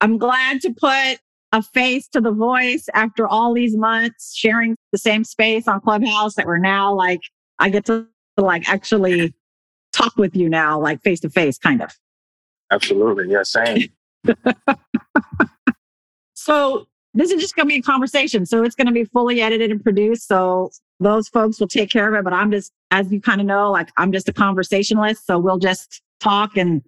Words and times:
I'm 0.00 0.18
glad 0.18 0.60
to 0.62 0.72
put 0.72 1.18
a 1.52 1.62
face 1.62 2.08
to 2.08 2.20
the 2.20 2.32
voice 2.32 2.88
after 2.94 3.26
all 3.26 3.54
these 3.54 3.76
months 3.76 4.34
sharing 4.34 4.76
the 4.92 4.98
same 4.98 5.24
space 5.24 5.66
on 5.68 5.80
Clubhouse 5.80 6.34
that 6.34 6.46
we're 6.46 6.58
now 6.58 6.94
like, 6.94 7.20
I 7.58 7.70
get 7.70 7.86
to 7.86 8.06
like 8.36 8.68
actually 8.68 9.32
talk 9.92 10.16
with 10.16 10.36
you 10.36 10.48
now, 10.48 10.78
like 10.78 11.02
face 11.02 11.20
to 11.20 11.30
face, 11.30 11.58
kind 11.58 11.82
of. 11.82 11.90
Absolutely. 12.70 13.28
Yeah, 13.28 13.42
same. 13.42 13.88
so 16.34 16.86
this 17.14 17.30
is 17.30 17.40
just 17.40 17.56
going 17.56 17.66
to 17.66 17.72
be 17.72 17.78
a 17.78 17.82
conversation. 17.82 18.44
So 18.44 18.62
it's 18.62 18.74
going 18.74 18.88
to 18.88 18.92
be 18.92 19.04
fully 19.04 19.40
edited 19.40 19.70
and 19.70 19.82
produced. 19.82 20.28
So 20.28 20.70
those 21.00 21.28
folks 21.28 21.58
will 21.58 21.68
take 21.68 21.90
care 21.90 22.08
of 22.12 22.18
it. 22.18 22.24
But 22.24 22.34
I'm 22.34 22.50
just, 22.50 22.72
as 22.90 23.10
you 23.10 23.20
kind 23.20 23.40
of 23.40 23.46
know, 23.46 23.70
like 23.70 23.90
I'm 23.96 24.12
just 24.12 24.28
a 24.28 24.32
conversationalist. 24.32 25.26
So 25.26 25.38
we'll 25.38 25.58
just 25.58 26.02
talk 26.20 26.56
and 26.56 26.82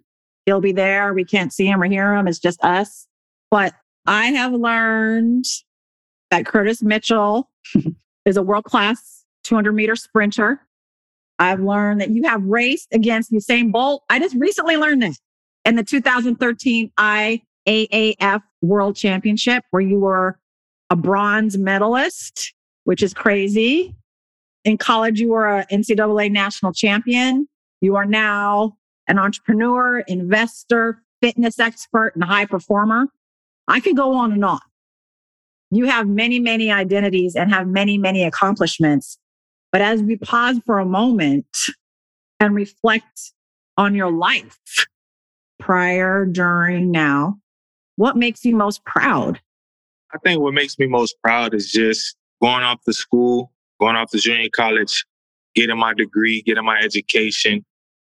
he'll 0.49 0.61
be 0.61 0.71
there. 0.71 1.13
We 1.13 1.23
can't 1.23 1.53
see 1.53 1.67
him 1.67 1.81
or 1.81 1.85
hear 1.85 2.15
him. 2.15 2.27
It's 2.27 2.39
just 2.39 2.63
us. 2.63 3.07
But 3.51 3.73
I 4.07 4.27
have 4.27 4.51
learned 4.51 5.45
that 6.31 6.45
Curtis 6.47 6.81
Mitchell 6.81 7.49
is 8.25 8.35
a 8.35 8.41
world 8.41 8.63
class 8.63 9.25
200 9.43 9.71
meter 9.73 9.95
sprinter. 9.95 10.65
I've 11.37 11.59
learned 11.59 12.01
that 12.01 12.09
you 12.09 12.23
have 12.23 12.43
raced 12.43 12.87
against 12.91 13.31
Usain 13.31 13.71
Bolt. 13.71 14.03
I 14.09 14.19
just 14.19 14.35
recently 14.35 14.75
learned 14.75 15.03
this 15.03 15.19
in 15.65 15.75
the 15.75 15.83
2013 15.83 16.91
IAAF 16.99 18.41
World 18.61 18.95
Championship, 18.95 19.63
where 19.69 19.81
you 19.81 19.99
were 19.99 20.39
a 20.89 20.95
bronze 20.95 21.57
medalist, 21.57 22.53
which 22.85 23.03
is 23.03 23.13
crazy. 23.13 23.95
In 24.65 24.77
college, 24.77 25.19
you 25.19 25.29
were 25.29 25.59
an 25.59 25.65
NCAA 25.71 26.31
national 26.31 26.73
champion. 26.73 27.47
You 27.81 27.95
are 27.95 28.05
now 28.05 28.78
an 29.09 29.19
entrepreneur, 29.19 29.99
investor, 30.01 31.01
fitness 31.21 31.59
expert, 31.59 32.13
and 32.15 32.23
high 32.23 32.45
performer. 32.45 33.07
I 33.67 33.81
could 33.81 33.97
go 33.97 34.13
on 34.13 34.31
and 34.31 34.45
on. 34.45 34.59
You 35.71 35.85
have 35.85 36.07
many, 36.07 36.39
many 36.39 36.71
identities 36.71 37.35
and 37.35 37.51
have 37.53 37.67
many, 37.67 37.97
many 37.97 38.23
accomplishments. 38.23 39.17
But 39.71 39.81
as 39.81 40.01
we 40.01 40.15
pause 40.15 40.59
for 40.65 40.79
a 40.79 40.85
moment 40.85 41.45
and 42.39 42.55
reflect 42.55 43.33
on 43.77 43.93
your 43.93 44.11
life 44.11 44.57
prior, 45.59 46.25
during, 46.25 46.89
now, 46.89 47.37
what 47.97 48.15
makes 48.15 48.45
you 48.45 48.55
most 48.55 48.83
proud? 48.85 49.39
I 50.13 50.17
think 50.19 50.41
what 50.41 50.53
makes 50.53 50.79
me 50.79 50.87
most 50.87 51.15
proud 51.21 51.53
is 51.53 51.71
just 51.71 52.15
going 52.41 52.63
off 52.63 52.81
to 52.85 52.93
school, 52.93 53.51
going 53.79 53.95
off 53.95 54.09
to 54.11 54.17
junior 54.17 54.49
college, 54.55 55.05
getting 55.53 55.77
my 55.77 55.93
degree, 55.93 56.41
getting 56.41 56.65
my 56.65 56.79
education, 56.79 57.63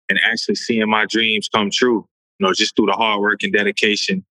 and 0.08 0.18
actually 0.24 0.54
seeing 0.56 0.88
my 0.88 1.06
dreams 1.06 1.48
come 1.48 1.70
true. 1.70 2.06
You 2.38 2.46
know, 2.46 2.52
just 2.52 2.76
through 2.76 2.86
the 2.86 2.92
hard 2.92 3.20
work 3.20 3.42
and 3.42 3.52
dedication 3.52 4.24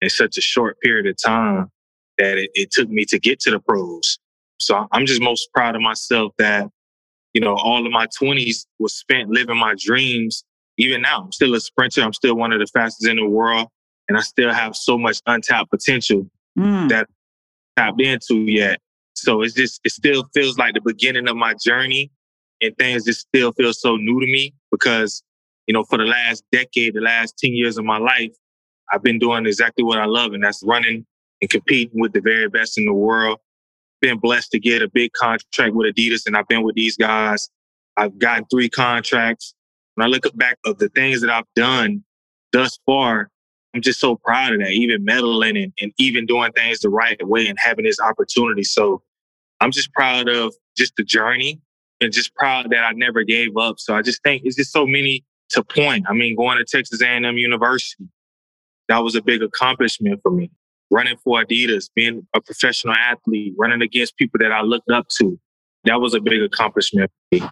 in 0.00 0.10
such 0.10 0.38
a 0.38 0.40
short 0.40 0.80
period 0.80 1.06
of 1.06 1.16
time 1.16 1.70
that 2.18 2.38
it, 2.38 2.50
it 2.54 2.70
took 2.70 2.88
me 2.88 3.04
to 3.06 3.18
get 3.18 3.40
to 3.40 3.50
the 3.50 3.58
pros. 3.58 4.18
So 4.60 4.86
I'm 4.92 5.06
just 5.06 5.20
most 5.20 5.48
proud 5.52 5.76
of 5.76 5.82
myself 5.82 6.32
that, 6.38 6.68
you 7.32 7.40
know, 7.40 7.54
all 7.54 7.84
of 7.84 7.92
my 7.92 8.06
20s 8.06 8.66
was 8.78 8.94
spent 8.94 9.30
living 9.30 9.56
my 9.56 9.74
dreams. 9.78 10.44
Even 10.78 11.02
now, 11.02 11.22
I'm 11.22 11.32
still 11.32 11.54
a 11.54 11.60
sprinter. 11.60 12.02
I'm 12.02 12.12
still 12.12 12.36
one 12.36 12.52
of 12.52 12.60
the 12.60 12.66
fastest 12.66 13.08
in 13.08 13.16
the 13.16 13.26
world. 13.26 13.68
And 14.08 14.16
I 14.16 14.20
still 14.20 14.52
have 14.52 14.74
so 14.74 14.96
much 14.96 15.20
untapped 15.26 15.70
potential 15.70 16.28
mm. 16.58 16.88
that 16.88 17.06
I 17.76 17.82
tapped 17.82 18.00
into 18.00 18.36
yet. 18.36 18.80
So 19.14 19.42
it's 19.42 19.54
just, 19.54 19.80
it 19.84 19.92
still 19.92 20.28
feels 20.32 20.58
like 20.58 20.74
the 20.74 20.80
beginning 20.80 21.28
of 21.28 21.36
my 21.36 21.54
journey. 21.54 22.10
And 22.60 22.76
things 22.76 23.04
just 23.04 23.20
still 23.20 23.52
feel 23.52 23.72
so 23.72 23.96
new 23.96 24.18
to 24.20 24.26
me 24.26 24.54
because, 24.70 25.22
you 25.66 25.74
know, 25.74 25.84
for 25.84 25.98
the 25.98 26.04
last 26.04 26.44
decade, 26.52 26.94
the 26.94 27.00
last 27.00 27.38
10 27.38 27.52
years 27.52 27.78
of 27.78 27.84
my 27.84 27.98
life, 27.98 28.34
I've 28.92 29.02
been 29.02 29.18
doing 29.18 29.46
exactly 29.46 29.84
what 29.84 29.98
I 29.98 30.06
love, 30.06 30.32
and 30.32 30.42
that's 30.42 30.62
running 30.64 31.06
and 31.40 31.50
competing 31.50 32.00
with 32.00 32.12
the 32.12 32.20
very 32.20 32.48
best 32.48 32.78
in 32.78 32.84
the 32.84 32.94
world. 32.94 33.38
Been 34.00 34.18
blessed 34.18 34.52
to 34.52 34.60
get 34.60 34.82
a 34.82 34.88
big 34.88 35.12
contract 35.12 35.74
with 35.74 35.94
Adidas, 35.94 36.26
and 36.26 36.36
I've 36.36 36.48
been 36.48 36.62
with 36.62 36.74
these 36.74 36.96
guys. 36.96 37.50
I've 37.96 38.18
gotten 38.18 38.46
three 38.50 38.68
contracts. 38.68 39.54
When 39.94 40.06
I 40.06 40.08
look 40.08 40.24
back 40.36 40.58
of 40.64 40.78
the 40.78 40.88
things 40.90 41.20
that 41.20 41.30
I've 41.30 41.52
done 41.56 42.04
thus 42.52 42.78
far, 42.86 43.30
I'm 43.74 43.82
just 43.82 44.00
so 44.00 44.16
proud 44.16 44.54
of 44.54 44.60
that, 44.60 44.70
even 44.70 45.04
medaling 45.04 45.62
and, 45.62 45.72
and 45.80 45.92
even 45.98 46.24
doing 46.24 46.52
things 46.52 46.80
the 46.80 46.88
right 46.88 47.16
way 47.26 47.48
and 47.48 47.58
having 47.58 47.84
this 47.84 48.00
opportunity. 48.00 48.62
So 48.62 49.02
I'm 49.60 49.72
just 49.72 49.92
proud 49.92 50.28
of 50.28 50.54
just 50.76 50.94
the 50.96 51.04
journey 51.04 51.60
and 52.00 52.12
just 52.12 52.34
proud 52.34 52.70
that 52.70 52.84
I 52.84 52.92
never 52.92 53.22
gave 53.24 53.56
up. 53.56 53.78
So 53.78 53.94
I 53.94 54.02
just 54.02 54.22
think 54.22 54.42
it's 54.44 54.56
just 54.56 54.72
so 54.72 54.86
many 54.86 55.24
to 55.50 55.62
point. 55.62 56.06
I 56.08 56.12
mean, 56.12 56.36
going 56.36 56.58
to 56.58 56.64
Texas 56.64 57.02
A&M 57.02 57.36
University, 57.36 58.08
that 58.88 58.98
was 58.98 59.14
a 59.14 59.22
big 59.22 59.42
accomplishment 59.42 60.20
for 60.22 60.30
me. 60.30 60.50
Running 60.90 61.16
for 61.22 61.44
Adidas, 61.44 61.90
being 61.94 62.26
a 62.34 62.40
professional 62.40 62.94
athlete, 62.94 63.54
running 63.58 63.82
against 63.82 64.16
people 64.16 64.38
that 64.40 64.52
I 64.52 64.62
looked 64.62 64.90
up 64.90 65.08
to. 65.20 65.38
That 65.84 66.00
was 66.00 66.14
a 66.14 66.20
big 66.20 66.42
accomplishment 66.42 67.10
for 67.10 67.36
me. 67.38 67.50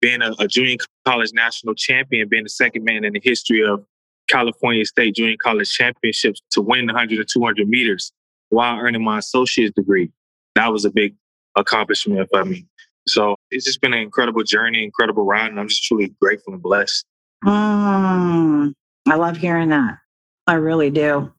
Being 0.00 0.20
a, 0.20 0.34
a 0.40 0.48
junior 0.48 0.76
college 1.06 1.30
national 1.32 1.74
champion, 1.74 2.28
being 2.28 2.42
the 2.42 2.50
second 2.50 2.84
man 2.84 3.04
in 3.04 3.12
the 3.12 3.20
history 3.22 3.64
of 3.64 3.84
California 4.28 4.84
State 4.84 5.14
Junior 5.14 5.36
College 5.42 5.70
Championships 5.70 6.42
to 6.50 6.60
win 6.60 6.86
100 6.86 7.18
and 7.18 7.28
200 7.28 7.68
meters 7.68 8.12
while 8.48 8.78
earning 8.78 9.04
my 9.04 9.18
associate's 9.18 9.74
degree. 9.74 10.10
That 10.54 10.72
was 10.72 10.84
a 10.84 10.90
big 10.90 11.14
accomplishment 11.56 12.28
for 12.32 12.44
me. 12.44 12.66
So 13.06 13.36
it's 13.50 13.64
just 13.64 13.80
been 13.80 13.92
an 13.92 14.00
incredible 14.00 14.42
journey, 14.42 14.82
incredible 14.82 15.24
ride, 15.24 15.50
and 15.50 15.60
I'm 15.60 15.68
just 15.68 15.84
truly 15.84 16.14
grateful 16.20 16.54
and 16.54 16.62
blessed. 16.62 17.04
Mm, 17.44 18.72
I 19.08 19.14
love 19.16 19.36
hearing 19.36 19.68
that. 19.68 19.98
I 20.46 20.54
really 20.54 20.90
do. 20.90 21.32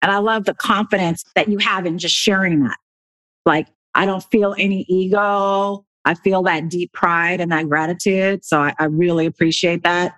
And 0.00 0.10
I 0.10 0.18
love 0.18 0.44
the 0.44 0.54
confidence 0.54 1.22
that 1.36 1.48
you 1.48 1.58
have 1.58 1.86
in 1.86 1.98
just 1.98 2.14
sharing 2.14 2.64
that. 2.64 2.76
Like, 3.46 3.68
I 3.94 4.06
don't 4.06 4.24
feel 4.24 4.54
any 4.58 4.84
ego. 4.88 5.84
I 6.04 6.14
feel 6.14 6.42
that 6.44 6.68
deep 6.68 6.92
pride 6.92 7.40
and 7.40 7.52
that 7.52 7.68
gratitude. 7.68 8.44
So 8.44 8.60
I, 8.60 8.74
I 8.78 8.84
really 8.84 9.26
appreciate 9.26 9.84
that. 9.84 10.14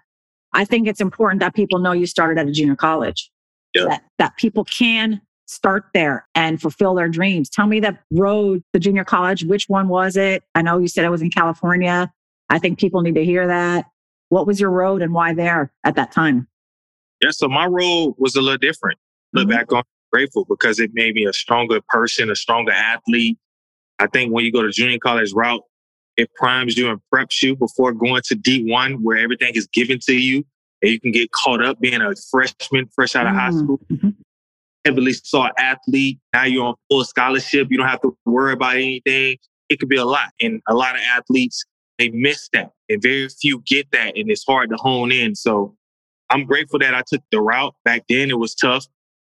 I 0.53 0.65
think 0.65 0.87
it's 0.87 1.00
important 1.00 1.41
that 1.41 1.55
people 1.55 1.81
know 1.81 1.93
you 1.93 2.06
started 2.06 2.38
at 2.38 2.47
a 2.47 2.52
junior 2.52 2.76
college, 2.76 3.31
yeah. 3.75 3.87
that, 3.87 4.05
that 4.19 4.37
people 4.37 4.64
can 4.64 5.20
start 5.46 5.87
there 5.94 6.26
and 6.35 6.61
fulfill 6.61 6.94
their 6.94 7.08
dreams. 7.08 7.49
Tell 7.50 7.67
me 7.67 7.81
that 7.81 8.02
road 8.12 8.62
to 8.73 8.79
junior 8.79 9.05
college. 9.05 9.44
Which 9.44 9.69
one 9.69 9.88
was 9.88 10.17
it? 10.17 10.43
I 10.55 10.62
know 10.62 10.79
you 10.79 10.88
said 10.88 11.05
it 11.05 11.11
was 11.11 11.23
in 11.23 11.31
California. 11.31 12.12
I 12.49 12.58
think 12.58 12.79
people 12.79 13.00
need 13.02 13.14
to 13.14 13.25
hear 13.25 13.46
that. 13.46 13.87
What 14.29 14.46
was 14.46 14.61
your 14.61 14.70
road 14.70 15.02
and 15.02 15.12
why 15.12 15.35
there 15.35 15.73
at 15.85 15.96
that 15.96 16.12
time? 16.12 16.49
Yeah, 17.23 17.31
so 17.31 17.49
my 17.49 17.67
role 17.67 18.14
was 18.19 18.37
a 18.37 18.41
little 18.41 18.58
different. 18.58 18.99
Look 19.32 19.49
mm-hmm. 19.49 19.56
back 19.56 19.73
on 19.73 19.82
grateful 20.12 20.44
because 20.49 20.79
it 20.79 20.91
made 20.94 21.14
me 21.14 21.25
a 21.25 21.32
stronger 21.32 21.81
person, 21.88 22.31
a 22.31 22.37
stronger 22.37 22.70
athlete. 22.70 23.37
I 23.99 24.06
think 24.06 24.32
when 24.32 24.44
you 24.44 24.52
go 24.52 24.62
to 24.62 24.70
junior 24.70 24.99
college 24.99 25.32
route, 25.32 25.62
it 26.17 26.32
primes 26.35 26.76
you 26.76 26.88
and 26.88 27.00
preps 27.12 27.43
you 27.43 27.56
before 27.56 27.93
going 27.93 28.23
to 28.26 28.37
D1 28.37 29.00
where 29.00 29.19
everything 29.19 29.52
is 29.55 29.67
given 29.67 29.99
to 30.06 30.14
you 30.14 30.44
and 30.82 30.93
you 30.93 31.00
can 31.00 31.11
get 31.11 31.32
caught 31.32 31.64
up 31.64 31.81
being 31.81 32.00
a 32.00 32.12
freshman, 32.31 32.88
fresh 32.94 33.17
out 33.17 33.26
of 33.26 33.32
mm-hmm. 33.32 33.38
high 33.38 33.50
school. 33.50 33.81
Heavily 34.85 35.13
sought 35.13 35.53
athlete. 35.59 36.19
Now 36.33 36.45
you're 36.45 36.65
on 36.65 36.75
full 36.91 37.05
scholarship. 37.05 37.69
You 37.71 37.79
don't 37.79 37.89
have 37.89 38.03
to 38.03 38.17
worry 38.27 38.53
about 38.53 38.75
anything. 38.75 39.39
It 39.69 39.81
could 39.81 39.89
be 39.89 39.97
a 39.97 40.05
lot. 40.05 40.31
And 40.41 40.61
a 40.69 40.75
lot 40.75 40.95
of 40.95 41.01
athletes, 41.17 41.65
they 41.99 42.11
miss 42.11 42.49
that. 42.53 42.73
And 42.89 43.01
very 43.01 43.29
few 43.29 43.63
get 43.67 43.91
that. 43.93 44.17
And 44.17 44.31
it's 44.31 44.45
hard 44.45 44.71
to 44.71 44.77
hone 44.77 45.11
in. 45.11 45.35
So 45.35 45.75
I'm 46.31 46.45
grateful 46.45 46.79
that 46.81 46.95
I 46.95 47.03
took 47.07 47.23
the 47.31 47.41
route. 47.41 47.75
Back 47.85 48.05
then 48.09 48.31
it 48.31 48.39
was 48.39 48.55
tough 48.55 48.87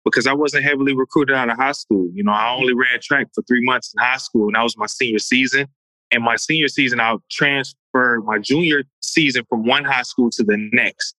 because 0.04 0.28
I 0.28 0.34
wasn't 0.34 0.64
heavily 0.64 0.94
recruited 0.94 1.36
out 1.36 1.50
of 1.50 1.58
high 1.58 1.74
school. 1.74 2.10
You 2.14 2.24
know, 2.24 2.32
I 2.32 2.54
only 2.54 2.74
ran 2.74 3.00
track 3.02 3.28
for 3.34 3.42
three 3.44 3.64
months 3.64 3.94
in 3.96 4.04
high 4.04 4.18
school 4.18 4.48
and 4.48 4.56
that 4.56 4.64
was 4.64 4.78
my 4.78 4.88
senior 4.88 5.20
season. 5.20 5.68
And 6.12 6.24
my 6.24 6.38
senior 6.38 6.70
season, 6.70 7.02
I 7.02 7.16
transferred 7.30 8.24
my 8.26 8.40
junior 8.40 8.84
season 9.02 9.44
from 9.50 9.66
one 9.66 9.84
high 9.84 10.04
school 10.04 10.30
to 10.32 10.44
the 10.44 10.58
next. 10.72 11.16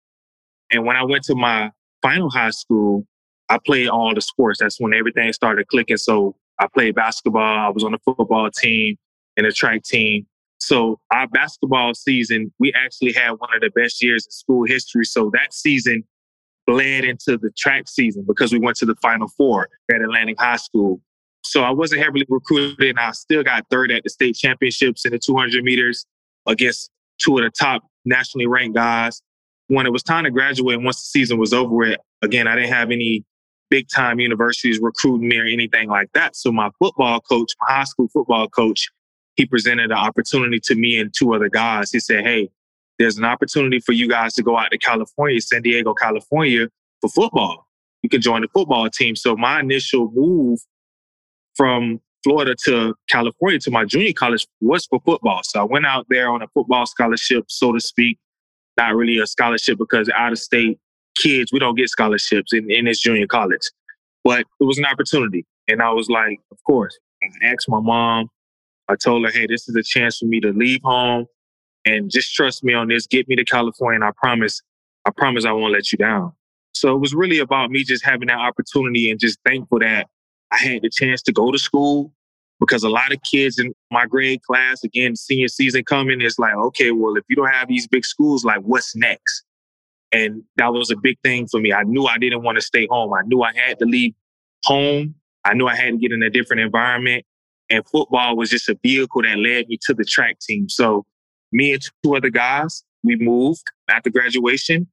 And 0.72 0.86
when 0.86 0.96
I 0.96 1.04
went 1.04 1.24
to 1.26 1.36
my 1.36 1.72
final 2.02 2.30
high 2.30 2.52
school, 2.52 3.06
I 3.50 3.58
played 3.58 3.88
all 3.88 4.14
the 4.14 4.22
sports. 4.22 4.60
That's 4.60 4.80
when 4.80 4.94
everything 4.94 5.32
started 5.34 5.68
clicking. 5.68 5.98
So 5.98 6.36
I 6.60 6.68
played 6.68 6.96
basketball. 6.96 7.42
I 7.42 7.70
was 7.70 7.84
on 7.84 7.92
the 7.92 8.00
football 8.00 8.50
team 8.52 8.98
and 9.38 9.46
the 9.46 9.52
track 9.52 9.84
team. 9.84 10.26
So 10.60 11.00
our 11.12 11.28
basketball 11.28 11.94
season, 11.94 12.52
we 12.60 12.74
actually 12.74 13.14
had 13.14 13.32
one 13.32 13.54
of 13.54 13.62
the 13.62 13.70
best 13.70 14.04
years 14.04 14.26
in 14.26 14.32
school 14.32 14.66
history. 14.66 15.06
So 15.06 15.30
that 15.34 15.54
season 15.54 16.04
bled 16.66 17.06
into 17.06 17.38
the 17.38 17.52
track 17.58 17.88
season 17.88 18.26
because 18.28 18.52
we 18.52 18.60
went 18.60 18.78
to 18.78 18.86
the 18.86 18.96
Final 18.96 19.28
Four 19.30 19.70
at 19.92 20.02
Atlantic 20.02 20.40
High 20.40 20.58
School. 20.58 21.00
So 21.44 21.64
I 21.64 21.72
wasn't 21.72 22.02
heavily 22.02 22.26
recruited, 22.28 22.90
and 22.90 23.00
I 23.00 23.12
still 23.12 23.44
got 23.44 23.66
third 23.70 23.92
at 23.92 24.04
the 24.04 24.10
state 24.10 24.36
championships 24.36 25.06
in 25.06 25.14
the 25.14 25.20
200 25.20 25.64
meters 25.64 26.06
against 26.46 26.92
two 27.22 27.38
of 27.38 27.44
the 27.44 27.52
top 27.52 27.84
nationally 28.04 28.48
ranked 28.48 28.76
guys. 28.76 29.22
When 29.68 29.86
it 29.86 29.92
was 29.92 30.04
time 30.04 30.26
to 30.26 30.32
graduate, 30.32 30.82
once 30.82 30.98
the 30.98 31.06
season 31.06 31.38
was 31.38 31.54
over 31.54 31.74
with, 31.74 32.00
again, 32.22 32.48
I 32.48 32.56
didn't 32.56 32.74
have 32.74 32.92
any 32.92 33.24
big 33.70 33.88
time 33.94 34.20
universities 34.20 34.80
recruiting 34.82 35.28
me 35.28 35.38
or 35.38 35.46
anything 35.46 35.90
like 35.90 36.10
that. 36.14 36.36
So 36.36 36.52
my 36.52 36.70
football 36.80 37.20
coach, 37.22 37.52
my 37.62 37.76
high 37.76 37.84
school 37.84 38.08
football 38.14 38.48
coach, 38.48 38.90
he 39.36 39.46
presented 39.46 39.92
an 39.92 39.98
opportunity 39.98 40.60
to 40.66 40.76
me 40.76 41.00
and 41.00 41.14
two 41.18 41.34
other 41.34 41.50
guys. 41.50 41.92
He 41.92 42.00
said, 42.00 42.26
Hey, 42.26 42.50
there's 42.98 43.18
an 43.18 43.26
opportunity 43.26 43.80
for 43.80 43.92
you 43.92 44.08
guys 44.10 44.34
to 44.36 44.44
go 44.44 44.58
out 44.58 44.72
to 44.72 44.78
California, 44.78 45.40
San 45.42 45.62
Diego, 45.62 45.94
California 45.94 46.68
for 47.02 47.10
football. 47.10 47.68
You 48.02 48.10
can 48.10 48.22
join 48.22 48.42
the 48.42 48.48
football 48.54 48.90
team. 48.90 49.16
So 49.16 49.36
my 49.36 49.60
initial 49.60 50.12
move 50.14 50.60
from 51.56 52.00
Florida 52.24 52.56
to 52.66 52.96
California 53.10 53.60
to 53.60 53.72
my 53.72 53.86
junior 53.86 54.14
college 54.14 54.48
was 54.62 54.86
for 54.86 55.00
football. 55.06 55.42
So 55.44 55.62
I 55.62 55.64
went 55.64 55.86
out 55.86 56.06
there 56.10 56.30
on 56.30 56.42
a 56.42 56.48
football 56.54 56.86
scholarship, 56.86 57.46
so 57.48 57.72
to 57.72 57.80
speak. 57.80 58.18
Not 58.78 58.96
really 58.96 59.18
a 59.18 59.26
scholarship 59.26 59.78
because 59.78 60.10
out 60.10 60.32
of 60.32 60.40
state 60.40 60.78
kids, 61.22 61.52
we 61.52 61.60
don't 61.60 61.76
get 61.76 61.90
scholarships 61.90 62.54
in, 62.54 62.70
in 62.72 62.86
this 62.86 63.00
junior 63.00 63.28
college. 63.28 63.70
But 64.24 64.42
it 64.42 64.64
was 64.64 64.78
an 64.78 64.86
opportunity. 64.86 65.46
And 65.68 65.82
I 65.82 65.92
was 65.92 66.10
like, 66.10 66.40
of 66.52 66.58
course. 66.66 66.98
I 67.24 67.48
asked 67.48 67.68
my 67.68 67.80
mom, 67.80 68.30
I 68.90 68.96
told 68.96 69.26
her, 69.26 69.32
hey, 69.32 69.48
this 69.48 69.68
is 69.68 69.76
a 69.76 69.84
chance 69.84 70.20
for 70.20 70.26
me 70.26 70.40
to 70.42 70.52
leave 70.52 70.82
home 70.84 71.26
and 71.86 72.12
just 72.12 72.34
trust 72.34 72.64
me 72.64 72.74
on 72.74 72.88
this. 72.88 73.08
Get 73.08 73.28
me 73.28 73.36
to 73.36 73.46
California. 73.46 73.96
And 73.96 74.04
I 74.04 74.12
promise, 74.18 74.62
I 75.06 75.12
promise 75.16 75.46
I 75.46 75.52
won't 75.52 75.74
let 75.74 75.92
you 75.92 75.98
down. 75.98 76.34
So 76.74 76.94
it 76.94 77.00
was 77.00 77.14
really 77.14 77.40
about 77.40 77.72
me 77.72 77.84
just 77.84 78.06
having 78.06 78.28
that 78.28 78.38
opportunity 78.38 79.10
and 79.10 79.20
just 79.20 79.40
thankful 79.46 79.80
that 79.80 80.08
I 80.52 80.58
had 80.58 80.84
the 80.84 80.90
chance 80.90 81.22
to 81.24 81.34
go 81.34 81.52
to 81.52 81.58
school 81.58 82.14
because 82.60 82.84
a 82.84 82.90
lot 82.90 83.12
of 83.12 83.22
kids 83.24 83.60
in 83.60 83.74
my 83.92 84.06
grade 84.06 84.42
class, 84.44 84.84
again, 84.84 85.16
senior 85.16 85.48
season 85.48 85.84
coming, 85.84 86.22
is 86.22 86.40
like, 86.40 86.56
okay, 86.56 86.92
well, 86.92 87.16
if 87.16 87.24
you 87.30 87.36
don't 87.36 87.52
have 87.52 87.68
these 87.68 87.88
big 87.88 88.06
schools, 88.06 88.44
like 88.44 88.60
what's 88.62 88.96
next? 88.96 89.44
And 90.12 90.44
that 90.56 90.72
was 90.74 90.90
a 90.92 90.96
big 90.96 91.18
thing 91.24 91.48
for 91.48 91.60
me. 91.60 91.74
I 91.74 91.84
knew 91.84 92.06
I 92.06 92.18
didn't 92.18 92.44
want 92.44 92.58
to 92.58 92.62
stay 92.62 92.88
home. 92.90 93.14
I 93.14 93.22
knew 93.26 93.42
I 93.42 93.54
had 93.54 93.78
to 93.80 93.86
leave 93.86 94.14
home. 94.64 95.16
I 95.44 95.54
knew 95.54 95.68
I 95.68 95.76
had 95.76 95.92
to 95.92 95.98
get 95.98 96.12
in 96.12 96.24
a 96.24 96.30
different 96.30 96.62
environment. 96.62 97.26
And 97.70 97.86
football 97.88 98.38
was 98.38 98.50
just 98.50 98.70
a 98.70 98.78
vehicle 98.82 99.24
that 99.24 99.38
led 99.38 99.68
me 99.68 99.78
to 99.88 99.94
the 99.94 100.06
track 100.06 100.40
team. 100.40 100.70
So 100.70 101.06
me 101.52 101.74
and 101.74 101.82
two 102.04 102.16
other 102.16 102.30
guys, 102.30 102.84
we 103.04 103.18
moved 103.18 103.64
after 103.90 104.10
graduation. 104.10 104.88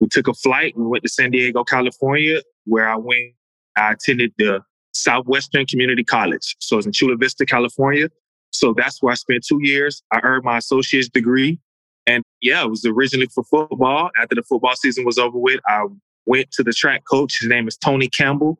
We 0.00 0.08
took 0.08 0.28
a 0.28 0.34
flight 0.34 0.74
and 0.76 0.88
went 0.88 1.04
to 1.04 1.10
San 1.10 1.30
Diego, 1.30 1.64
California, 1.64 2.40
where 2.64 2.88
I 2.88 2.96
went. 2.96 3.34
I 3.76 3.92
attended 3.92 4.32
the 4.38 4.60
Southwestern 4.92 5.66
Community 5.66 6.04
College. 6.04 6.56
So 6.60 6.78
it's 6.78 6.86
in 6.86 6.92
Chula 6.92 7.16
Vista, 7.16 7.44
California. 7.44 8.08
So 8.50 8.72
that's 8.76 9.02
where 9.02 9.12
I 9.12 9.16
spent 9.16 9.44
two 9.44 9.58
years. 9.60 10.02
I 10.12 10.20
earned 10.22 10.44
my 10.44 10.58
associate's 10.58 11.08
degree. 11.08 11.58
And 12.06 12.22
yeah, 12.40 12.62
it 12.64 12.70
was 12.70 12.84
originally 12.84 13.28
for 13.34 13.44
football. 13.44 14.10
After 14.20 14.34
the 14.34 14.42
football 14.42 14.76
season 14.76 15.04
was 15.04 15.18
over 15.18 15.38
with, 15.38 15.60
I 15.66 15.84
went 16.26 16.50
to 16.52 16.62
the 16.62 16.72
track 16.72 17.04
coach. 17.10 17.40
His 17.40 17.48
name 17.48 17.66
is 17.68 17.76
Tony 17.76 18.08
Campbell. 18.08 18.58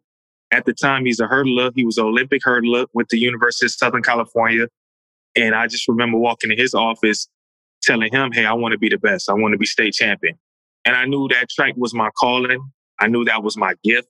At 0.50 0.66
the 0.66 0.72
time, 0.72 1.04
he's 1.04 1.20
a 1.20 1.26
hurdler. 1.26 1.72
He 1.74 1.84
was 1.84 1.98
an 1.98 2.06
Olympic 2.06 2.42
hurdler 2.42 2.86
with 2.94 3.08
the 3.08 3.18
University 3.18 3.66
of 3.66 3.72
Southern 3.72 4.02
California. 4.02 4.68
And 5.36 5.54
I 5.54 5.66
just 5.66 5.88
remember 5.88 6.16
walking 6.16 6.52
in 6.52 6.58
his 6.58 6.74
office 6.74 7.28
telling 7.82 8.12
him, 8.12 8.32
Hey, 8.32 8.46
I 8.46 8.52
want 8.52 8.72
to 8.72 8.78
be 8.78 8.88
the 8.88 8.98
best. 8.98 9.28
I 9.28 9.34
want 9.34 9.52
to 9.52 9.58
be 9.58 9.66
state 9.66 9.94
champion. 9.94 10.38
And 10.84 10.96
I 10.96 11.06
knew 11.06 11.28
that 11.28 11.50
track 11.50 11.74
was 11.76 11.94
my 11.94 12.10
calling. 12.18 12.70
I 13.00 13.08
knew 13.08 13.24
that 13.24 13.42
was 13.42 13.56
my 13.56 13.74
gift. 13.82 14.08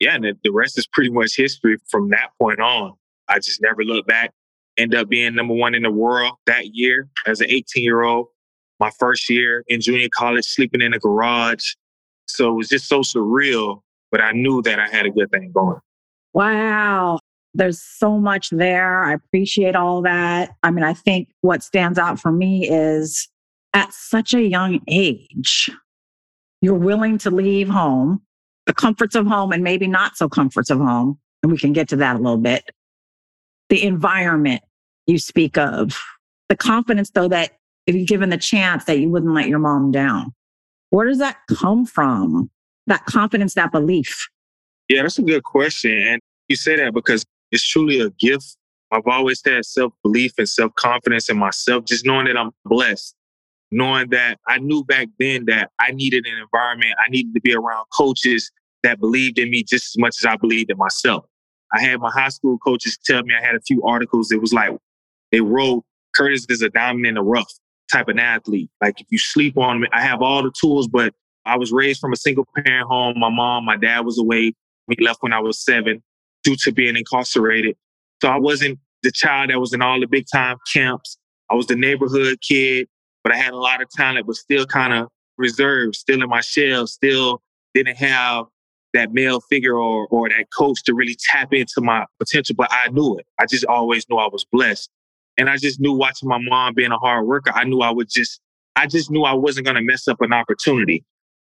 Yeah. 0.00 0.14
And 0.14 0.24
the 0.24 0.50
rest 0.50 0.78
is 0.78 0.86
pretty 0.86 1.10
much 1.10 1.36
history 1.36 1.78
from 1.88 2.10
that 2.10 2.30
point 2.40 2.60
on. 2.60 2.92
I 3.28 3.38
just 3.38 3.62
never 3.62 3.82
looked 3.82 4.08
back. 4.08 4.32
End 4.76 4.94
up 4.94 5.08
being 5.08 5.34
number 5.34 5.54
one 5.54 5.74
in 5.74 5.82
the 5.82 5.90
world 5.90 6.34
that 6.46 6.74
year 6.74 7.08
as 7.26 7.40
an 7.40 7.46
18 7.48 7.82
year 7.82 8.02
old. 8.02 8.26
My 8.78 8.90
first 8.98 9.28
year 9.30 9.64
in 9.68 9.80
junior 9.80 10.08
college, 10.10 10.44
sleeping 10.44 10.82
in 10.82 10.92
a 10.92 10.98
garage. 10.98 11.74
So 12.26 12.50
it 12.50 12.54
was 12.54 12.68
just 12.68 12.88
so 12.88 13.00
surreal, 13.00 13.80
but 14.10 14.20
I 14.20 14.32
knew 14.32 14.62
that 14.62 14.78
I 14.78 14.88
had 14.88 15.06
a 15.06 15.10
good 15.10 15.30
thing 15.30 15.52
going. 15.54 15.78
Wow. 16.34 17.20
There's 17.54 17.80
so 17.80 18.18
much 18.18 18.50
there. 18.50 19.02
I 19.04 19.14
appreciate 19.14 19.74
all 19.74 20.02
that. 20.02 20.56
I 20.62 20.70
mean, 20.70 20.84
I 20.84 20.92
think 20.92 21.28
what 21.40 21.62
stands 21.62 21.98
out 21.98 22.20
for 22.20 22.30
me 22.30 22.68
is 22.68 23.28
at 23.72 23.92
such 23.94 24.34
a 24.34 24.42
young 24.42 24.80
age, 24.88 25.70
you're 26.60 26.74
willing 26.74 27.16
to 27.18 27.30
leave 27.30 27.68
home, 27.68 28.20
the 28.66 28.74
comforts 28.74 29.14
of 29.14 29.26
home, 29.26 29.52
and 29.52 29.64
maybe 29.64 29.86
not 29.86 30.16
so 30.16 30.28
comforts 30.28 30.68
of 30.68 30.78
home. 30.78 31.18
And 31.42 31.52
we 31.52 31.58
can 31.58 31.72
get 31.72 31.88
to 31.88 31.96
that 31.96 32.16
a 32.16 32.18
little 32.18 32.36
bit. 32.36 32.68
The 33.70 33.82
environment 33.84 34.62
you 35.06 35.18
speak 35.18 35.56
of, 35.56 35.98
the 36.48 36.56
confidence, 36.56 37.10
though, 37.10 37.28
that 37.28 37.55
if 37.86 37.94
you're 37.94 38.04
given 38.04 38.30
the 38.30 38.36
chance, 38.36 38.84
that 38.84 38.98
you 38.98 39.08
wouldn't 39.08 39.32
let 39.32 39.48
your 39.48 39.58
mom 39.58 39.90
down. 39.90 40.34
Where 40.90 41.06
does 41.06 41.18
that 41.18 41.38
come 41.48 41.86
from? 41.86 42.50
That 42.86 43.04
confidence, 43.06 43.54
that 43.54 43.72
belief? 43.72 44.28
Yeah, 44.88 45.02
that's 45.02 45.18
a 45.18 45.22
good 45.22 45.42
question. 45.42 45.90
And 45.92 46.20
you 46.48 46.56
say 46.56 46.76
that 46.76 46.94
because 46.94 47.24
it's 47.50 47.66
truly 47.66 48.00
a 48.00 48.10
gift. 48.10 48.56
I've 48.92 49.06
always 49.06 49.42
had 49.44 49.64
self 49.64 49.92
belief 50.02 50.32
and 50.38 50.48
self 50.48 50.74
confidence 50.76 51.28
in 51.28 51.38
myself, 51.38 51.84
just 51.84 52.06
knowing 52.06 52.26
that 52.26 52.36
I'm 52.36 52.52
blessed, 52.64 53.14
knowing 53.72 54.10
that 54.10 54.38
I 54.46 54.58
knew 54.58 54.84
back 54.84 55.08
then 55.18 55.46
that 55.46 55.70
I 55.80 55.90
needed 55.90 56.24
an 56.26 56.38
environment, 56.38 56.94
I 57.04 57.10
needed 57.10 57.34
to 57.34 57.40
be 57.40 57.54
around 57.54 57.86
coaches 57.92 58.52
that 58.84 59.00
believed 59.00 59.38
in 59.38 59.50
me 59.50 59.64
just 59.64 59.96
as 59.96 59.98
much 59.98 60.16
as 60.18 60.24
I 60.24 60.36
believed 60.36 60.70
in 60.70 60.78
myself. 60.78 61.24
I 61.72 61.80
had 61.80 62.00
my 62.00 62.10
high 62.10 62.28
school 62.28 62.58
coaches 62.58 62.96
tell 63.04 63.24
me 63.24 63.34
I 63.34 63.44
had 63.44 63.56
a 63.56 63.60
few 63.60 63.82
articles. 63.82 64.30
It 64.30 64.40
was 64.40 64.52
like 64.52 64.70
they 65.32 65.40
wrote, 65.40 65.84
Curtis 66.14 66.46
is 66.48 66.62
a 66.62 66.68
diamond 66.68 67.06
in 67.06 67.14
the 67.14 67.22
rough 67.22 67.52
type 67.90 68.08
of 68.08 68.18
athlete. 68.18 68.70
Like 68.80 69.00
if 69.00 69.06
you 69.10 69.18
sleep 69.18 69.56
on 69.56 69.80
me, 69.80 69.88
I 69.92 70.02
have 70.02 70.22
all 70.22 70.42
the 70.42 70.52
tools, 70.58 70.88
but 70.88 71.14
I 71.44 71.56
was 71.56 71.72
raised 71.72 72.00
from 72.00 72.12
a 72.12 72.16
single 72.16 72.46
parent 72.56 72.88
home. 72.88 73.18
My 73.18 73.30
mom, 73.30 73.64
my 73.64 73.76
dad 73.76 74.00
was 74.00 74.18
away. 74.18 74.52
We 74.88 74.96
left 75.00 75.22
when 75.22 75.32
I 75.32 75.40
was 75.40 75.64
seven 75.64 76.02
due 76.42 76.56
to 76.64 76.72
being 76.72 76.96
incarcerated. 76.96 77.76
So 78.22 78.28
I 78.28 78.36
wasn't 78.36 78.78
the 79.02 79.12
child 79.12 79.50
that 79.50 79.60
was 79.60 79.72
in 79.72 79.82
all 79.82 80.00
the 80.00 80.06
big 80.06 80.26
time 80.32 80.56
camps. 80.72 81.18
I 81.50 81.54
was 81.54 81.66
the 81.66 81.76
neighborhood 81.76 82.38
kid, 82.40 82.88
but 83.22 83.32
I 83.32 83.36
had 83.36 83.52
a 83.52 83.58
lot 83.58 83.82
of 83.82 83.88
talent, 83.90 84.26
but 84.26 84.36
still 84.36 84.66
kind 84.66 84.92
of 84.92 85.08
reserved, 85.38 85.94
still 85.94 86.22
in 86.22 86.28
my 86.28 86.40
shell, 86.40 86.86
still 86.86 87.42
didn't 87.74 87.96
have 87.96 88.46
that 88.94 89.12
male 89.12 89.40
figure 89.40 89.76
or, 89.76 90.06
or 90.08 90.28
that 90.28 90.46
coach 90.56 90.82
to 90.84 90.94
really 90.94 91.16
tap 91.30 91.52
into 91.52 91.80
my 91.80 92.06
potential, 92.18 92.56
but 92.56 92.68
I 92.70 92.88
knew 92.88 93.16
it. 93.18 93.26
I 93.38 93.46
just 93.46 93.64
always 93.66 94.06
knew 94.08 94.16
I 94.16 94.28
was 94.32 94.44
blessed. 94.50 94.90
And 95.38 95.50
I 95.50 95.56
just 95.56 95.80
knew 95.80 95.92
watching 95.92 96.28
my 96.28 96.38
mom 96.40 96.74
being 96.74 96.92
a 96.92 96.98
hard 96.98 97.26
worker, 97.26 97.52
I 97.54 97.64
knew 97.64 97.80
I 97.80 97.90
would 97.90 98.08
just, 98.08 98.40
I 98.74 98.86
just 98.86 99.10
knew 99.10 99.22
I 99.22 99.34
wasn't 99.34 99.66
going 99.66 99.76
to 99.76 99.82
mess 99.82 100.08
up 100.08 100.20
an 100.20 100.32
opportunity 100.32 101.04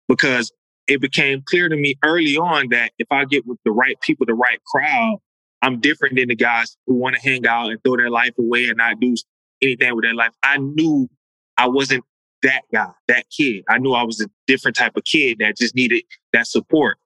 because 0.08 0.52
it 0.88 1.02
became 1.02 1.44
clear 1.46 1.70
to 1.70 1.76
me 1.76 1.96
early 2.04 2.38
on 2.38 2.70
that 2.70 2.92
if 2.98 3.08
I 3.12 3.26
get 3.26 3.46
with 3.46 3.60
the 3.66 3.72
right 3.72 4.00
people, 4.02 4.26
the 4.26 4.34
right 4.34 4.60
crowd, 4.66 5.18
I'm 5.62 5.80
different 5.80 6.16
than 6.16 6.28
the 6.30 6.36
guys 6.36 6.78
who 6.86 6.96
want 6.96 7.16
to 7.16 7.22
hang 7.22 7.46
out 7.46 7.70
and 7.70 7.80
throw 7.84 7.98
their 7.98 8.10
life 8.10 8.34
away 8.38 8.68
and 8.68 8.78
not 8.78 9.00
do 9.00 9.16
anything 9.62 9.96
with 9.96 10.04
their 10.04 10.14
life. 10.14 10.32
I 10.44 10.58
knew 10.58 11.10
I 11.58 11.68
wasn't 11.68 12.04
that 12.44 12.62
guy, 12.72 12.90
that 13.08 13.26
kid. 13.36 13.64
I 13.68 13.80
knew 13.80 13.94
I 13.94 14.04
was 14.04 14.22
a 14.22 14.28
different 14.46 14.78
type 14.78 14.96
of 14.96 15.04
kid 15.04 15.38
that 15.40 15.58
just 15.58 15.76
needed 15.76 16.04
that 16.34 16.48
support. 16.48 16.98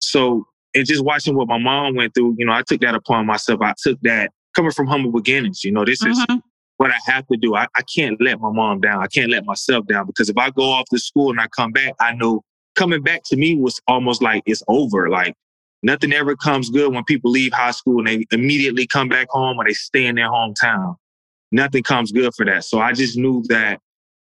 So, 0.00 0.46
and 0.74 0.86
just 0.86 1.04
watching 1.04 1.36
what 1.36 1.48
my 1.48 1.58
mom 1.58 1.94
went 1.94 2.14
through, 2.14 2.36
you 2.38 2.46
know, 2.46 2.52
I 2.52 2.62
took 2.62 2.80
that 2.80 2.94
upon 2.94 3.26
myself. 3.26 3.60
I 3.62 3.74
took 3.80 4.00
that 4.02 4.30
coming 4.58 4.72
from 4.72 4.88
humble 4.88 5.12
beginnings. 5.12 5.62
You 5.62 5.70
know, 5.70 5.84
this 5.84 6.02
is 6.02 6.18
mm-hmm. 6.18 6.38
what 6.78 6.90
I 6.90 6.98
have 7.06 7.24
to 7.28 7.36
do. 7.36 7.54
I, 7.54 7.68
I 7.76 7.82
can't 7.82 8.20
let 8.20 8.40
my 8.40 8.50
mom 8.50 8.80
down. 8.80 9.00
I 9.00 9.06
can't 9.06 9.30
let 9.30 9.44
myself 9.44 9.86
down 9.86 10.04
because 10.06 10.28
if 10.28 10.36
I 10.36 10.50
go 10.50 10.64
off 10.64 10.86
to 10.90 10.98
school 10.98 11.30
and 11.30 11.40
I 11.40 11.46
come 11.46 11.70
back, 11.70 11.94
I 12.00 12.14
know 12.14 12.42
coming 12.74 13.02
back 13.02 13.22
to 13.26 13.36
me 13.36 13.54
was 13.54 13.80
almost 13.86 14.20
like 14.20 14.42
it's 14.46 14.64
over. 14.66 15.08
Like 15.08 15.36
nothing 15.84 16.12
ever 16.12 16.34
comes 16.34 16.70
good 16.70 16.92
when 16.92 17.04
people 17.04 17.30
leave 17.30 17.52
high 17.52 17.70
school 17.70 17.98
and 17.98 18.08
they 18.08 18.26
immediately 18.32 18.84
come 18.84 19.08
back 19.08 19.28
home 19.30 19.58
or 19.58 19.64
they 19.64 19.74
stay 19.74 20.06
in 20.06 20.16
their 20.16 20.28
hometown. 20.28 20.96
Nothing 21.52 21.84
comes 21.84 22.10
good 22.10 22.34
for 22.34 22.44
that. 22.44 22.64
So 22.64 22.80
I 22.80 22.92
just 22.92 23.16
knew 23.16 23.44
that 23.48 23.78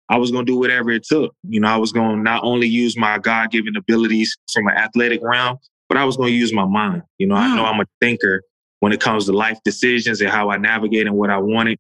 I 0.08 0.18
was 0.18 0.30
going 0.30 0.46
to 0.46 0.52
do 0.52 0.60
whatever 0.60 0.92
it 0.92 1.04
took. 1.04 1.34
You 1.50 1.62
know, 1.62 1.68
I 1.68 1.78
was 1.78 1.92
going 1.92 2.18
to 2.18 2.22
not 2.22 2.44
only 2.44 2.68
use 2.68 2.96
my 2.96 3.18
God 3.18 3.50
given 3.50 3.76
abilities 3.76 4.38
from 4.54 4.68
an 4.68 4.78
athletic 4.78 5.20
realm, 5.24 5.58
but 5.90 5.98
I 5.98 6.06
was 6.06 6.16
going 6.16 6.30
to 6.30 6.38
use 6.38 6.54
my 6.54 6.66
mind. 6.66 7.02
You 7.18 7.26
know, 7.26 7.36
I 7.36 7.56
know 7.56 7.66
I'm 7.66 7.80
a 7.80 7.86
thinker 8.00 8.44
when 8.80 8.92
it 8.92 9.02
comes 9.02 9.26
to 9.26 9.34
life 9.34 9.60
decisions 9.64 10.22
and 10.22 10.30
how 10.30 10.50
I 10.50 10.58
navigate 10.58 11.08
and 11.08 11.16
what 11.16 11.30
I 11.30 11.38
wanted. 11.38 11.80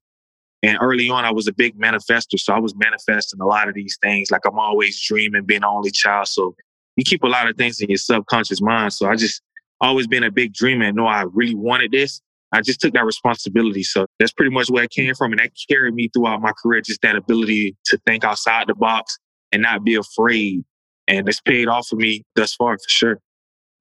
And 0.63 0.77
early 0.81 1.09
on, 1.09 1.23
I 1.23 1.31
was 1.31 1.47
a 1.47 1.53
big 1.53 1.77
manifester. 1.79 2.39
So 2.39 2.53
I 2.53 2.59
was 2.59 2.75
manifesting 2.75 3.39
a 3.39 3.45
lot 3.45 3.67
of 3.67 3.75
these 3.75 3.97
things. 4.01 4.31
Like 4.31 4.41
I'm 4.45 4.57
always 4.57 4.99
dreaming, 5.01 5.45
being 5.45 5.59
an 5.59 5.65
only 5.65 5.91
child. 5.91 6.27
So 6.27 6.55
you 6.95 7.03
keep 7.03 7.23
a 7.23 7.27
lot 7.27 7.47
of 7.47 7.55
things 7.55 7.79
in 7.79 7.89
your 7.89 7.97
subconscious 7.97 8.61
mind. 8.61 8.93
So 8.93 9.07
I 9.07 9.15
just 9.15 9.41
always 9.79 10.07
been 10.07 10.23
a 10.23 10.31
big 10.31 10.53
dreamer 10.53 10.85
and 10.85 10.97
know 10.97 11.05
I 11.05 11.25
really 11.31 11.55
wanted 11.55 11.91
this. 11.91 12.21
I 12.51 12.61
just 12.61 12.79
took 12.79 12.93
that 12.93 13.05
responsibility. 13.05 13.83
So 13.83 14.07
that's 14.19 14.31
pretty 14.31 14.51
much 14.51 14.69
where 14.69 14.85
it 14.85 14.89
came 14.89 15.13
from. 15.13 15.31
And 15.31 15.39
that 15.39 15.51
carried 15.69 15.93
me 15.93 16.09
throughout 16.09 16.41
my 16.41 16.53
career, 16.61 16.81
just 16.81 17.01
that 17.01 17.15
ability 17.15 17.75
to 17.85 17.99
think 18.07 18.23
outside 18.23 18.67
the 18.67 18.75
box 18.75 19.17
and 19.51 19.61
not 19.61 19.83
be 19.83 19.95
afraid. 19.95 20.63
And 21.07 21.27
it's 21.29 21.41
paid 21.41 21.67
off 21.67 21.87
for 21.87 21.97
me 21.97 22.23
thus 22.35 22.55
far 22.55 22.77
for 22.77 22.89
sure. 22.89 23.19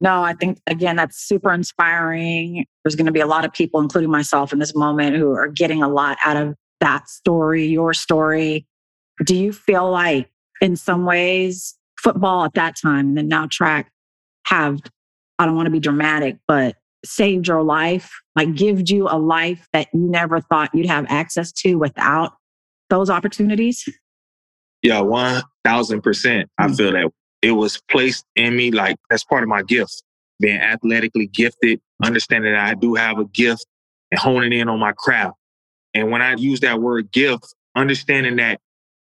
No, 0.00 0.22
I 0.22 0.34
think, 0.34 0.58
again, 0.66 0.96
that's 0.96 1.18
super 1.18 1.52
inspiring. 1.52 2.66
There's 2.84 2.96
going 2.96 3.06
to 3.06 3.12
be 3.12 3.20
a 3.20 3.26
lot 3.26 3.44
of 3.44 3.52
people, 3.52 3.80
including 3.80 4.10
myself 4.10 4.52
in 4.52 4.58
this 4.58 4.74
moment, 4.74 5.16
who 5.16 5.32
are 5.32 5.48
getting 5.48 5.82
a 5.82 5.88
lot 5.88 6.18
out 6.24 6.36
of 6.36 6.54
that 6.80 7.08
story, 7.08 7.66
your 7.66 7.94
story. 7.94 8.66
Do 9.24 9.34
you 9.34 9.52
feel 9.52 9.90
like, 9.90 10.30
in 10.60 10.76
some 10.76 11.04
ways, 11.04 11.74
football 11.98 12.44
at 12.44 12.54
that 12.54 12.76
time 12.76 13.08
and 13.08 13.18
then 13.18 13.28
now 13.28 13.46
track 13.50 13.90
have, 14.46 14.80
I 15.38 15.46
don't 15.46 15.56
want 15.56 15.66
to 15.66 15.72
be 15.72 15.80
dramatic, 15.80 16.36
but 16.46 16.76
saved 17.04 17.46
your 17.48 17.62
life, 17.62 18.10
like 18.34 18.54
give 18.54 18.90
you 18.90 19.08
a 19.08 19.18
life 19.18 19.66
that 19.72 19.88
you 19.92 20.00
never 20.00 20.40
thought 20.40 20.74
you'd 20.74 20.86
have 20.86 21.06
access 21.08 21.52
to 21.52 21.76
without 21.76 22.32
those 22.90 23.10
opportunities? 23.10 23.88
Yeah, 24.82 25.00
1000%. 25.00 25.42
Mm-hmm. 25.66 26.42
I 26.58 26.66
mm. 26.66 26.76
feel 26.76 26.92
that 26.92 27.10
it 27.42 27.52
was 27.52 27.80
placed 27.90 28.24
in 28.34 28.56
me 28.56 28.70
like 28.70 28.96
that's 29.10 29.24
part 29.24 29.42
of 29.42 29.48
my 29.48 29.62
gift, 29.62 30.02
being 30.40 30.60
athletically 30.60 31.26
gifted, 31.28 31.80
understanding 32.02 32.52
that 32.52 32.66
I 32.66 32.74
do 32.74 32.94
have 32.94 33.18
a 33.18 33.24
gift 33.26 33.66
and 34.10 34.18
honing 34.18 34.52
in 34.52 34.68
on 34.68 34.78
my 34.78 34.92
craft. 34.96 35.36
And 35.94 36.10
when 36.10 36.22
I 36.22 36.34
use 36.34 36.60
that 36.60 36.80
word 36.80 37.10
gift, 37.12 37.54
understanding 37.74 38.36
that 38.36 38.60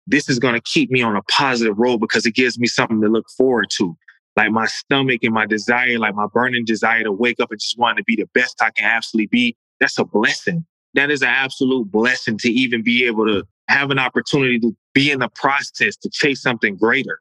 this 0.07 0.29
is 0.29 0.38
going 0.38 0.55
to 0.55 0.61
keep 0.61 0.91
me 0.91 1.02
on 1.02 1.17
a 1.17 1.23
positive 1.23 1.79
road 1.79 1.99
because 1.99 2.26
it 2.26 2.35
gives 2.35 2.59
me 2.59 2.67
something 2.67 3.00
to 3.00 3.09
look 3.09 3.29
forward 3.37 3.69
to 3.79 3.97
like 4.37 4.50
my 4.50 4.67
stomach 4.67 5.21
and 5.23 5.35
my 5.35 5.47
desire, 5.47 5.99
like 5.99 6.14
my 6.14 6.26
burning 6.33 6.64
desire 6.64 7.05
to 7.05 7.12
wake 7.12 7.38
up 7.41 7.50
and 7.50 7.61
just 7.61 7.79
want 7.79 7.99
to 7.99 8.05
be 8.05 8.17
the 8.17 8.26
best 8.35 8.57
I 8.62 8.71
can 8.71 8.87
absolutely 8.87 9.26
be, 9.26 9.57
that's 9.79 9.99
a 9.99 10.05
blessing. 10.05 10.64
That 10.95 11.11
is 11.11 11.23
an 11.23 11.29
absolute 11.29 11.91
blessing 11.91 12.38
to 12.38 12.50
even 12.50 12.83
be 12.83 13.05
able 13.05 13.26
to 13.26 13.45
have 13.69 13.91
an 13.91 13.99
opportunity 13.99 14.59
to 14.61 14.76
be 14.95 15.11
in 15.11 15.21
the 15.21 15.29
process 15.29 15.97
to 15.97 16.11
chase 16.11 16.43
something 16.43 16.76
greater. 16.76 17.19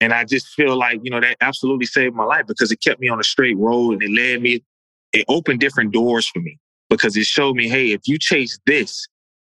And 0.00 0.12
I 0.12 0.24
just 0.24 0.48
feel 0.48 0.76
like, 0.76 1.00
you 1.02 1.10
know, 1.10 1.20
that 1.20 1.36
absolutely 1.40 1.86
saved 1.86 2.14
my 2.14 2.24
life 2.24 2.46
because 2.46 2.70
it 2.70 2.80
kept 2.82 3.00
me 3.00 3.08
on 3.08 3.20
a 3.20 3.24
straight 3.24 3.56
road 3.56 3.92
and 3.92 4.02
it 4.02 4.10
led 4.10 4.42
me, 4.42 4.62
it 5.12 5.24
opened 5.28 5.60
different 5.60 5.92
doors 5.92 6.26
for 6.26 6.40
me 6.40 6.58
because 6.90 7.16
it 7.16 7.24
showed 7.24 7.56
me, 7.56 7.68
hey, 7.68 7.92
if 7.92 8.02
you 8.06 8.18
chase 8.18 8.58
this, 8.66 9.06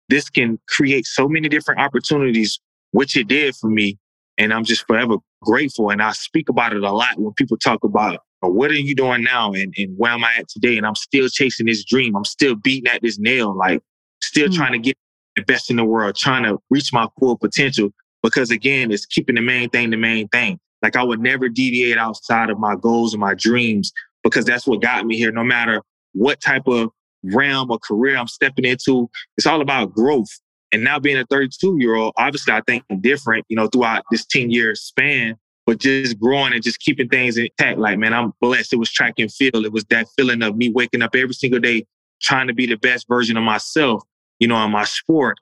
this 0.08 0.28
can 0.28 0.58
create 0.68 1.06
so 1.06 1.28
many 1.28 1.48
different 1.48 1.80
opportunities, 1.80 2.60
which 2.90 3.16
it 3.16 3.28
did 3.28 3.54
for 3.56 3.70
me. 3.70 3.98
And 4.36 4.52
I'm 4.52 4.64
just 4.64 4.86
forever 4.86 5.16
grateful. 5.42 5.90
And 5.90 6.02
I 6.02 6.12
speak 6.12 6.48
about 6.48 6.72
it 6.74 6.82
a 6.82 6.92
lot 6.92 7.18
when 7.18 7.32
people 7.34 7.56
talk 7.56 7.84
about 7.84 8.20
what 8.48 8.70
are 8.70 8.74
you 8.74 8.94
doing 8.94 9.22
now 9.22 9.52
and, 9.52 9.72
and 9.76 9.96
where 9.96 10.12
am 10.12 10.24
I 10.24 10.34
at 10.38 10.48
today? 10.48 10.76
And 10.76 10.86
I'm 10.86 10.94
still 10.94 11.28
chasing 11.28 11.66
this 11.66 11.84
dream. 11.84 12.16
I'm 12.16 12.24
still 12.24 12.56
beating 12.56 12.90
at 12.90 13.02
this 13.02 13.18
nail, 13.18 13.56
like 13.56 13.82
still 14.22 14.48
mm. 14.48 14.54
trying 14.54 14.72
to 14.72 14.78
get 14.78 14.96
the 15.36 15.42
best 15.42 15.70
in 15.70 15.76
the 15.76 15.84
world, 15.84 16.16
trying 16.16 16.42
to 16.44 16.58
reach 16.70 16.92
my 16.92 17.06
full 17.18 17.36
potential. 17.38 17.90
Because 18.22 18.50
again, 18.50 18.92
it's 18.92 19.06
keeping 19.06 19.34
the 19.34 19.40
main 19.40 19.68
thing 19.70 19.90
the 19.90 19.96
main 19.96 20.28
thing. 20.28 20.58
Like 20.82 20.96
I 20.96 21.02
would 21.02 21.20
never 21.20 21.48
deviate 21.48 21.98
outside 21.98 22.50
of 22.50 22.58
my 22.58 22.74
goals 22.76 23.14
and 23.14 23.20
my 23.20 23.34
dreams 23.34 23.92
because 24.22 24.44
that's 24.44 24.66
what 24.66 24.82
got 24.82 25.06
me 25.06 25.16
here. 25.16 25.32
No 25.32 25.44
matter 25.44 25.82
what 26.12 26.40
type 26.40 26.66
of 26.66 26.90
realm 27.22 27.70
or 27.70 27.78
career 27.78 28.16
I'm 28.16 28.28
stepping 28.28 28.64
into, 28.64 29.08
it's 29.36 29.46
all 29.46 29.60
about 29.60 29.94
growth. 29.94 30.30
And 30.72 30.82
now 30.82 30.98
being 30.98 31.18
a 31.18 31.24
32 31.26 31.76
year 31.78 31.94
old, 31.94 32.14
obviously 32.16 32.52
I 32.52 32.62
think 32.66 32.84
different, 33.00 33.44
you 33.48 33.56
know, 33.56 33.68
throughout 33.68 34.04
this 34.10 34.24
10 34.26 34.50
year 34.50 34.74
span, 34.74 35.36
but 35.66 35.78
just 35.78 36.18
growing 36.18 36.52
and 36.52 36.62
just 36.62 36.80
keeping 36.80 37.08
things 37.08 37.36
intact. 37.36 37.78
Like, 37.78 37.98
man, 37.98 38.14
I'm 38.14 38.32
blessed. 38.40 38.72
It 38.72 38.78
was 38.78 38.90
track 38.90 39.14
and 39.18 39.32
field. 39.32 39.64
It 39.64 39.72
was 39.72 39.84
that 39.86 40.08
feeling 40.16 40.42
of 40.42 40.56
me 40.56 40.70
waking 40.70 41.02
up 41.02 41.14
every 41.14 41.34
single 41.34 41.60
day, 41.60 41.86
trying 42.22 42.48
to 42.48 42.54
be 42.54 42.66
the 42.66 42.76
best 42.76 43.06
version 43.06 43.36
of 43.36 43.44
myself, 43.44 44.02
you 44.38 44.48
know, 44.48 44.64
in 44.64 44.70
my 44.70 44.84
sport 44.84 45.38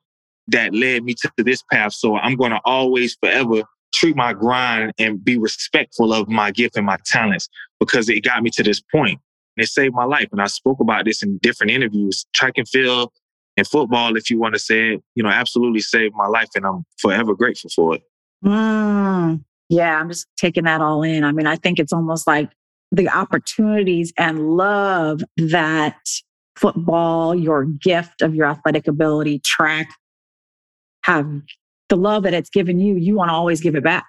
that 0.51 0.75
led 0.75 1.05
me 1.05 1.15
to 1.15 1.31
this 1.39 1.63
path. 1.71 1.93
So 1.93 2.17
I'm 2.17 2.37
going 2.37 2.53
to 2.53 2.61
always 2.65 3.17
forever 3.23 3.63
treat 3.93 4.17
my 4.17 4.33
grind 4.33 4.93
and 4.99 5.23
be 5.23 5.39
respectful 5.39 6.13
of 6.13 6.29
my 6.29 6.51
gift 6.51 6.77
and 6.77 6.87
my 6.87 6.97
talents 7.07 7.49
because 7.79 8.09
it 8.09 8.21
got 8.21 8.43
me 8.43 8.51
to 8.51 8.63
this 8.63 8.81
point. 8.81 9.21
It 9.57 9.67
saved 9.69 9.95
my 9.95 10.05
life. 10.05 10.29
And 10.33 10.41
I 10.41 10.47
spoke 10.47 10.81
about 10.81 11.05
this 11.05 11.23
in 11.23 11.39
different 11.39 11.73
interviews. 11.73 12.25
Track 12.35 12.55
and 12.57 12.69
field 12.69 13.11
and 13.57 13.67
football, 13.67 14.17
if 14.17 14.31
you 14.31 14.39
want 14.39 14.55
to 14.55 14.61
say 14.61 14.95
it, 14.95 15.03
you 15.15 15.23
know, 15.23 15.29
absolutely 15.29 15.81
saved 15.81 16.15
my 16.17 16.27
life, 16.27 16.49
and 16.55 16.65
I'm 16.65 16.85
forever 16.99 17.35
grateful 17.35 17.71
for 17.75 17.97
it. 17.97 18.03
Mm, 18.45 19.45
yeah, 19.69 19.99
I'm 19.99 20.09
just 20.09 20.27
taking 20.37 20.65
that 20.65 20.81
all 20.81 21.03
in. 21.03 21.25
I 21.25 21.33
mean, 21.33 21.47
I 21.47 21.57
think 21.57 21.79
it's 21.79 21.93
almost 21.93 22.27
like 22.27 22.51
the 22.93 23.09
opportunities 23.09 24.13
and 24.17 24.57
love 24.57 25.23
that 25.37 25.99
football, 26.57 27.35
your 27.35 27.65
gift 27.65 28.23
of 28.23 28.35
your 28.35 28.47
athletic 28.47 28.89
ability, 28.89 29.41
track, 29.41 29.89
have 31.11 31.29
the 31.89 31.97
love 31.97 32.23
that 32.23 32.35
it's 32.35 32.51
given 32.51 32.79
you, 32.79 32.97
you 32.97 33.17
want 33.17 33.31
to 33.31 33.33
always 33.33 33.61
give 33.61 33.75
it 33.75 33.85
back. 33.85 34.07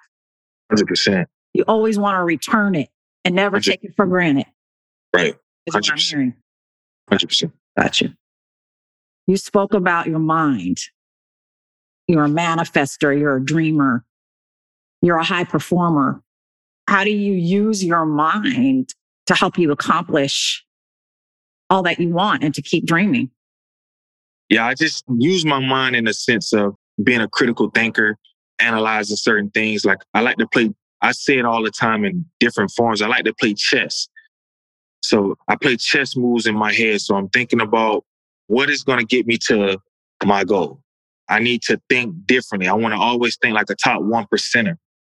100%. 0.72 1.26
You 1.54 1.64
always 1.66 1.98
want 1.98 2.16
to 2.16 2.24
return 2.24 2.74
it 2.74 2.88
and 3.24 3.34
never 3.34 3.56
100. 3.56 3.62
take 3.64 3.84
it 3.84 3.94
for 3.96 4.06
granted. 4.06 4.46
Right. 5.14 5.34
100%. 5.70 6.34
100%. 7.10 7.52
Got 7.78 8.00
you. 8.00 8.10
You 9.26 9.36
spoke 9.36 9.74
about 9.74 10.06
your 10.06 10.18
mind. 10.18 10.78
You're 12.08 12.24
a 12.24 12.28
manifester, 12.28 13.18
you're 13.18 13.36
a 13.36 13.44
dreamer, 13.44 14.04
you're 15.02 15.18
a 15.18 15.24
high 15.24 15.44
performer. 15.44 16.20
How 16.88 17.04
do 17.04 17.10
you 17.10 17.32
use 17.32 17.84
your 17.84 18.04
mind 18.04 18.92
to 19.26 19.34
help 19.34 19.56
you 19.56 19.70
accomplish 19.70 20.64
all 21.70 21.84
that 21.84 22.00
you 22.00 22.10
want 22.10 22.42
and 22.42 22.54
to 22.54 22.62
keep 22.62 22.86
dreaming? 22.86 23.30
Yeah, 24.48 24.66
I 24.66 24.74
just 24.74 25.04
use 25.08 25.46
my 25.46 25.60
mind 25.60 25.94
in 25.96 26.04
the 26.04 26.12
sense 26.12 26.52
of 26.52 26.74
being 27.02 27.20
a 27.20 27.28
critical 27.28 27.70
thinker, 27.70 28.16
analyzing 28.58 29.16
certain 29.16 29.50
things. 29.50 29.84
Like 29.84 29.98
I 30.14 30.20
like 30.20 30.36
to 30.36 30.46
play, 30.46 30.72
I 31.00 31.12
say 31.12 31.38
it 31.38 31.44
all 31.44 31.62
the 31.62 31.70
time 31.70 32.04
in 32.04 32.24
different 32.40 32.70
forms. 32.70 33.02
I 33.02 33.06
like 33.06 33.24
to 33.24 33.34
play 33.34 33.54
chess. 33.54 34.08
So 35.02 35.36
I 35.48 35.56
play 35.56 35.76
chess 35.76 36.16
moves 36.16 36.46
in 36.46 36.54
my 36.54 36.72
head. 36.72 37.00
So 37.00 37.16
I'm 37.16 37.28
thinking 37.28 37.60
about 37.60 38.04
what 38.46 38.70
is 38.70 38.82
going 38.82 38.98
to 38.98 39.04
get 39.04 39.26
me 39.26 39.38
to 39.48 39.78
my 40.24 40.44
goal? 40.44 40.80
I 41.28 41.38
need 41.38 41.62
to 41.62 41.80
think 41.88 42.26
differently. 42.26 42.68
I 42.68 42.74
want 42.74 42.94
to 42.94 43.00
always 43.00 43.36
think 43.40 43.54
like 43.54 43.70
a 43.70 43.74
top 43.74 44.02
one 44.02 44.26
percenter. 44.32 44.76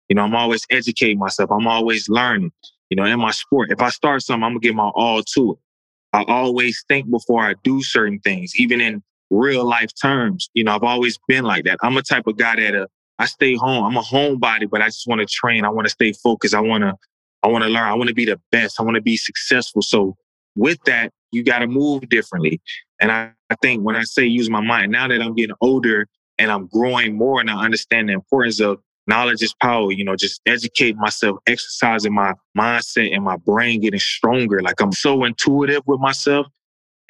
You 0.10 0.16
know, 0.16 0.24
I'm 0.24 0.36
always 0.36 0.66
educating 0.70 1.18
myself. 1.18 1.50
I'm 1.52 1.68
always 1.68 2.10
learning. 2.10 2.52
You 2.90 2.98
know, 2.98 3.06
in 3.06 3.20
my 3.20 3.32
sport, 3.32 3.72
if 3.72 3.82
I 3.82 3.90
start 3.90 4.22
something, 4.22 4.44
I'm 4.44 4.52
gonna 4.52 4.60
give 4.60 4.76
my 4.76 4.90
all 4.94 5.24
to 5.24 5.54
it. 5.54 5.58
I 6.14 6.24
always 6.28 6.84
think 6.88 7.10
before 7.10 7.44
I 7.44 7.56
do 7.64 7.82
certain 7.82 8.20
things, 8.20 8.54
even 8.58 8.82
in 8.82 9.02
real 9.34 9.66
life 9.66 9.92
terms. 10.02 10.50
You 10.54 10.64
know, 10.64 10.76
I've 10.76 10.84
always 10.84 11.20
been 11.28 11.44
like 11.44 11.66
that. 11.66 11.78
I'm 11.82 11.98
a 11.98 12.02
type 12.02 12.28
of 12.28 12.38
guy 12.38 12.56
that 12.56 12.76
uh, 12.76 12.88
I 13.20 13.26
stay 13.26 13.56
home. 13.56 13.86
I'm 13.86 13.98
a 13.98 14.02
homebody, 14.02 14.70
but 14.70 14.82
I 14.82 14.88
just 14.88 15.08
want 15.08 15.22
to 15.22 15.28
train. 15.28 15.66
I 15.66 15.70
want 15.70 15.86
to 15.86 15.92
stay 15.92 16.14
focused. 16.14 16.54
I 16.54 16.60
want 16.60 16.84
to, 16.84 16.96
I 17.42 17.48
want 17.48 17.64
to 17.64 17.70
learn. 17.70 17.84
I 17.84 17.94
want 17.94 18.10
to 18.10 18.16
be 18.16 18.26
the 18.26 18.40
best. 18.52 18.80
I 18.80 18.84
want 18.84 18.96
to 18.96 19.02
be 19.02 19.18
successful. 19.18 19.82
So 19.82 20.16
with 20.56 20.78
that, 20.86 21.12
you 21.32 21.44
got 21.44 21.60
to 21.60 21.68
move 21.68 22.08
differently. 22.10 22.62
And 23.02 23.12
I, 23.12 23.32
I 23.50 23.56
think 23.62 23.84
when 23.84 23.96
I 23.96 24.04
say 24.04 24.26
use 24.26 24.50
my 24.50 24.62
mind, 24.62 24.92
now 24.92 25.08
that 25.08 25.22
I'm 25.22 25.36
getting 25.36 25.56
older 25.62 26.08
and 26.38 26.52
I'm 26.52 26.68
growing 26.68 27.18
more 27.18 27.40
and 27.40 27.50
I 27.50 27.64
understand 27.64 28.10
the 28.10 28.14
importance 28.14 28.60
of 28.60 28.80
knowledge 29.08 29.42
is 29.42 29.54
power, 29.62 29.92
you 29.92 30.04
know, 30.04 30.16
just 30.16 30.42
educate 30.46 30.96
myself, 30.96 31.38
exercising 31.48 32.14
my 32.14 32.34
mindset 32.58 33.14
and 33.14 33.24
my 33.24 33.38
brain 33.38 33.82
getting 33.82 34.00
stronger. 34.00 34.62
Like 34.62 34.80
I'm 34.82 34.92
so 34.92 35.24
intuitive 35.24 35.84
with 35.86 36.00
myself. 36.00 36.48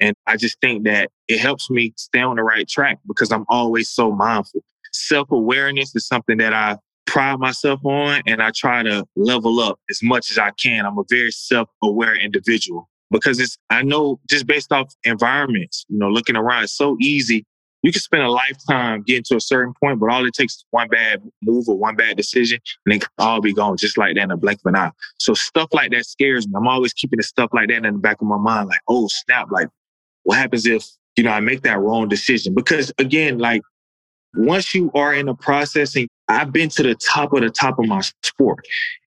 And 0.00 0.14
I 0.26 0.36
just 0.36 0.60
think 0.60 0.84
that 0.84 1.10
it 1.28 1.38
helps 1.38 1.70
me 1.70 1.92
stay 1.96 2.20
on 2.20 2.36
the 2.36 2.42
right 2.42 2.68
track 2.68 2.98
because 3.06 3.32
I'm 3.32 3.44
always 3.48 3.88
so 3.88 4.10
mindful. 4.12 4.62
Self 4.92 5.30
awareness 5.30 5.94
is 5.94 6.06
something 6.06 6.38
that 6.38 6.52
I 6.52 6.78
pride 7.06 7.38
myself 7.38 7.80
on 7.84 8.22
and 8.26 8.42
I 8.42 8.50
try 8.50 8.82
to 8.82 9.04
level 9.16 9.60
up 9.60 9.78
as 9.90 10.02
much 10.02 10.30
as 10.30 10.38
I 10.38 10.50
can. 10.52 10.86
I'm 10.86 10.98
a 10.98 11.04
very 11.08 11.30
self 11.30 11.68
aware 11.82 12.14
individual 12.16 12.88
because 13.10 13.38
it's 13.38 13.56
I 13.70 13.82
know 13.82 14.20
just 14.28 14.46
based 14.46 14.72
off 14.72 14.92
environments, 15.04 15.84
you 15.88 15.98
know, 15.98 16.08
looking 16.08 16.36
around, 16.36 16.64
it's 16.64 16.76
so 16.76 16.96
easy. 17.00 17.46
You 17.82 17.92
can 17.92 18.00
spend 18.00 18.22
a 18.22 18.30
lifetime 18.30 19.02
getting 19.06 19.24
to 19.24 19.36
a 19.36 19.40
certain 19.40 19.74
point, 19.78 20.00
but 20.00 20.10
all 20.10 20.24
it 20.26 20.32
takes 20.32 20.54
is 20.54 20.64
one 20.70 20.88
bad 20.88 21.22
move 21.42 21.68
or 21.68 21.76
one 21.76 21.96
bad 21.96 22.16
decision, 22.16 22.58
and 22.86 22.94
it 22.94 23.02
can 23.02 23.10
all 23.18 23.42
be 23.42 23.52
gone 23.52 23.76
just 23.76 23.98
like 23.98 24.14
that 24.14 24.22
in 24.22 24.30
a 24.30 24.38
blink 24.38 24.60
of 24.64 24.70
an 24.70 24.76
eye. 24.76 24.90
So 25.18 25.34
stuff 25.34 25.68
like 25.72 25.90
that 25.90 26.06
scares 26.06 26.48
me. 26.48 26.54
I'm 26.56 26.66
always 26.66 26.94
keeping 26.94 27.18
the 27.18 27.22
stuff 27.22 27.50
like 27.52 27.68
that 27.68 27.76
in 27.76 27.82
the 27.82 27.92
back 27.92 28.22
of 28.22 28.26
my 28.26 28.38
mind, 28.38 28.68
like, 28.68 28.80
oh 28.88 29.08
snap, 29.08 29.48
like 29.50 29.68
what 30.24 30.38
happens 30.38 30.66
if, 30.66 30.84
you 31.16 31.24
know, 31.24 31.30
I 31.30 31.40
make 31.40 31.62
that 31.62 31.78
wrong 31.78 32.08
decision? 32.08 32.54
Because 32.54 32.92
again, 32.98 33.38
like 33.38 33.62
once 34.34 34.74
you 34.74 34.90
are 34.94 35.14
in 35.14 35.26
the 35.26 35.34
processing, 35.34 36.08
I've 36.28 36.52
been 36.52 36.68
to 36.70 36.82
the 36.82 36.94
top 36.96 37.32
of 37.32 37.42
the 37.42 37.50
top 37.50 37.78
of 37.78 37.86
my 37.86 38.02
sport. 38.22 38.64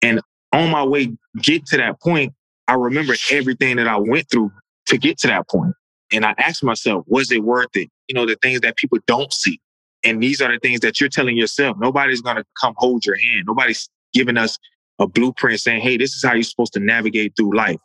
And 0.02 0.20
on 0.52 0.70
my 0.70 0.84
way 0.84 1.16
get 1.42 1.66
to 1.66 1.76
that 1.78 2.00
point, 2.00 2.32
I 2.68 2.74
remember 2.74 3.14
everything 3.30 3.76
that 3.76 3.88
I 3.88 3.96
went 3.96 4.30
through 4.30 4.52
to 4.86 4.98
get 4.98 5.18
to 5.18 5.28
that 5.28 5.48
point. 5.48 5.74
And 6.12 6.24
I 6.24 6.34
asked 6.38 6.62
myself, 6.62 7.04
was 7.06 7.30
it 7.32 7.42
worth 7.42 7.74
it? 7.74 7.88
You 8.08 8.14
know, 8.14 8.26
the 8.26 8.36
things 8.40 8.60
that 8.60 8.76
people 8.76 8.98
don't 9.06 9.32
see. 9.32 9.60
And 10.04 10.22
these 10.22 10.40
are 10.40 10.52
the 10.52 10.58
things 10.60 10.80
that 10.80 11.00
you're 11.00 11.08
telling 11.08 11.36
yourself. 11.36 11.76
Nobody's 11.80 12.20
going 12.20 12.36
to 12.36 12.44
come 12.60 12.74
hold 12.76 13.04
your 13.04 13.16
hand. 13.16 13.44
Nobody's 13.46 13.88
giving 14.14 14.36
us 14.36 14.58
a 14.98 15.06
blueprint 15.06 15.60
saying, 15.60 15.80
hey, 15.80 15.96
this 15.96 16.14
is 16.14 16.22
how 16.24 16.34
you're 16.34 16.42
supposed 16.42 16.72
to 16.74 16.80
navigate 16.80 17.34
through 17.36 17.56
life. 17.56 17.78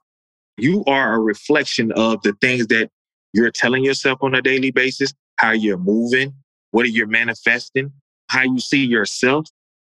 You 0.58 0.84
are 0.86 1.16
a 1.16 1.20
reflection 1.20 1.92
of 1.94 2.22
the 2.22 2.34
things 2.40 2.68
that 2.68 2.90
you're 3.34 3.52
telling 3.52 3.84
yourself 3.84 4.20
on 4.22 4.36
a 4.36 4.42
daily 4.42 4.72
basis, 4.72 5.14
how 5.38 5.52
you're 5.52 5.78
moving, 5.78 6.34
what 6.72 6.86
are 6.86 6.90
you 6.90 7.06
manifesting, 7.08 7.92
how 8.30 8.44
you 8.44 8.60
see 8.60 8.84
yourself, 8.84 9.48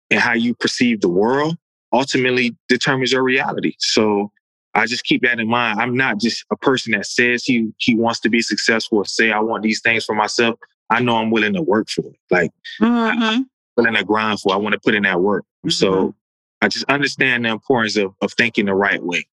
and 0.10 0.20
how 0.20 0.34
you 0.34 0.56
perceive 0.56 1.02
the 1.02 1.10
world 1.10 1.58
ultimately 1.92 2.56
determines 2.68 3.12
your 3.12 3.24
reality. 3.24 3.74
So 3.80 4.32
I 4.74 4.86
just 4.86 5.04
keep 5.04 5.24
that 5.24 5.40
in 5.40 5.48
mind. 5.48 5.80
I'm 5.80 5.96
not 5.96 6.20
just 6.20 6.46
a 6.52 6.58
person 6.58 6.92
that 6.94 7.06
says 7.06 7.44
he 7.44 7.72
he 7.78 7.96
wants 7.96 8.20
to 8.22 8.30
be 8.30 8.42
successful 8.42 9.00
or 9.00 9.06
say 9.06 9.32
I 9.32 9.40
want 9.40 9.64
these 9.64 9.82
things 9.82 10.06
for 10.06 10.16
myself. 10.16 10.60
I 10.90 11.02
know 11.02 11.18
I'm 11.18 11.32
willing 11.32 11.54
to 11.54 11.62
work 11.62 11.90
for 11.90 12.06
it. 12.06 12.20
Like 12.30 12.52
mm-hmm. 12.82 13.24
I'm 13.24 13.50
willing 13.76 13.96
to 13.96 14.04
grind 14.04 14.40
for. 14.42 14.54
I 14.54 14.58
want 14.58 14.74
to 14.74 14.80
put 14.80 14.96
in 14.96 15.04
that 15.04 15.22
work. 15.22 15.44
Mm-hmm. 15.66 15.70
So 15.70 16.16
I 16.62 16.68
just 16.68 16.86
understand 16.86 17.46
the 17.46 17.50
importance 17.50 17.98
of, 17.98 18.14
of 18.22 18.34
thinking 18.34 18.66
the 18.66 18.76
right 18.76 19.02
way. 19.02 19.28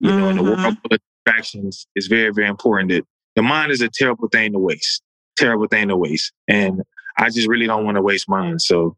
You 0.00 0.10
mm-hmm. 0.10 0.18
know, 0.18 0.28
in 0.28 0.36
the 0.36 0.42
world 0.42 0.58
mm-hmm. 0.58 0.92
of 0.92 1.00
distractions, 1.24 1.86
it's 1.94 2.06
very, 2.06 2.32
very 2.32 2.48
important 2.48 2.90
that 2.90 3.04
the 3.36 3.42
mind 3.42 3.72
is 3.72 3.80
a 3.80 3.88
terrible 3.88 4.28
thing 4.28 4.52
to 4.52 4.58
waste. 4.58 5.02
Terrible 5.36 5.66
thing 5.66 5.88
to 5.88 5.96
waste. 5.96 6.32
And 6.48 6.82
I 7.16 7.30
just 7.30 7.48
really 7.48 7.66
don't 7.66 7.84
want 7.84 7.96
to 7.96 8.02
waste 8.02 8.28
mine. 8.28 8.58
So 8.58 8.96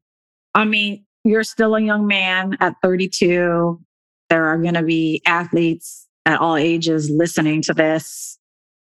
I 0.55 0.65
mean, 0.65 1.05
you're 1.25 1.45
still 1.45 1.75
a 1.75 1.81
young 1.81 2.07
man 2.07 2.57
at 2.61 2.77
32. 2.83 3.81
There 4.31 4.47
are 4.47 4.59
going 4.59 4.75
to 4.75 4.83
be 4.83 5.23
athletes 5.27 6.07
at 6.27 6.41
all 6.41 6.57
ages 6.57 7.11
listening 7.11 7.63
to 7.63 7.75
this. 7.75 8.39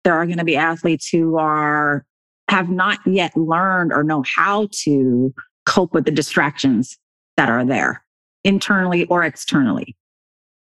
There 0.04 0.14
are 0.14 0.26
going 0.26 0.38
to 0.38 0.44
be 0.44 0.56
athletes 0.56 1.08
who 1.08 1.38
are 1.38 2.04
have 2.48 2.68
not 2.68 3.00
yet 3.06 3.36
learned 3.36 3.92
or 3.92 4.04
know 4.04 4.22
how 4.34 4.68
to 4.70 5.34
cope 5.64 5.92
with 5.92 6.04
the 6.04 6.12
distractions 6.12 6.96
that 7.36 7.48
are 7.48 7.64
there 7.64 8.04
internally 8.44 9.04
or 9.06 9.24
externally. 9.24 9.96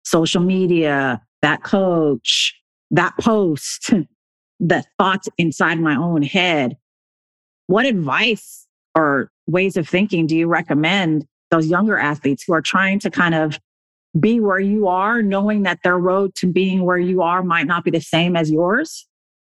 Social 0.03 0.41
media, 0.41 1.21
that 1.43 1.63
coach, 1.63 2.55
that 2.89 3.13
post, 3.19 3.91
the 4.59 4.83
thoughts 4.97 5.29
inside 5.37 5.79
my 5.79 5.95
own 5.95 6.21
head. 6.21 6.77
What 7.67 7.85
advice 7.85 8.65
or 8.95 9.31
ways 9.45 9.77
of 9.77 9.87
thinking 9.87 10.27
do 10.27 10.35
you 10.35 10.47
recommend 10.47 11.25
those 11.51 11.67
younger 11.67 11.97
athletes 11.97 12.43
who 12.45 12.53
are 12.53 12.61
trying 12.61 12.99
to 12.99 13.09
kind 13.09 13.35
of 13.35 13.59
be 14.19 14.39
where 14.39 14.59
you 14.59 14.87
are, 14.87 15.21
knowing 15.21 15.63
that 15.63 15.79
their 15.83 15.97
road 15.97 16.33
to 16.35 16.47
being 16.47 16.83
where 16.83 16.97
you 16.97 17.21
are 17.21 17.43
might 17.43 17.67
not 17.67 17.83
be 17.83 17.91
the 17.91 18.01
same 18.01 18.35
as 18.35 18.49
yours? 18.49 19.07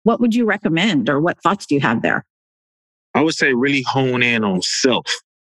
What 0.03 0.21
would 0.21 0.35
you 0.35 0.45
recommend 0.45 1.09
or 1.09 1.21
what 1.21 1.43
thoughts 1.43 1.67
do 1.67 1.75
you 1.75 1.81
have 1.81 2.03
there? 2.03 2.25
I 3.15 3.23
would 3.23 3.35
say 3.35 3.53
really 3.55 3.83
hone 3.83 4.23
in 4.23 4.45
on 4.45 4.63
self, 4.63 5.07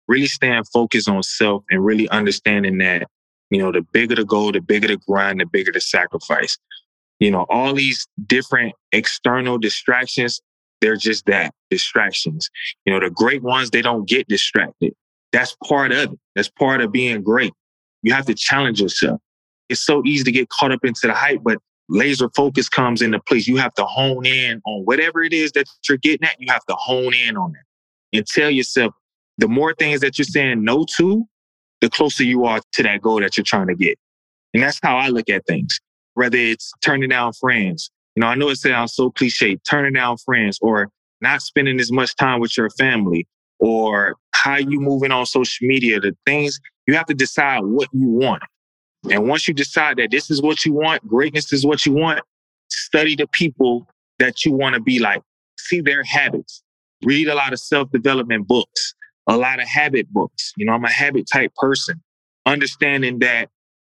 really 0.08 0.26
staying 0.26 0.64
focused 0.72 1.08
on 1.08 1.22
self 1.22 1.64
and 1.70 1.84
really 1.84 2.08
understanding 2.08 2.78
that, 2.78 3.08
you 3.50 3.58
know, 3.58 3.72
the 3.72 3.82
bigger 3.92 4.14
the 4.14 4.24
goal, 4.24 4.52
the 4.52 4.60
bigger 4.60 4.88
the 4.88 4.96
grind, 4.96 5.40
the 5.40 5.46
bigger 5.46 5.72
the 5.72 5.80
sacrifice. 5.80 6.56
You 7.20 7.30
know, 7.30 7.46
all 7.48 7.74
these 7.74 8.06
different 8.26 8.74
external 8.92 9.58
distractions, 9.58 10.40
they're 10.80 10.96
just 10.96 11.26
that 11.26 11.54
distractions. 11.70 12.50
You 12.84 12.92
know, 12.92 13.00
the 13.00 13.10
great 13.10 13.42
ones, 13.42 13.70
they 13.70 13.82
don't 13.82 14.08
get 14.08 14.26
distracted. 14.28 14.92
That's 15.32 15.56
part 15.66 15.92
of 15.92 16.12
it. 16.12 16.18
That's 16.34 16.50
part 16.50 16.80
of 16.80 16.92
being 16.92 17.22
great. 17.22 17.52
You 18.02 18.12
have 18.12 18.26
to 18.26 18.34
challenge 18.34 18.80
yourself. 18.80 19.20
It's 19.68 19.80
so 19.80 20.02
easy 20.04 20.24
to 20.24 20.32
get 20.32 20.48
caught 20.48 20.72
up 20.72 20.84
into 20.84 21.06
the 21.06 21.14
hype, 21.14 21.40
but 21.42 21.58
laser 21.88 22.28
focus 22.34 22.68
comes 22.68 23.00
into 23.00 23.20
place. 23.20 23.46
You 23.46 23.56
have 23.58 23.74
to 23.74 23.84
hone 23.84 24.26
in 24.26 24.60
on 24.66 24.82
whatever 24.82 25.22
it 25.22 25.32
is 25.32 25.52
that 25.52 25.66
you're 25.88 25.98
getting 25.98 26.26
at. 26.26 26.40
You 26.40 26.52
have 26.52 26.64
to 26.66 26.74
hone 26.74 27.14
in 27.14 27.36
on 27.36 27.54
it 27.54 28.16
and 28.16 28.26
tell 28.26 28.50
yourself 28.50 28.94
the 29.38 29.48
more 29.48 29.74
things 29.74 30.00
that 30.00 30.18
you're 30.18 30.24
saying 30.24 30.62
no 30.64 30.84
to, 30.96 31.24
the 31.80 31.88
closer 31.88 32.24
you 32.24 32.44
are 32.44 32.60
to 32.72 32.82
that 32.82 33.00
goal 33.00 33.20
that 33.20 33.36
you're 33.36 33.44
trying 33.44 33.68
to 33.68 33.74
get. 33.74 33.98
And 34.54 34.62
that's 34.62 34.78
how 34.82 34.96
I 34.96 35.08
look 35.08 35.28
at 35.30 35.46
things. 35.46 35.80
Whether 36.14 36.38
it's 36.38 36.72
turning 36.82 37.08
down 37.08 37.32
friends, 37.32 37.90
you 38.14 38.20
know, 38.20 38.26
I 38.26 38.34
know 38.34 38.50
it 38.50 38.56
sounds 38.56 38.94
so 38.94 39.10
cliche, 39.10 39.56
turning 39.68 39.94
down 39.94 40.18
friends 40.18 40.58
or 40.60 40.90
not 41.20 41.40
spending 41.40 41.80
as 41.80 41.90
much 41.90 42.14
time 42.16 42.40
with 42.40 42.56
your 42.56 42.68
family 42.70 43.26
or 43.58 44.16
how 44.34 44.56
you 44.56 44.80
moving 44.80 45.10
on 45.10 45.24
social 45.24 45.66
media, 45.66 46.00
the 46.00 46.16
things 46.26 46.60
you 46.86 46.94
have 46.94 47.06
to 47.06 47.14
decide 47.14 47.60
what 47.60 47.88
you 47.92 48.08
want. 48.08 48.42
And 49.10 49.28
once 49.28 49.48
you 49.48 49.54
decide 49.54 49.96
that 49.96 50.10
this 50.10 50.30
is 50.30 50.42
what 50.42 50.64
you 50.64 50.72
want, 50.74 51.06
greatness 51.06 51.52
is 51.52 51.64
what 51.64 51.86
you 51.86 51.92
want, 51.92 52.20
study 52.68 53.16
the 53.16 53.26
people 53.28 53.88
that 54.18 54.44
you 54.44 54.52
want 54.52 54.74
to 54.74 54.80
be 54.80 54.98
like. 54.98 55.22
See 55.58 55.80
their 55.80 56.02
habits. 56.02 56.62
Read 57.04 57.28
a 57.28 57.34
lot 57.34 57.52
of 57.52 57.58
self-development 57.60 58.46
books, 58.46 58.94
a 59.26 59.36
lot 59.36 59.60
of 59.60 59.66
habit 59.66 60.12
books. 60.12 60.52
You 60.56 60.66
know, 60.66 60.72
I'm 60.72 60.84
a 60.84 60.90
habit 60.90 61.26
type 61.32 61.52
person. 61.56 62.02
Understanding 62.46 63.20
that 63.20 63.48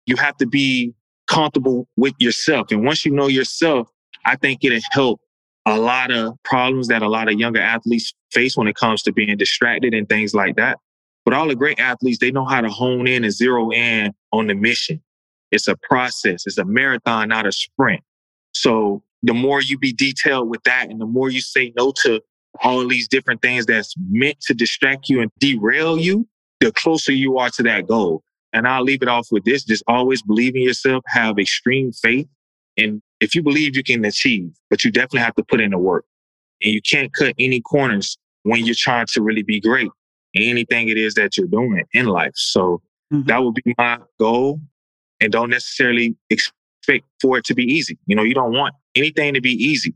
you 0.06 0.16
have 0.16 0.36
to 0.38 0.46
be 0.46 0.92
comfortable 1.32 1.88
with 1.96 2.14
yourself. 2.18 2.70
And 2.70 2.84
once 2.84 3.04
you 3.04 3.12
know 3.12 3.26
yourself, 3.26 3.88
I 4.26 4.36
think 4.36 4.62
it'll 4.62 4.80
help 4.90 5.20
a 5.64 5.78
lot 5.78 6.10
of 6.10 6.34
problems 6.42 6.88
that 6.88 7.02
a 7.02 7.08
lot 7.08 7.28
of 7.32 7.38
younger 7.38 7.60
athletes 7.60 8.12
face 8.32 8.56
when 8.56 8.68
it 8.68 8.76
comes 8.76 9.02
to 9.02 9.12
being 9.12 9.36
distracted 9.36 9.94
and 9.94 10.08
things 10.08 10.34
like 10.34 10.56
that. 10.56 10.78
But 11.24 11.34
all 11.34 11.48
the 11.48 11.54
great 11.54 11.78
athletes, 11.78 12.18
they 12.18 12.32
know 12.32 12.44
how 12.44 12.60
to 12.60 12.68
hone 12.68 13.06
in 13.06 13.24
and 13.24 13.32
zero 13.32 13.70
in 13.70 14.12
on 14.32 14.48
the 14.48 14.54
mission. 14.54 15.00
It's 15.52 15.68
a 15.68 15.76
process. 15.76 16.46
It's 16.46 16.58
a 16.58 16.64
marathon, 16.64 17.28
not 17.28 17.46
a 17.46 17.52
sprint. 17.52 18.02
So 18.52 19.02
the 19.22 19.34
more 19.34 19.62
you 19.62 19.78
be 19.78 19.92
detailed 19.92 20.50
with 20.50 20.62
that 20.64 20.90
and 20.90 21.00
the 21.00 21.06
more 21.06 21.30
you 21.30 21.40
say 21.40 21.72
no 21.76 21.92
to 22.02 22.20
all 22.62 22.86
these 22.86 23.08
different 23.08 23.40
things 23.40 23.64
that's 23.66 23.94
meant 24.10 24.40
to 24.42 24.54
distract 24.54 25.08
you 25.08 25.22
and 25.22 25.30
derail 25.38 25.98
you, 25.98 26.26
the 26.60 26.72
closer 26.72 27.12
you 27.12 27.38
are 27.38 27.50
to 27.50 27.62
that 27.62 27.86
goal. 27.86 28.22
And 28.52 28.68
I'll 28.68 28.82
leave 28.82 29.02
it 29.02 29.08
off 29.08 29.28
with 29.30 29.44
this. 29.44 29.64
Just 29.64 29.82
always 29.86 30.22
believe 30.22 30.54
in 30.54 30.62
yourself, 30.62 31.02
have 31.06 31.38
extreme 31.38 31.92
faith. 31.92 32.28
And 32.76 33.00
if 33.20 33.34
you 33.34 33.42
believe 33.42 33.76
you 33.76 33.82
can 33.82 34.04
achieve, 34.04 34.50
but 34.70 34.84
you 34.84 34.90
definitely 34.90 35.20
have 35.20 35.34
to 35.36 35.44
put 35.44 35.60
in 35.60 35.70
the 35.70 35.78
work 35.78 36.04
and 36.62 36.72
you 36.72 36.80
can't 36.82 37.12
cut 37.12 37.34
any 37.38 37.60
corners 37.60 38.16
when 38.44 38.64
you're 38.64 38.74
trying 38.76 39.06
to 39.12 39.22
really 39.22 39.42
be 39.42 39.60
great 39.60 39.90
in 40.34 40.42
anything 40.42 40.88
it 40.88 40.98
is 40.98 41.14
that 41.14 41.36
you're 41.36 41.46
doing 41.46 41.84
in 41.92 42.06
life. 42.06 42.32
So 42.34 42.82
mm-hmm. 43.12 43.26
that 43.26 43.42
would 43.42 43.54
be 43.54 43.74
my 43.78 43.98
goal. 44.18 44.60
And 45.20 45.30
don't 45.30 45.50
necessarily 45.50 46.16
expect 46.30 47.04
for 47.20 47.38
it 47.38 47.44
to 47.44 47.54
be 47.54 47.64
easy. 47.64 47.96
You 48.06 48.16
know, 48.16 48.24
you 48.24 48.34
don't 48.34 48.52
want 48.52 48.74
anything 48.96 49.34
to 49.34 49.40
be 49.40 49.52
easy. 49.52 49.94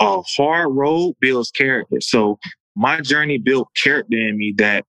A 0.00 0.20
hard 0.20 0.68
road 0.72 1.14
builds 1.20 1.50
character. 1.50 2.00
So 2.00 2.38
my 2.74 3.00
journey 3.00 3.38
built 3.38 3.68
character 3.74 4.18
in 4.18 4.36
me 4.36 4.52
that 4.58 4.84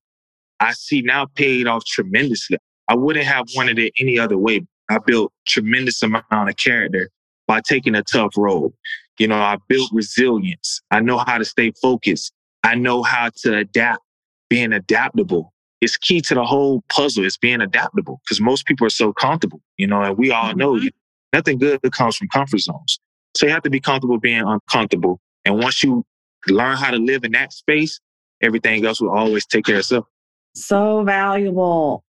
I 0.60 0.72
see 0.72 1.00
now 1.00 1.26
paid 1.26 1.66
off 1.66 1.84
tremendously. 1.86 2.58
I 2.88 2.94
wouldn't 2.94 3.26
have 3.26 3.46
wanted 3.54 3.78
it 3.78 3.92
any 3.98 4.18
other 4.18 4.38
way. 4.38 4.66
I 4.90 4.98
built 4.98 5.32
tremendous 5.46 6.02
amount 6.02 6.26
of 6.30 6.56
character 6.56 7.10
by 7.46 7.60
taking 7.60 7.94
a 7.94 8.02
tough 8.02 8.32
road. 8.36 8.72
You 9.18 9.28
know, 9.28 9.36
I 9.36 9.58
built 9.68 9.90
resilience. 9.92 10.80
I 10.90 11.00
know 11.00 11.18
how 11.18 11.38
to 11.38 11.44
stay 11.44 11.72
focused. 11.82 12.32
I 12.62 12.74
know 12.74 13.02
how 13.02 13.30
to 13.42 13.58
adapt, 13.58 14.00
being 14.48 14.72
adaptable. 14.72 15.52
It's 15.80 15.96
key 15.96 16.20
to 16.22 16.34
the 16.34 16.44
whole 16.44 16.82
puzzle. 16.88 17.24
It's 17.24 17.36
being 17.36 17.60
adaptable 17.60 18.20
because 18.24 18.40
most 18.40 18.66
people 18.66 18.86
are 18.86 18.90
so 18.90 19.12
comfortable, 19.12 19.60
you 19.76 19.86
know, 19.86 20.02
and 20.02 20.16
we 20.16 20.30
all 20.30 20.54
know 20.54 20.74
mm-hmm. 20.74 20.88
nothing 21.32 21.58
good 21.58 21.80
comes 21.92 22.16
from 22.16 22.28
comfort 22.28 22.60
zones. 22.60 22.98
So 23.36 23.46
you 23.46 23.52
have 23.52 23.62
to 23.62 23.70
be 23.70 23.80
comfortable 23.80 24.18
being 24.18 24.42
uncomfortable. 24.44 25.20
And 25.44 25.58
once 25.58 25.82
you 25.82 26.04
learn 26.48 26.76
how 26.76 26.90
to 26.90 26.96
live 26.96 27.24
in 27.24 27.32
that 27.32 27.52
space, 27.52 28.00
everything 28.40 28.84
else 28.84 29.00
will 29.00 29.10
always 29.10 29.46
take 29.46 29.66
care 29.66 29.76
of 29.76 29.80
itself. 29.80 30.06
So 30.54 31.04
valuable. 31.04 32.04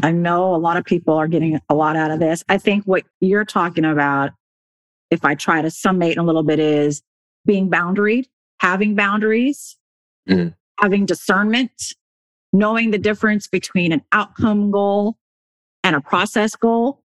I 0.00 0.12
know 0.12 0.54
a 0.54 0.56
lot 0.56 0.76
of 0.76 0.84
people 0.84 1.14
are 1.14 1.28
getting 1.28 1.60
a 1.68 1.74
lot 1.74 1.96
out 1.96 2.10
of 2.10 2.18
this. 2.18 2.42
I 2.48 2.58
think 2.58 2.84
what 2.84 3.04
you're 3.20 3.44
talking 3.44 3.84
about 3.84 4.30
if 5.12 5.26
I 5.26 5.34
try 5.34 5.60
to 5.60 5.70
summate 5.70 6.16
a 6.16 6.22
little 6.22 6.42
bit, 6.42 6.58
is 6.58 7.02
being 7.44 7.70
boundaried, 7.70 8.24
having 8.60 8.94
boundaries, 8.94 9.76
mm. 10.26 10.54
having 10.80 11.04
discernment, 11.04 11.92
knowing 12.52 12.92
the 12.92 12.98
difference 12.98 13.46
between 13.46 13.92
an 13.92 14.00
outcome 14.12 14.70
goal 14.70 15.18
and 15.84 15.94
a 15.94 16.00
process 16.00 16.56
goal. 16.56 17.02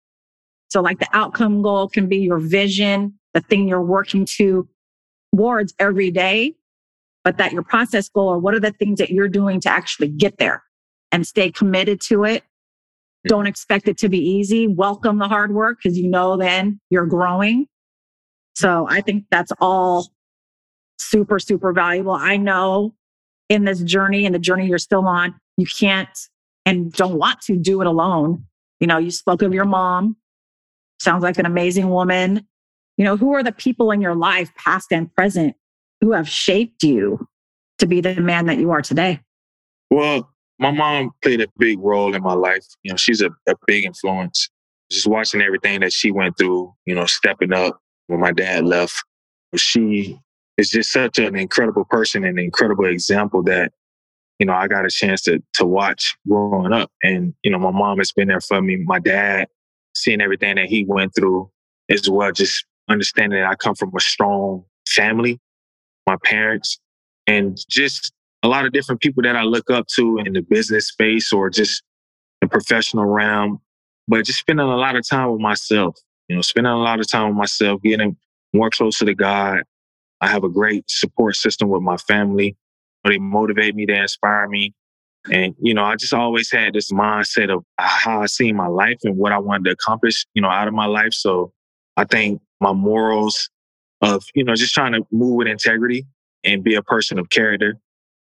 So, 0.67 0.81
like 0.81 0.99
the 0.99 1.07
outcome 1.13 1.61
goal 1.61 1.87
can 1.87 2.09
be 2.09 2.17
your 2.17 2.39
vision, 2.39 3.17
the 3.33 3.39
thing 3.39 3.69
you're 3.69 3.81
working 3.81 4.25
to 4.37 4.67
towards 5.33 5.73
every 5.79 6.11
day, 6.11 6.55
but 7.23 7.37
that 7.37 7.53
your 7.53 7.63
process 7.63 8.09
goal 8.09 8.27
or 8.27 8.37
what 8.37 8.53
are 8.53 8.59
the 8.59 8.71
things 8.71 8.99
that 8.99 9.11
you're 9.11 9.29
doing 9.29 9.61
to 9.61 9.69
actually 9.69 10.09
get 10.09 10.39
there 10.39 10.61
and 11.13 11.25
stay 11.25 11.49
committed 11.51 12.01
to 12.01 12.25
it. 12.25 12.43
Mm. 13.25 13.29
Don't 13.29 13.47
expect 13.47 13.87
it 13.87 13.97
to 13.99 14.09
be 14.09 14.19
easy. 14.19 14.67
Welcome 14.67 15.17
the 15.17 15.27
hard 15.27 15.53
work 15.53 15.79
because 15.81 15.97
you 15.97 16.07
know 16.07 16.37
then 16.37 16.79
you're 16.89 17.05
growing. 17.05 17.67
So 18.55 18.87
I 18.89 19.01
think 19.01 19.25
that's 19.31 19.51
all 19.59 20.11
super, 20.99 21.39
super 21.39 21.73
valuable. 21.73 22.13
I 22.13 22.37
know 22.37 22.93
in 23.49 23.65
this 23.65 23.81
journey 23.81 24.25
and 24.25 24.33
the 24.33 24.39
journey 24.39 24.67
you're 24.67 24.77
still 24.77 25.07
on, 25.07 25.35
you 25.57 25.65
can't 25.65 26.09
and 26.65 26.91
don't 26.93 27.17
want 27.17 27.41
to 27.41 27.57
do 27.57 27.81
it 27.81 27.87
alone. 27.87 28.45
You 28.79 28.87
know, 28.87 28.97
you 28.97 29.11
spoke 29.11 29.41
of 29.41 29.53
your 29.53 29.65
mom, 29.65 30.15
sounds 30.99 31.23
like 31.23 31.37
an 31.37 31.45
amazing 31.45 31.89
woman. 31.89 32.47
You 32.97 33.05
know, 33.05 33.17
who 33.17 33.33
are 33.33 33.43
the 33.43 33.51
people 33.51 33.91
in 33.91 34.01
your 34.01 34.15
life, 34.15 34.53
past 34.55 34.91
and 34.91 35.13
present, 35.13 35.55
who 36.01 36.11
have 36.11 36.29
shaped 36.29 36.83
you 36.83 37.27
to 37.79 37.87
be 37.87 38.01
the 38.01 38.15
man 38.21 38.45
that 38.45 38.57
you 38.57 38.71
are 38.71 38.81
today? 38.81 39.19
Well, 39.89 40.32
my 40.59 40.71
mom 40.71 41.11
played 41.21 41.41
a 41.41 41.47
big 41.57 41.79
role 41.79 42.15
in 42.15 42.23
my 42.23 42.33
life. 42.33 42.65
You 42.83 42.91
know, 42.91 42.97
she's 42.97 43.21
a, 43.21 43.29
a 43.47 43.55
big 43.67 43.85
influence. 43.85 44.49
Just 44.91 45.07
watching 45.07 45.41
everything 45.41 45.79
that 45.81 45.93
she 45.93 46.11
went 46.11 46.37
through, 46.37 46.73
you 46.85 46.93
know, 46.93 47.05
stepping 47.05 47.53
up 47.53 47.79
when 48.07 48.19
my 48.19 48.31
dad 48.31 48.65
left. 48.65 49.03
She 49.55 50.19
is 50.57 50.69
just 50.69 50.91
such 50.91 51.19
an 51.19 51.35
incredible 51.35 51.85
person 51.85 52.23
and 52.23 52.37
an 52.37 52.45
incredible 52.45 52.85
example 52.85 53.43
that, 53.43 53.71
you 54.39 54.45
know, 54.45 54.53
I 54.53 54.67
got 54.67 54.85
a 54.85 54.89
chance 54.89 55.21
to 55.23 55.41
to 55.53 55.65
watch 55.65 56.15
growing 56.27 56.73
up. 56.73 56.91
And, 57.01 57.33
you 57.43 57.51
know, 57.51 57.59
my 57.59 57.71
mom 57.71 57.97
has 57.99 58.11
been 58.11 58.27
there 58.27 58.41
for 58.41 58.61
me. 58.61 58.77
My 58.77 58.99
dad, 58.99 59.47
seeing 59.95 60.21
everything 60.21 60.55
that 60.55 60.65
he 60.65 60.85
went 60.85 61.15
through 61.15 61.49
as 61.89 62.09
well, 62.09 62.31
just 62.31 62.65
understanding 62.89 63.39
that 63.39 63.49
I 63.49 63.55
come 63.55 63.75
from 63.75 63.91
a 63.95 63.99
strong 63.99 64.65
family, 64.87 65.39
my 66.07 66.17
parents, 66.23 66.79
and 67.27 67.57
just 67.69 68.13
a 68.43 68.47
lot 68.47 68.65
of 68.65 68.73
different 68.73 69.01
people 69.01 69.23
that 69.23 69.37
I 69.37 69.43
look 69.43 69.71
up 69.71 69.87
to 69.95 70.17
in 70.17 70.33
the 70.33 70.41
business 70.41 70.89
space 70.89 71.31
or 71.31 71.49
just 71.49 71.81
the 72.41 72.47
professional 72.47 73.05
realm, 73.05 73.61
but 74.07 74.25
just 74.25 74.39
spending 74.39 74.67
a 74.67 74.75
lot 74.75 74.97
of 74.97 75.07
time 75.07 75.31
with 75.31 75.39
myself, 75.39 75.97
you 76.27 76.35
know, 76.35 76.41
spending 76.41 76.71
a 76.71 76.77
lot 76.77 76.99
of 76.99 77.09
time 77.09 77.29
with 77.29 77.37
myself, 77.37 77.81
getting 77.81 78.17
more 78.53 78.69
closer 78.69 79.05
to 79.05 79.15
God. 79.15 79.63
I 80.19 80.27
have 80.27 80.43
a 80.43 80.49
great 80.49 80.89
support 80.89 81.37
system 81.37 81.69
with 81.69 81.81
my 81.81 81.95
family. 81.97 82.57
They 83.05 83.17
motivate 83.17 83.75
me, 83.75 83.85
they 83.85 83.97
inspire 83.97 84.47
me. 84.47 84.73
And, 85.31 85.55
you 85.61 85.73
know, 85.73 85.85
I 85.85 85.95
just 85.95 86.13
always 86.13 86.51
had 86.51 86.73
this 86.73 86.91
mindset 86.91 87.49
of 87.49 87.63
how 87.77 88.21
I 88.21 88.25
see 88.25 88.51
my 88.51 88.67
life 88.67 88.97
and 89.05 89.17
what 89.17 89.31
I 89.31 89.39
wanted 89.39 89.65
to 89.65 89.71
accomplish, 89.71 90.25
you 90.33 90.41
know, 90.41 90.49
out 90.49 90.67
of 90.67 90.73
my 90.73 90.85
life. 90.85 91.13
So 91.13 91.53
I 91.95 92.03
think 92.03 92.41
my 92.59 92.73
morals 92.73 93.49
of, 94.01 94.25
you 94.35 94.43
know, 94.43 94.53
just 94.53 94.73
trying 94.73 94.91
to 94.93 95.07
move 95.13 95.35
with 95.35 95.47
integrity 95.47 96.05
and 96.43 96.61
be 96.61 96.75
a 96.75 96.83
person 96.83 97.19
of 97.19 97.29
character 97.29 97.77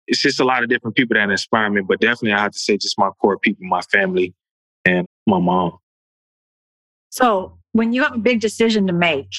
it's 0.06 0.20
just 0.20 0.40
a 0.40 0.44
lot 0.44 0.62
of 0.62 0.68
different 0.68 0.96
people 0.96 1.14
that 1.14 1.30
inspire 1.30 1.70
me. 1.70 1.82
But 1.82 2.00
definitely, 2.00 2.32
I 2.32 2.40
have 2.40 2.52
to 2.52 2.58
say, 2.58 2.76
just 2.76 2.98
my 2.98 3.10
core 3.20 3.38
people, 3.38 3.66
my 3.66 3.80
family, 3.82 4.34
and 4.84 5.06
my 5.26 5.38
mom. 5.38 5.78
So, 7.10 7.58
when 7.72 7.92
you 7.92 8.02
have 8.02 8.14
a 8.14 8.18
big 8.18 8.40
decision 8.40 8.86
to 8.86 8.92
make, 8.92 9.30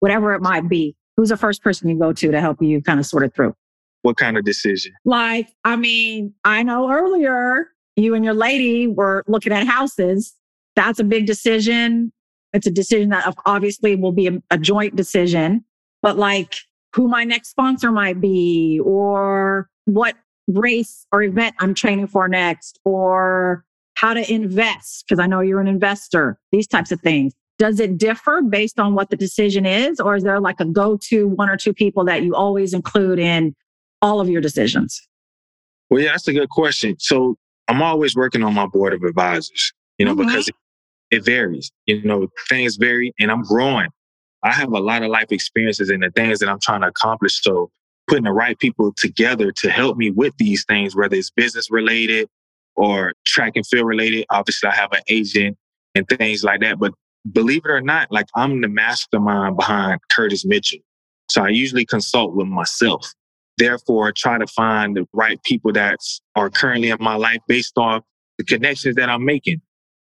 whatever 0.00 0.34
it 0.34 0.42
might 0.42 0.68
be, 0.68 0.94
who's 1.16 1.30
the 1.30 1.36
first 1.36 1.62
person 1.62 1.88
you 1.88 1.98
go 1.98 2.12
to 2.12 2.30
to 2.30 2.40
help 2.40 2.62
you 2.62 2.82
kind 2.82 3.00
of 3.00 3.06
sort 3.06 3.24
it 3.24 3.34
through? 3.34 3.54
What 4.02 4.16
kind 4.16 4.36
of 4.36 4.44
decision? 4.44 4.92
Like, 5.04 5.48
I 5.64 5.76
mean, 5.76 6.34
I 6.44 6.62
know 6.62 6.90
earlier 6.90 7.68
you 7.96 8.14
and 8.14 8.24
your 8.24 8.34
lady 8.34 8.86
were 8.86 9.22
looking 9.26 9.52
at 9.52 9.66
houses. 9.66 10.34
That's 10.74 10.98
a 10.98 11.04
big 11.04 11.26
decision. 11.26 12.12
It's 12.52 12.66
a 12.66 12.70
decision 12.70 13.10
that 13.10 13.34
obviously 13.46 13.96
will 13.96 14.12
be 14.12 14.26
a, 14.26 14.42
a 14.50 14.58
joint 14.58 14.96
decision. 14.96 15.64
But 16.02 16.16
like, 16.18 16.56
who 16.94 17.08
my 17.08 17.24
next 17.24 17.50
sponsor 17.50 17.90
might 17.90 18.20
be, 18.20 18.80
or 18.84 19.68
what 19.86 20.16
race 20.48 21.06
or 21.12 21.22
event 21.22 21.54
I'm 21.58 21.74
training 21.74 22.08
for 22.08 22.28
next, 22.28 22.78
or 22.84 23.64
how 23.94 24.14
to 24.14 24.32
invest, 24.32 25.04
because 25.06 25.18
I 25.20 25.26
know 25.26 25.40
you're 25.40 25.60
an 25.60 25.68
investor, 25.68 26.38
these 26.50 26.66
types 26.66 26.92
of 26.92 27.00
things. 27.00 27.34
Does 27.58 27.78
it 27.78 27.98
differ 27.98 28.42
based 28.42 28.80
on 28.80 28.94
what 28.94 29.10
the 29.10 29.16
decision 29.16 29.66
is, 29.66 30.00
or 30.00 30.16
is 30.16 30.24
there 30.24 30.40
like 30.40 30.58
a 30.58 30.64
go 30.64 30.96
to 31.08 31.28
one 31.28 31.48
or 31.48 31.56
two 31.56 31.72
people 31.72 32.04
that 32.06 32.22
you 32.22 32.34
always 32.34 32.74
include 32.74 33.18
in 33.18 33.54
all 34.00 34.20
of 34.20 34.28
your 34.28 34.40
decisions? 34.40 35.00
Well, 35.88 36.00
yeah, 36.00 36.12
that's 36.12 36.26
a 36.26 36.32
good 36.32 36.48
question. 36.48 36.96
So 36.98 37.36
I'm 37.68 37.82
always 37.82 38.16
working 38.16 38.42
on 38.42 38.54
my 38.54 38.66
board 38.66 38.94
of 38.94 39.02
advisors, 39.02 39.72
you 39.98 40.06
know, 40.06 40.16
mm-hmm. 40.16 40.26
because 40.26 40.48
it, 40.48 40.54
it 41.10 41.24
varies. 41.24 41.70
You 41.86 42.02
know, 42.02 42.28
things 42.48 42.76
vary 42.76 43.12
and 43.20 43.30
I'm 43.30 43.42
growing. 43.42 43.88
I 44.42 44.52
have 44.52 44.72
a 44.72 44.80
lot 44.80 45.02
of 45.02 45.10
life 45.10 45.30
experiences 45.30 45.88
and 45.90 46.02
the 46.02 46.10
things 46.10 46.40
that 46.40 46.48
I'm 46.48 46.60
trying 46.60 46.80
to 46.82 46.88
accomplish. 46.88 47.42
So 47.42 47.70
putting 48.08 48.24
the 48.24 48.32
right 48.32 48.58
people 48.58 48.92
together 48.96 49.52
to 49.52 49.70
help 49.70 49.96
me 49.96 50.10
with 50.10 50.36
these 50.38 50.64
things, 50.64 50.96
whether 50.96 51.16
it's 51.16 51.30
business 51.30 51.70
related 51.70 52.28
or 52.74 53.12
track 53.26 53.52
and 53.54 53.66
field 53.66 53.86
related. 53.86 54.26
Obviously, 54.30 54.68
I 54.68 54.74
have 54.74 54.92
an 54.92 55.02
agent 55.08 55.56
and 55.94 56.06
things 56.08 56.42
like 56.42 56.60
that. 56.60 56.78
But 56.78 56.92
believe 57.30 57.62
it 57.64 57.70
or 57.70 57.80
not, 57.80 58.10
like 58.10 58.26
I'm 58.34 58.60
the 58.60 58.68
mastermind 58.68 59.56
behind 59.56 60.00
Curtis 60.10 60.44
Mitchell. 60.44 60.80
So 61.30 61.44
I 61.44 61.48
usually 61.48 61.84
consult 61.84 62.34
with 62.34 62.48
myself. 62.48 63.12
Therefore, 63.58 64.12
try 64.12 64.38
to 64.38 64.46
find 64.46 64.96
the 64.96 65.06
right 65.12 65.42
people 65.44 65.72
that 65.72 65.98
are 66.34 66.50
currently 66.50 66.90
in 66.90 66.96
my 67.00 67.14
life 67.14 67.40
based 67.46 67.76
off 67.76 68.02
the 68.38 68.44
connections 68.44 68.96
that 68.96 69.08
I'm 69.08 69.24
making 69.24 69.60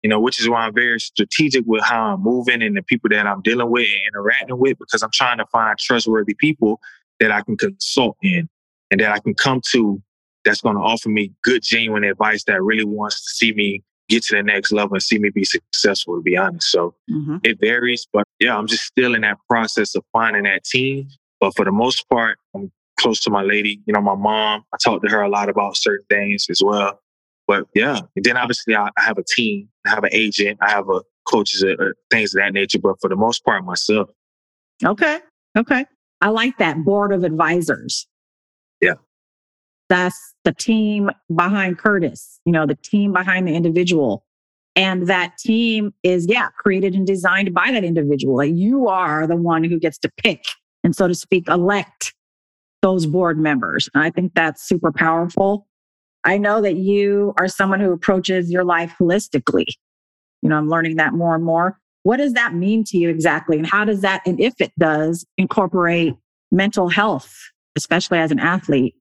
you 0.06 0.10
know, 0.10 0.20
which 0.20 0.40
is 0.40 0.48
why 0.48 0.60
I'm 0.60 0.72
very 0.72 1.00
strategic 1.00 1.64
with 1.66 1.82
how 1.82 2.12
I'm 2.14 2.22
moving 2.22 2.62
and 2.62 2.76
the 2.76 2.82
people 2.82 3.10
that 3.10 3.26
I'm 3.26 3.42
dealing 3.42 3.68
with 3.68 3.88
and 3.88 4.02
interacting 4.06 4.56
with 4.56 4.78
because 4.78 5.02
I'm 5.02 5.10
trying 5.12 5.38
to 5.38 5.46
find 5.46 5.76
trustworthy 5.76 6.34
people 6.34 6.80
that 7.18 7.32
I 7.32 7.40
can 7.40 7.56
consult 7.56 8.16
in 8.22 8.48
and 8.92 9.00
that 9.00 9.10
I 9.10 9.18
can 9.18 9.34
come 9.34 9.60
to 9.72 10.00
that's 10.44 10.60
going 10.60 10.76
to 10.76 10.80
offer 10.80 11.08
me 11.08 11.32
good, 11.42 11.64
genuine 11.64 12.04
advice 12.04 12.44
that 12.44 12.62
really 12.62 12.84
wants 12.84 13.16
to 13.16 13.30
see 13.34 13.52
me 13.52 13.82
get 14.08 14.22
to 14.26 14.36
the 14.36 14.44
next 14.44 14.70
level 14.70 14.94
and 14.94 15.02
see 15.02 15.18
me 15.18 15.30
be 15.30 15.42
successful, 15.42 16.14
to 16.14 16.22
be 16.22 16.36
honest. 16.36 16.70
So 16.70 16.94
mm-hmm. 17.10 17.38
it 17.42 17.58
varies, 17.60 18.06
but 18.12 18.22
yeah, 18.38 18.56
I'm 18.56 18.68
just 18.68 18.84
still 18.84 19.16
in 19.16 19.22
that 19.22 19.38
process 19.50 19.96
of 19.96 20.04
finding 20.12 20.44
that 20.44 20.62
team. 20.62 21.08
But 21.40 21.56
for 21.56 21.64
the 21.64 21.72
most 21.72 22.08
part, 22.08 22.38
I'm 22.54 22.70
close 23.00 23.18
to 23.22 23.30
my 23.30 23.42
lady, 23.42 23.80
you 23.86 23.92
know, 23.92 24.00
my 24.00 24.14
mom. 24.14 24.64
I 24.72 24.76
talk 24.76 25.02
to 25.02 25.08
her 25.08 25.22
a 25.22 25.28
lot 25.28 25.48
about 25.48 25.76
certain 25.76 26.06
things 26.08 26.46
as 26.48 26.62
well. 26.64 27.00
But 27.46 27.64
yeah, 27.74 28.00
and 28.16 28.24
then 28.24 28.36
obviously 28.36 28.74
I, 28.74 28.88
I 28.98 29.02
have 29.02 29.18
a 29.18 29.24
team, 29.24 29.68
I 29.86 29.90
have 29.90 30.04
an 30.04 30.10
agent, 30.12 30.58
I 30.60 30.70
have 30.70 30.88
a 30.88 31.02
coaches, 31.28 31.64
uh, 31.64 31.82
uh, 31.82 31.90
things 32.10 32.34
of 32.34 32.40
that 32.40 32.52
nature. 32.52 32.78
But 32.78 33.00
for 33.00 33.08
the 33.08 33.16
most 33.16 33.44
part, 33.44 33.64
myself. 33.64 34.08
Okay. 34.84 35.20
Okay. 35.56 35.86
I 36.20 36.28
like 36.28 36.58
that 36.58 36.84
board 36.84 37.12
of 37.12 37.24
advisors. 37.24 38.06
Yeah. 38.80 38.94
That's 39.88 40.34
the 40.44 40.52
team 40.52 41.10
behind 41.34 41.78
Curtis, 41.78 42.40
you 42.44 42.52
know, 42.52 42.66
the 42.66 42.74
team 42.76 43.12
behind 43.12 43.46
the 43.46 43.54
individual. 43.54 44.24
And 44.74 45.06
that 45.06 45.38
team 45.38 45.94
is, 46.02 46.26
yeah, 46.28 46.48
created 46.58 46.94
and 46.94 47.06
designed 47.06 47.54
by 47.54 47.70
that 47.70 47.84
individual. 47.84 48.36
Like 48.36 48.52
you 48.54 48.88
are 48.88 49.26
the 49.26 49.36
one 49.36 49.64
who 49.64 49.78
gets 49.78 49.98
to 49.98 50.10
pick 50.18 50.44
and, 50.84 50.94
so 50.94 51.08
to 51.08 51.14
speak, 51.14 51.48
elect 51.48 52.14
those 52.82 53.06
board 53.06 53.38
members. 53.38 53.88
And 53.94 54.02
I 54.02 54.10
think 54.10 54.34
that's 54.34 54.62
super 54.62 54.92
powerful. 54.92 55.66
I 56.26 56.38
know 56.38 56.60
that 56.60 56.76
you 56.76 57.32
are 57.38 57.48
someone 57.48 57.80
who 57.80 57.92
approaches 57.92 58.50
your 58.50 58.64
life 58.64 58.92
holistically. 59.00 59.66
You 60.42 60.50
know, 60.50 60.56
I'm 60.56 60.68
learning 60.68 60.96
that 60.96 61.14
more 61.14 61.34
and 61.34 61.44
more. 61.44 61.78
What 62.02 62.18
does 62.18 62.34
that 62.34 62.54
mean 62.54 62.84
to 62.84 62.98
you 62.98 63.08
exactly? 63.08 63.56
And 63.56 63.66
how 63.66 63.84
does 63.84 64.00
that, 64.02 64.22
and 64.26 64.40
if 64.40 64.60
it 64.60 64.72
does, 64.78 65.24
incorporate 65.38 66.14
mental 66.50 66.88
health, 66.88 67.34
especially 67.76 68.18
as 68.18 68.30
an 68.30 68.40
athlete? 68.40 68.94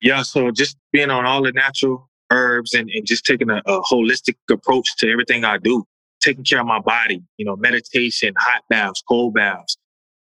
Yeah. 0.00 0.22
So 0.22 0.50
just 0.50 0.76
being 0.92 1.10
on 1.10 1.26
all 1.26 1.42
the 1.42 1.52
natural 1.52 2.08
herbs 2.30 2.74
and, 2.74 2.90
and 2.90 3.06
just 3.06 3.24
taking 3.24 3.50
a, 3.50 3.62
a 3.66 3.80
holistic 3.82 4.36
approach 4.50 4.96
to 4.98 5.10
everything 5.10 5.44
I 5.44 5.58
do, 5.58 5.84
taking 6.22 6.44
care 6.44 6.60
of 6.60 6.66
my 6.66 6.80
body, 6.80 7.22
you 7.36 7.44
know, 7.44 7.56
meditation, 7.56 8.34
hot 8.38 8.62
baths, 8.70 9.02
cold 9.06 9.34
baths, 9.34 9.76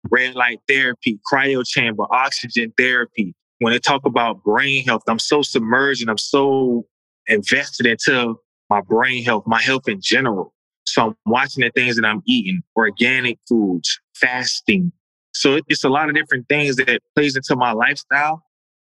red 0.09 0.35
light 0.35 0.59
therapy, 0.67 1.19
cryo 1.31 1.63
chamber, 1.65 2.05
oxygen 2.11 2.73
therapy, 2.77 3.35
when 3.59 3.73
they 3.73 3.79
talk 3.79 4.05
about 4.05 4.43
brain 4.43 4.85
health, 4.85 5.03
I'm 5.07 5.19
so 5.19 5.41
submerged 5.41 6.01
and 6.01 6.09
I'm 6.09 6.17
so 6.17 6.85
invested 7.27 7.85
into 7.85 8.35
my 8.69 8.81
brain 8.81 9.23
health, 9.23 9.43
my 9.47 9.61
health 9.61 9.87
in 9.87 9.99
general. 10.01 10.53
So 10.85 11.07
I'm 11.07 11.15
watching 11.25 11.63
the 11.63 11.71
things 11.71 11.95
that 11.95 12.05
I'm 12.05 12.21
eating, 12.25 12.61
organic 12.75 13.39
foods, 13.47 13.99
fasting. 14.15 14.91
So 15.33 15.59
it's 15.67 15.83
a 15.83 15.89
lot 15.89 16.09
of 16.09 16.15
different 16.15 16.47
things 16.47 16.75
that 16.77 17.01
plays 17.15 17.35
into 17.35 17.55
my 17.55 17.71
lifestyle 17.71 18.43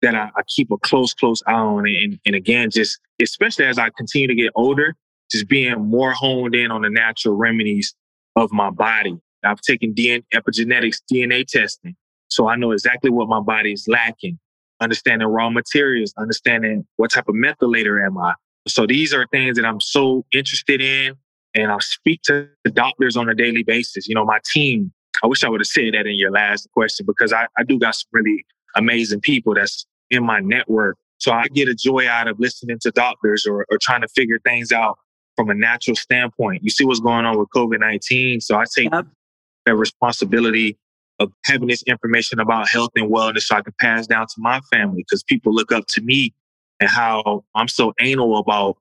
that 0.01 0.15
I, 0.15 0.29
I 0.35 0.41
keep 0.47 0.71
a 0.71 0.77
close, 0.77 1.13
close 1.13 1.41
eye 1.47 1.53
on. 1.53 1.87
And, 1.87 2.19
and 2.25 2.35
again, 2.35 2.69
just 2.69 2.99
especially 3.21 3.65
as 3.65 3.77
I 3.77 3.89
continue 3.97 4.27
to 4.27 4.35
get 4.35 4.51
older, 4.55 4.95
just 5.31 5.47
being 5.47 5.79
more 5.79 6.11
honed 6.11 6.55
in 6.55 6.71
on 6.71 6.81
the 6.81 6.89
natural 6.89 7.35
remedies 7.35 7.95
of 8.35 8.51
my 8.51 8.69
body. 8.69 9.17
I've 9.43 9.61
taken 9.61 9.93
DNA, 9.93 10.23
epigenetics, 10.33 10.97
DNA 11.11 11.45
testing. 11.45 11.95
So 12.27 12.47
I 12.47 12.55
know 12.55 12.71
exactly 12.71 13.09
what 13.09 13.27
my 13.27 13.39
body 13.39 13.73
is 13.73 13.87
lacking 13.87 14.39
understanding 14.81 15.27
raw 15.27 15.49
materials, 15.49 16.13
understanding 16.17 16.85
what 16.97 17.11
type 17.11 17.27
of 17.27 17.35
methylator 17.35 18.03
am 18.05 18.17
I. 18.17 18.33
So 18.67 18.85
these 18.85 19.13
are 19.13 19.25
things 19.27 19.57
that 19.57 19.65
I'm 19.65 19.79
so 19.79 20.25
interested 20.33 20.81
in. 20.81 21.15
And 21.55 21.71
I 21.71 21.77
speak 21.79 22.21
to 22.23 22.47
the 22.63 22.71
doctors 22.71 23.17
on 23.17 23.27
a 23.27 23.33
daily 23.33 23.63
basis. 23.63 24.07
You 24.07 24.15
know, 24.15 24.25
my 24.25 24.39
team, 24.53 24.91
I 25.23 25.27
wish 25.27 25.43
I 25.43 25.49
would 25.49 25.61
have 25.61 25.67
said 25.67 25.93
that 25.93 26.05
in 26.05 26.15
your 26.15 26.31
last 26.31 26.69
question 26.73 27.05
because 27.05 27.33
I, 27.33 27.47
I 27.57 27.63
do 27.63 27.79
got 27.79 27.95
some 27.95 28.09
really 28.11 28.45
amazing 28.75 29.21
people 29.21 29.55
that's 29.55 29.85
in 30.11 30.23
my 30.23 30.39
network. 30.39 30.97
So 31.17 31.31
I 31.31 31.47
get 31.53 31.67
a 31.67 31.75
joy 31.75 32.07
out 32.07 32.27
of 32.27 32.39
listening 32.39 32.77
to 32.81 32.91
doctors 32.91 33.45
or, 33.45 33.65
or 33.69 33.77
trying 33.81 34.01
to 34.01 34.07
figure 34.09 34.39
things 34.45 34.71
out 34.71 34.97
from 35.35 35.49
a 35.49 35.55
natural 35.55 35.95
standpoint. 35.95 36.63
You 36.63 36.69
see 36.69 36.85
what's 36.85 36.99
going 36.99 37.25
on 37.25 37.37
with 37.37 37.49
COVID 37.49 37.79
19. 37.79 38.41
So 38.41 38.57
I 38.57 38.65
take 38.73 38.91
yep. 38.91 39.07
that 39.65 39.75
responsibility 39.75 40.77
of 41.19 41.31
having 41.45 41.67
this 41.67 41.83
information 41.83 42.39
about 42.39 42.69
health 42.69 42.91
and 42.95 43.11
wellness 43.11 43.41
so 43.41 43.55
I 43.55 43.61
can 43.61 43.73
pass 43.79 44.07
down 44.07 44.25
to 44.27 44.35
my 44.37 44.59
family 44.71 45.03
because 45.03 45.23
people 45.23 45.53
look 45.53 45.71
up 45.71 45.85
to 45.89 46.01
me 46.01 46.33
and 46.79 46.89
how 46.89 47.43
I'm 47.55 47.67
so 47.67 47.93
anal 47.99 48.37
about, 48.37 48.77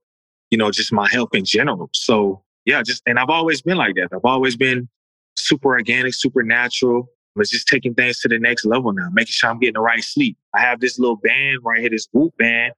you 0.51 0.59
know, 0.59 0.71
just 0.71 0.93
my 0.93 1.09
health 1.09 1.31
in 1.35 1.45
general. 1.45 1.91
So 1.93 2.43
yeah, 2.65 2.83
just 2.83 3.03
and 3.07 3.19
I've 3.19 3.31
always 3.31 3.63
been 3.63 3.77
like 3.77 3.97
that. 3.97 4.09
I've 4.13 4.25
always 4.25 4.57
been 4.57 4.89
super 5.37 5.71
organic, 5.71 6.15
super 6.15 6.43
natural. 6.43 7.09
But 7.35 7.47
just 7.47 7.69
taking 7.69 7.95
things 7.95 8.19
to 8.21 8.29
the 8.29 8.39
next 8.39 8.65
level 8.65 8.93
now, 8.93 9.11
making 9.13 9.31
sure 9.31 9.49
I'm 9.49 9.61
getting 9.61 9.75
the 9.75 9.81
right 9.81 10.03
sleep. 10.03 10.37
I 10.55 10.61
have 10.61 10.81
this 10.81 10.99
little 10.99 11.17
band 11.17 11.59
right 11.65 11.81
here, 11.81 11.91
this 11.91 12.09
Whoop 12.13 12.37
band 12.37 12.73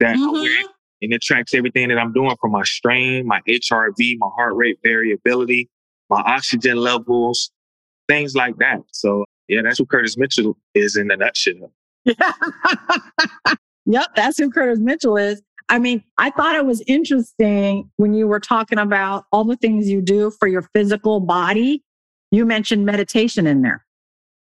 that 0.00 0.16
mm-hmm. 0.16 0.22
I 0.22 0.32
wear, 0.32 0.58
mm-hmm. 0.58 0.66
and 1.00 1.12
it 1.14 1.22
tracks 1.22 1.54
everything 1.54 1.88
that 1.88 1.98
I'm 1.98 2.12
doing 2.12 2.36
from 2.38 2.50
my 2.50 2.62
strain, 2.64 3.26
my 3.26 3.40
HRV, 3.48 4.16
my 4.18 4.28
heart 4.36 4.54
rate 4.54 4.78
variability, 4.84 5.70
my 6.10 6.20
oxygen 6.20 6.76
levels, 6.76 7.50
things 8.12 8.34
like 8.34 8.56
that. 8.58 8.80
So 8.92 9.24
yeah, 9.48 9.60
that's 9.62 9.78
who 9.78 9.86
Curtis 9.86 10.16
Mitchell 10.16 10.56
is 10.74 10.96
in 10.96 11.10
a 11.10 11.16
nutshell. 11.16 11.72
Yeah. 12.04 12.32
yep, 13.86 14.06
that's 14.16 14.38
who 14.38 14.50
Curtis 14.50 14.80
Mitchell 14.80 15.16
is. 15.16 15.40
I 15.68 15.78
mean, 15.78 16.02
I 16.18 16.30
thought 16.30 16.56
it 16.56 16.66
was 16.66 16.82
interesting 16.86 17.90
when 17.96 18.12
you 18.14 18.26
were 18.26 18.40
talking 18.40 18.78
about 18.78 19.24
all 19.32 19.44
the 19.44 19.56
things 19.56 19.88
you 19.88 20.00
do 20.00 20.30
for 20.30 20.46
your 20.46 20.62
physical 20.74 21.20
body. 21.20 21.82
You 22.30 22.44
mentioned 22.44 22.84
meditation 22.86 23.46
in 23.46 23.62
there 23.62 23.84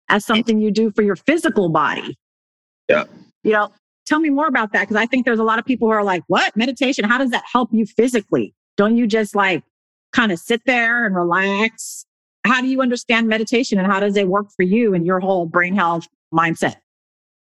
as 0.08 0.24
something 0.24 0.60
you 0.60 0.70
do 0.70 0.90
for 0.90 1.02
your 1.02 1.16
physical 1.16 1.68
body. 1.68 2.18
Yeah. 2.88 3.04
You 3.42 3.52
know, 3.52 3.72
tell 4.06 4.20
me 4.20 4.30
more 4.30 4.46
about 4.46 4.72
that 4.72 4.82
because 4.82 4.96
I 4.96 5.06
think 5.06 5.24
there's 5.24 5.38
a 5.38 5.44
lot 5.44 5.58
of 5.58 5.64
people 5.64 5.88
who 5.88 5.92
are 5.92 6.04
like, 6.04 6.22
what? 6.28 6.56
Meditation? 6.56 7.04
How 7.04 7.18
does 7.18 7.30
that 7.30 7.44
help 7.50 7.70
you 7.72 7.86
physically? 7.86 8.54
Don't 8.76 8.96
you 8.96 9.06
just 9.06 9.34
like 9.34 9.64
kind 10.12 10.32
of 10.32 10.38
sit 10.38 10.62
there 10.66 11.04
and 11.04 11.14
relax? 11.14 12.05
How 12.46 12.60
do 12.60 12.68
you 12.68 12.80
understand 12.80 13.28
meditation 13.28 13.78
and 13.78 13.90
how 13.90 14.00
does 14.00 14.16
it 14.16 14.28
work 14.28 14.46
for 14.54 14.62
you 14.62 14.94
and 14.94 15.04
your 15.04 15.20
whole 15.20 15.46
brain 15.46 15.74
health 15.74 16.06
mindset? 16.32 16.76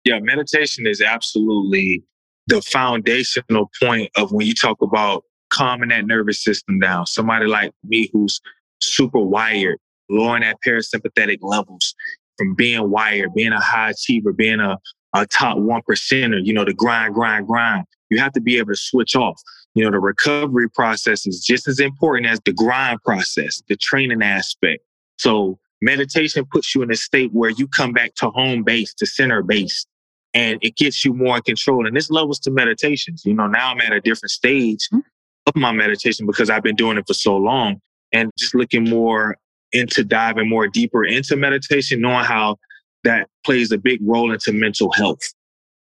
Yeah, 0.04 0.20
meditation 0.20 0.86
is 0.86 1.02
absolutely 1.02 2.04
the 2.48 2.62
foundational 2.62 3.70
point 3.82 4.12
of 4.16 4.32
when 4.32 4.46
you 4.46 4.54
talk 4.54 4.82
about 4.82 5.24
calming 5.52 5.90
that 5.90 6.06
nervous 6.06 6.44
system 6.44 6.80
down. 6.80 7.06
Somebody 7.08 7.48
like 7.48 7.72
me 7.84 8.10
who's 8.14 8.40
super 8.82 9.20
wired, 9.20 9.80
lowering 10.10 10.44
that 10.44 10.58
parasympathetic 10.66 11.40
levels 11.42 11.96
from 12.38 12.54
being 12.54 12.90
wired, 12.92 13.34
being 13.34 13.54
a 13.54 13.60
high 13.60 13.92
achiever, 13.92 14.34
being 14.34 14.60
a, 14.60 14.78
a 15.14 15.26
top 15.26 15.58
one 15.58 15.82
percenter, 15.90 16.40
you 16.44 16.54
know, 16.54 16.66
the 16.66 16.74
grind, 16.74 17.16
grind, 17.16 17.48
grind. 17.48 17.86
You 18.10 18.20
have 18.20 18.34
to 18.34 18.42
be 18.42 18.58
able 18.58 18.74
to 18.74 18.78
switch 18.78 19.16
off. 19.16 19.42
You 19.76 19.84
know, 19.84 19.92
the 19.92 20.00
recovery 20.00 20.70
process 20.70 21.28
is 21.28 21.44
just 21.44 21.68
as 21.68 21.80
important 21.80 22.28
as 22.28 22.40
the 22.46 22.54
grind 22.54 23.02
process, 23.04 23.62
the 23.68 23.76
training 23.76 24.24
aspect. 24.24 24.84
So 25.18 25.60
meditation 25.82 26.46
puts 26.46 26.74
you 26.74 26.82
in 26.82 26.92
a 26.92 26.96
state 26.96 27.32
where 27.34 27.50
you 27.52 27.68
come 27.68 27.92
back 27.92 28.16
to 28.16 28.30
home 28.30 28.64
base, 28.64 28.94
to 28.96 29.06
center 29.06 29.44
base, 29.44 29.86
and 30.34 30.60
it 30.62 30.76
gets 30.76 31.04
you 31.04 31.14
more 31.14 31.38
in 31.38 31.44
control. 31.44 31.86
And 31.86 31.96
this 31.96 32.10
levels 32.10 32.40
to 32.42 32.52
meditations. 32.52 33.24
You 33.26 33.34
know, 33.34 33.48
now 33.48 33.72
I'm 33.72 33.82
at 33.82 33.94
a 33.94 34.02
different 34.02 34.32
stage 34.32 34.88
mm-hmm. 34.94 35.00
of 35.48 35.56
my 35.56 35.72
meditation 35.72 36.26
because 36.26 36.50
I've 36.50 36.64
been 36.64 36.76
doing 36.76 36.98
it 36.98 37.06
for 37.06 37.14
so 37.14 37.36
long 37.36 37.82
and 38.12 38.32
just 38.38 38.56
looking 38.56 38.90
more 38.90 39.38
into 39.74 40.04
diving 40.04 40.50
more 40.50 40.68
deeper 40.68 41.04
into 41.04 41.36
meditation, 41.36 42.02
knowing 42.02 42.24
how 42.24 42.58
that 43.04 43.28
plays 43.46 43.72
a 43.72 43.78
big 43.78 44.00
role 44.02 44.32
into 44.32 44.52
mental 44.52 44.92
health, 44.94 45.22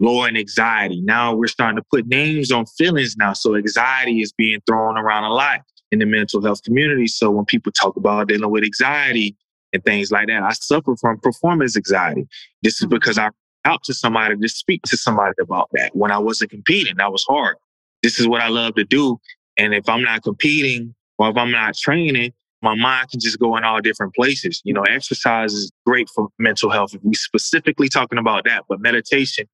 lowering 0.00 0.36
anxiety. 0.36 1.00
Now 1.00 1.34
we're 1.34 1.46
starting 1.46 1.76
to 1.76 1.84
put 1.90 2.06
names 2.06 2.50
on 2.50 2.66
feelings 2.66 3.16
now. 3.16 3.32
So 3.32 3.56
anxiety 3.56 4.20
is 4.20 4.32
being 4.32 4.60
thrown 4.66 4.98
around 4.98 5.24
a 5.24 5.32
lot 5.32 5.60
in 5.90 5.98
the 5.98 6.06
mental 6.06 6.42
health 6.42 6.62
community. 6.62 7.06
So 7.06 7.30
when 7.30 7.44
people 7.44 7.72
talk 7.72 7.96
about 7.96 8.28
dealing 8.28 8.50
with 8.50 8.64
anxiety 8.64 9.36
and 9.72 9.84
things 9.84 10.10
like 10.10 10.26
that, 10.28 10.42
I 10.42 10.52
suffer 10.52 10.96
from 10.96 11.20
performance 11.20 11.76
anxiety. 11.76 12.26
This 12.62 12.80
is 12.80 12.86
because 12.86 13.16
mm-hmm. 13.16 13.28
I 13.28 13.30
out 13.64 13.82
to 13.84 13.94
somebody 13.94 14.36
to 14.36 14.48
speak 14.48 14.82
to 14.82 14.96
somebody 14.96 15.32
about 15.40 15.70
that. 15.72 15.94
When 15.96 16.10
I 16.10 16.18
wasn't 16.18 16.50
competing, 16.50 16.96
that 16.98 17.10
was 17.10 17.24
hard. 17.28 17.56
This 18.02 18.20
is 18.20 18.28
what 18.28 18.42
I 18.42 18.48
love 18.48 18.74
to 18.74 18.84
do. 18.84 19.18
And 19.56 19.74
if 19.74 19.88
I'm 19.88 20.02
not 20.02 20.22
competing 20.22 20.94
or 21.18 21.30
if 21.30 21.36
I'm 21.36 21.50
not 21.50 21.74
training, 21.76 22.32
my 22.62 22.74
mind 22.74 23.10
can 23.10 23.20
just 23.20 23.38
go 23.38 23.56
in 23.56 23.64
all 23.64 23.80
different 23.80 24.14
places. 24.14 24.60
You 24.64 24.74
know, 24.74 24.82
exercise 24.82 25.52
is 25.52 25.70
great 25.86 26.08
for 26.14 26.28
mental 26.38 26.70
health. 26.70 26.94
If 26.94 27.02
we 27.02 27.14
specifically 27.14 27.88
talking 27.88 28.18
about 28.18 28.44
that, 28.44 28.64
but 28.68 28.80
meditation, 28.80 29.46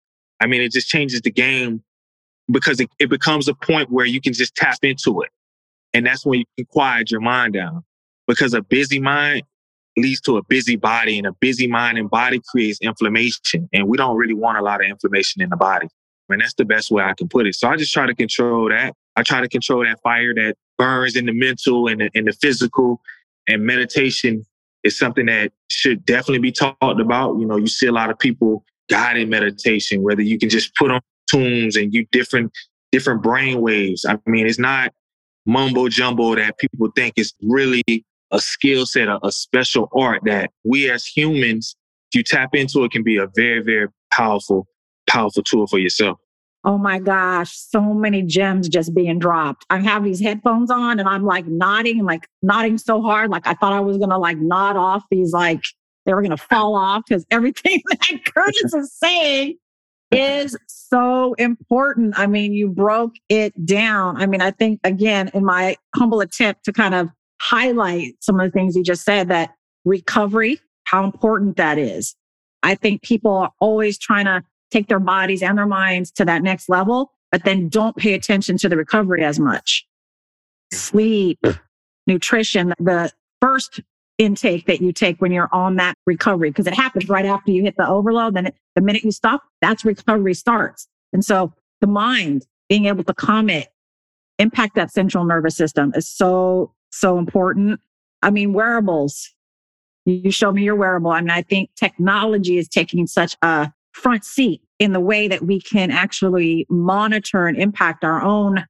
I 0.40 0.46
mean, 0.46 0.61
it 0.61 0.72
just 0.72 0.88
changes 0.88 1.20
the 1.20 1.31
game 1.31 1.83
because 2.51 2.81
it, 2.81 2.90
it 2.98 3.11
becomes 3.11 3.48
a 3.48 3.55
point 3.55 3.90
where 3.90 4.07
you 4.07 4.20
can 4.20 4.33
just 4.33 4.55
tap 4.55 4.79
into 4.83 5.22
it. 5.22 5.31
And 5.94 6.07
that's 6.07 6.24
when 6.24 6.40
you 6.40 6.44
can 6.57 6.66
quiet 6.66 7.11
your 7.11 7.20
mind 7.20 7.55
down 7.55 7.85
because 8.27 8.55
a 8.55 8.62
busy 8.62 9.01
mind 9.01 9.42
leads 9.96 10.20
to 10.22 10.37
a 10.37 10.42
busy 10.44 10.77
body 10.77 11.18
and 11.18 11.27
a 11.27 11.33
busy 11.33 11.66
mind 11.66 11.98
and 11.98 12.09
body 12.09 12.40
creates 12.51 12.79
inflammation. 12.81 13.68
And 13.72 13.88
we 13.88 13.96
don't 13.96 14.16
really 14.16 14.35
want 14.35 14.59
a 14.59 14.62
lot 14.62 14.83
of 14.83 14.88
inflammation 14.88 15.42
in 15.42 15.51
the 15.51 15.57
body. 15.57 15.88
And 16.29 16.40
that's 16.40 16.55
the 16.55 16.64
best 16.64 16.90
way 16.90 17.03
I 17.03 17.14
can 17.14 17.29
put 17.29 17.46
it. 17.46 17.55
So 17.55 17.68
I 17.68 17.77
just 17.77 17.92
try 17.92 18.07
to 18.07 18.14
control 18.14 18.68
that. 18.68 18.94
I 19.16 19.22
try 19.22 19.40
to 19.40 19.48
control 19.48 19.85
that 19.85 20.01
fire 20.03 20.35
that 20.35 20.57
burns 20.77 21.16
in 21.16 21.27
the 21.27 21.33
mental 21.33 21.88
and 21.88 22.03
the, 22.03 22.11
and 22.14 22.29
the 22.29 22.33
physical. 22.33 23.01
And 23.48 23.64
meditation 23.64 24.44
is 24.85 24.98
something 24.98 25.27
that 25.27 25.53
should 25.70 26.05
definitely 26.05 26.38
be 26.40 26.53
talked 26.53 27.01
about. 27.01 27.38
You 27.38 27.46
know, 27.46 27.57
you 27.57 27.66
see 27.66 27.87
a 27.87 27.92
lot 27.92 28.11
of 28.11 28.18
people 28.18 28.62
guiding 28.88 29.29
meditation, 29.29 30.03
whether 30.03 30.22
you 30.22 30.38
can 30.38 30.48
just 30.48 30.74
put 30.74 30.90
on 30.90 31.01
tunes 31.31 31.77
and 31.77 31.92
you 31.92 32.07
different 32.11 32.53
different 32.92 33.22
brain 33.22 33.61
waves. 33.61 34.05
I 34.05 34.18
mean, 34.27 34.46
it's 34.46 34.59
not 34.59 34.92
mumbo 35.46 35.88
jumbo 35.88 36.35
that 36.35 36.59
people 36.59 36.88
think 36.94 37.14
is 37.16 37.33
really 37.42 37.83
a 38.31 38.40
skill 38.40 38.87
set, 38.87 39.09
a, 39.09 39.18
a 39.24 39.33
special 39.33 39.88
art 39.96 40.22
that 40.24 40.51
we 40.64 40.90
as 40.90 41.05
humans, 41.05 41.77
if 42.11 42.18
you 42.18 42.22
tap 42.22 42.55
into 42.55 42.85
it, 42.85 42.90
can 42.92 43.03
be 43.03 43.16
a 43.16 43.27
very, 43.35 43.61
very 43.61 43.88
powerful, 44.11 44.66
powerful 45.09 45.42
tool 45.42 45.66
for 45.66 45.79
yourself. 45.79 46.18
Oh 46.64 46.77
my 46.77 46.98
gosh, 46.98 47.57
so 47.57 47.81
many 47.94 48.22
gems 48.22 48.68
just 48.68 48.94
being 48.94 49.18
dropped. 49.18 49.64
I 49.70 49.79
have 49.79 50.05
these 50.05 50.20
headphones 50.20 50.70
on 50.70 50.98
and 50.98 51.09
I'm 51.09 51.24
like 51.24 51.46
nodding, 51.46 52.05
like 52.05 52.27
nodding 52.42 52.79
so 52.79 53.01
hard. 53.01 53.31
Like 53.31 53.46
I 53.46 53.55
thought 53.55 53.72
I 53.72 53.81
was 53.81 53.96
gonna 53.96 54.18
like 54.18 54.38
nod 54.38 54.77
off 54.77 55.05
these, 55.11 55.33
like 55.33 55.62
they 56.08 56.14
were 56.14 56.22
gonna 56.22 56.38
fall 56.38 56.74
off 56.74 57.02
because 57.06 57.26
everything 57.30 57.82
that 57.90 58.24
Curtis 58.34 58.72
is 58.72 58.92
saying 58.94 59.58
is 60.10 60.56
so 60.66 61.34
important. 61.34 62.18
I 62.18 62.26
mean, 62.26 62.54
you 62.54 62.70
broke 62.70 63.16
it 63.28 63.66
down. 63.66 64.16
I 64.16 64.24
mean, 64.24 64.40
I 64.40 64.50
think 64.50 64.80
again, 64.84 65.30
in 65.34 65.44
my 65.44 65.76
humble 65.94 66.22
attempt 66.22 66.64
to 66.64 66.72
kind 66.72 66.94
of 66.94 67.10
highlight 67.42 68.14
some 68.20 68.40
of 68.40 68.46
the 68.46 68.50
things 68.50 68.74
you 68.74 68.82
just 68.82 69.04
said 69.04 69.28
that 69.28 69.50
recovery, 69.84 70.58
how 70.84 71.04
important 71.04 71.58
that 71.58 71.76
is. 71.76 72.16
I 72.62 72.74
think 72.74 73.02
people 73.02 73.32
are 73.32 73.52
always 73.60 73.98
trying 73.98 74.24
to 74.24 74.42
take 74.70 74.88
their 74.88 74.98
bodies 75.00 75.42
and 75.42 75.58
their 75.58 75.66
minds 75.66 76.10
to 76.12 76.24
that 76.24 76.42
next 76.42 76.70
level, 76.70 77.12
but 77.30 77.44
then 77.44 77.68
don't 77.68 77.96
pay 77.96 78.14
attention 78.14 78.56
to 78.58 78.68
the 78.70 78.78
recovery 78.78 79.24
as 79.24 79.38
much. 79.38 79.86
Sleep, 80.72 81.38
nutrition, 82.06 82.72
the 82.78 83.12
first 83.42 83.80
intake 84.18 84.66
that 84.66 84.81
you 84.81 84.92
take 84.92 85.20
when 85.20 85.33
you're 85.33 85.48
on 85.52 85.76
that 85.76 85.94
recovery, 86.07 86.50
because 86.50 86.66
it 86.66 86.74
happens 86.74 87.09
right 87.09 87.24
after 87.24 87.50
you 87.50 87.62
hit 87.62 87.76
the 87.76 87.88
overload. 87.88 88.35
Then 88.35 88.50
the 88.74 88.81
minute 88.81 89.04
you 89.04 89.12
stop, 89.12 89.42
that's 89.61 89.85
recovery 89.85 90.35
starts. 90.35 90.88
And 91.12 91.24
so 91.24 91.52
the 91.81 91.87
mind 91.87 92.46
being 92.68 92.87
able 92.87 93.04
to 93.04 93.14
it, 93.48 93.68
impact 94.38 94.74
that 94.74 94.92
central 94.92 95.24
nervous 95.24 95.57
system 95.57 95.92
is 95.94 96.09
so 96.09 96.72
so 96.90 97.18
important. 97.18 97.81
I 98.22 98.31
mean, 98.31 98.52
wearables. 98.52 99.35
You 100.04 100.31
show 100.31 100.52
me 100.52 100.62
your 100.62 100.74
wearable. 100.74 101.11
I 101.11 101.20
mean, 101.20 101.31
I 101.31 101.42
think 101.42 101.70
technology 101.76 102.57
is 102.57 102.68
taking 102.68 103.07
such 103.07 103.37
a 103.42 103.70
front 103.92 104.24
seat 104.24 104.62
in 104.78 104.92
the 104.92 105.00
way 105.00 105.28
that 105.28 105.42
we 105.42 105.61
can 105.61 105.90
actually 105.90 106.66
monitor 106.70 107.46
and 107.46 107.59
impact 107.59 108.04
our 108.04 108.22
own 108.22 108.64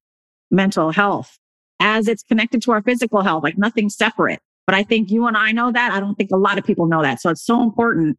mental 0.51 0.91
health 0.91 1.39
as 1.81 2.09
it's 2.09 2.25
connected 2.25 2.61
to 2.63 2.73
our 2.73 2.83
physical 2.83 3.23
health, 3.23 3.45
like 3.45 3.57
nothing 3.57 3.89
separate. 3.89 4.41
But 4.69 4.75
I 4.75 4.83
think 4.83 5.11
you 5.11 5.27
and 5.27 5.35
I 5.35 5.51
know 5.51 5.73
that. 5.73 5.93
I 5.93 5.99
don't 5.99 6.15
think 6.15 6.31
a 6.31 6.37
lot 6.37 6.59
of 6.59 6.65
people 6.65 6.85
know 6.85 7.01
that. 7.01 7.23
So 7.23 7.31
it's 7.31 7.43
so 7.43 7.63
important 7.63 8.19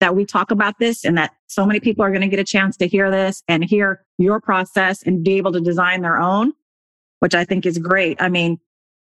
that 0.00 0.16
we 0.16 0.24
talk 0.24 0.50
about 0.50 0.78
this 0.78 1.04
and 1.04 1.18
that 1.18 1.34
so 1.46 1.66
many 1.66 1.78
people 1.78 2.02
are 2.02 2.08
going 2.08 2.22
to 2.22 2.26
get 2.26 2.38
a 2.38 2.44
chance 2.44 2.74
to 2.78 2.88
hear 2.88 3.10
this 3.10 3.42
and 3.48 3.62
hear 3.62 4.02
your 4.16 4.40
process 4.40 5.02
and 5.02 5.22
be 5.22 5.34
able 5.34 5.52
to 5.52 5.60
design 5.60 6.00
their 6.00 6.18
own, 6.18 6.54
which 7.18 7.34
I 7.34 7.44
think 7.44 7.66
is 7.66 7.76
great. 7.76 8.16
I 8.18 8.30
mean, 8.30 8.58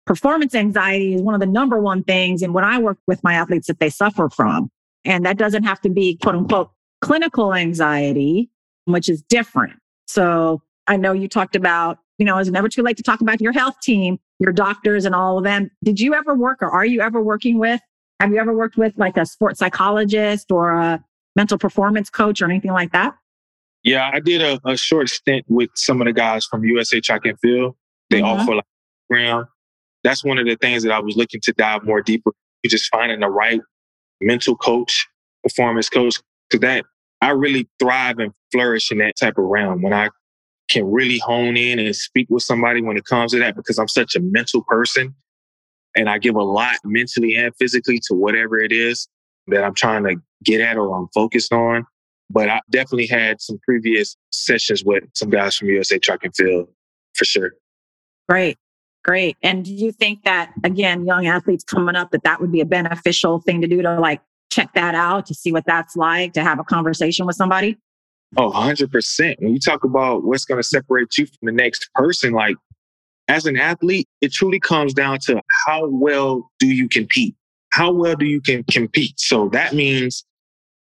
performance 0.08 0.56
anxiety 0.56 1.14
is 1.14 1.22
one 1.22 1.36
of 1.36 1.40
the 1.40 1.46
number 1.46 1.80
one 1.80 2.04
things. 2.04 2.42
And 2.42 2.52
when 2.52 2.64
I 2.64 2.80
work 2.80 2.98
with 3.06 3.24
my 3.24 3.36
athletes 3.36 3.68
that 3.68 3.80
they 3.80 3.92
suffer 3.92 4.28
from, 4.28 4.72
and 5.06 5.24
that 5.24 5.38
doesn't 5.38 5.66
have 5.66 5.80
to 5.82 5.92
be 5.92 6.18
quote 6.24 6.34
unquote 6.34 6.72
clinical 7.02 7.54
anxiety, 7.54 8.50
which 8.86 9.08
is 9.08 9.22
different. 9.22 9.74
So 10.08 10.64
I 10.88 10.98
know 10.98 11.14
you 11.14 11.28
talked 11.28 11.56
about, 11.56 12.00
you 12.18 12.26
know, 12.26 12.40
it's 12.40 12.50
never 12.50 12.70
too 12.70 12.82
late 12.82 12.98
to 12.98 13.04
talk 13.04 13.22
about 13.22 13.40
your 13.40 13.54
health 13.54 13.76
team, 13.84 14.18
your 14.40 14.54
doctors 14.54 15.06
and 15.06 15.16
all 15.16 15.38
of 15.38 15.44
them. 15.44 15.70
Did 15.84 16.00
you 16.00 16.14
ever 16.14 16.36
work 16.36 16.62
or 16.62 16.70
are 16.70 16.86
you 16.86 17.02
ever 17.02 17.22
working 17.22 17.60
with, 17.60 17.82
have 18.20 18.32
you 18.32 18.40
ever 18.40 18.56
worked 18.56 18.78
with 18.78 18.94
like 18.98 19.18
a 19.18 19.26
sports 19.26 19.60
psychologist 19.60 20.52
or 20.52 20.72
a 20.72 21.04
mental 21.36 21.58
performance 21.58 22.10
coach 22.10 22.42
or 22.42 22.46
anything 22.46 22.72
like 22.72 22.92
that? 22.92 23.16
Yeah, 23.84 24.10
I 24.14 24.20
did 24.20 24.42
a, 24.42 24.60
a 24.66 24.76
short 24.76 25.10
stint 25.10 25.46
with 25.48 25.70
some 25.76 26.02
of 26.02 26.08
the 26.08 26.14
guys 26.14 26.46
from 26.46 26.64
USA 26.64 27.00
Track 27.00 27.22
and 27.26 27.40
Field. 27.40 27.76
They 28.10 28.22
mm-hmm. 28.22 28.42
offer 28.42 28.56
like 28.56 28.66
program 29.10 29.48
that's 30.08 30.24
one 30.24 30.38
of 30.38 30.46
the 30.46 30.56
things 30.56 30.84
that 30.84 30.92
I 30.92 31.00
was 31.00 31.18
looking 31.18 31.42
to 31.42 31.54
dive 31.54 31.84
more 31.84 32.02
deeper. 32.02 32.32
You 32.64 32.70
Just 32.70 32.90
finding 32.90 33.20
the 33.20 33.30
right 33.30 33.62
mental 34.22 34.56
coach 34.56 35.08
performance 35.44 35.90
coach 35.90 36.20
because 36.50 36.62
that 36.62 36.86
I 37.22 37.32
really 37.32 37.70
thrive 37.80 38.20
and 38.20 38.32
flourish 38.52 38.92
in 38.92 39.00
that 39.00 39.16
type 39.20 39.38
of 39.38 39.46
realm 39.46 39.82
when 39.82 39.94
I 39.94 40.10
can 40.70 40.90
really 40.90 41.20
hone 41.20 41.56
in 41.56 41.80
and 41.80 41.96
speak 41.96 42.28
with 42.30 42.44
somebody 42.44 42.82
when 42.82 42.98
it 42.98 43.06
comes 43.06 43.32
to 43.32 43.40
that 43.40 43.56
because 43.56 43.78
I'm 43.80 43.88
such 43.88 44.16
a 44.16 44.20
mental 44.20 44.64
person 44.64 45.16
and 45.96 46.10
I 46.10 46.18
give 46.18 46.36
a 46.36 46.44
lot 46.44 46.76
mentally 46.84 47.36
and 47.36 47.54
physically 47.56 48.00
to 48.08 48.14
whatever 48.14 48.60
it 48.60 48.72
is 48.72 49.08
that 49.48 49.64
I'm 49.64 49.74
trying 49.74 50.04
to 50.04 50.16
get 50.44 50.62
at 50.62 50.78
or 50.78 50.96
I'm 50.96 51.08
focused 51.14 51.54
on. 51.54 51.86
But 52.30 52.50
I 52.50 52.60
definitely 52.70 53.08
had 53.08 53.42
some 53.42 53.58
previous 53.60 54.18
sessions 54.32 54.84
with 54.84 55.04
some 55.16 55.30
guys 55.30 55.56
from 55.56 55.70
USA 55.70 55.98
Track 55.98 56.20
and 56.24 56.36
Field 56.36 56.68
for 57.16 57.24
sure. 57.24 57.54
Great. 58.28 58.58
Great. 59.06 59.38
And 59.42 59.64
do 59.64 59.74
you 59.74 59.94
think 59.94 60.24
that, 60.24 60.52
again, 60.66 61.06
young 61.06 61.28
athletes 61.28 61.64
coming 61.64 61.96
up, 61.96 62.12
that 62.12 62.24
that 62.24 62.42
would 62.42 62.52
be 62.52 62.60
a 62.60 62.66
beneficial 62.66 63.40
thing 63.40 63.62
to 63.62 63.68
do 63.68 63.82
to 63.82 63.98
like 64.00 64.22
check 64.52 64.74
that 64.74 64.96
out, 64.96 65.26
to 65.28 65.34
see 65.34 65.54
what 65.54 65.66
that's 65.66 65.96
like, 65.96 66.34
to 66.34 66.44
have 66.44 66.60
a 66.60 66.66
conversation 66.66 67.26
with 67.26 67.38
somebody? 67.38 67.78
Oh, 68.36 68.52
100%. 68.52 69.36
When 69.40 69.54
you 69.54 69.60
talk 69.60 69.84
about 69.84 70.24
what's 70.24 70.44
going 70.44 70.60
to 70.60 70.68
separate 70.68 71.18
you 71.18 71.26
from 71.26 71.46
the 71.46 71.52
next 71.52 71.90
person, 71.94 72.34
like 72.34 72.58
as 73.28 73.46
an 73.46 73.58
athlete, 73.58 74.08
it 74.22 74.34
truly 74.34 74.60
comes 74.60 74.94
down 74.94 75.20
to 75.20 75.42
how 75.66 75.88
well 75.88 76.50
do 76.60 76.68
you 76.68 76.90
compete? 76.90 77.36
How 77.72 77.92
well 77.92 78.16
do 78.16 78.26
you 78.26 78.42
can 78.42 78.64
compete? 78.66 79.20
So 79.20 79.50
that 79.50 79.74
means 79.74 80.26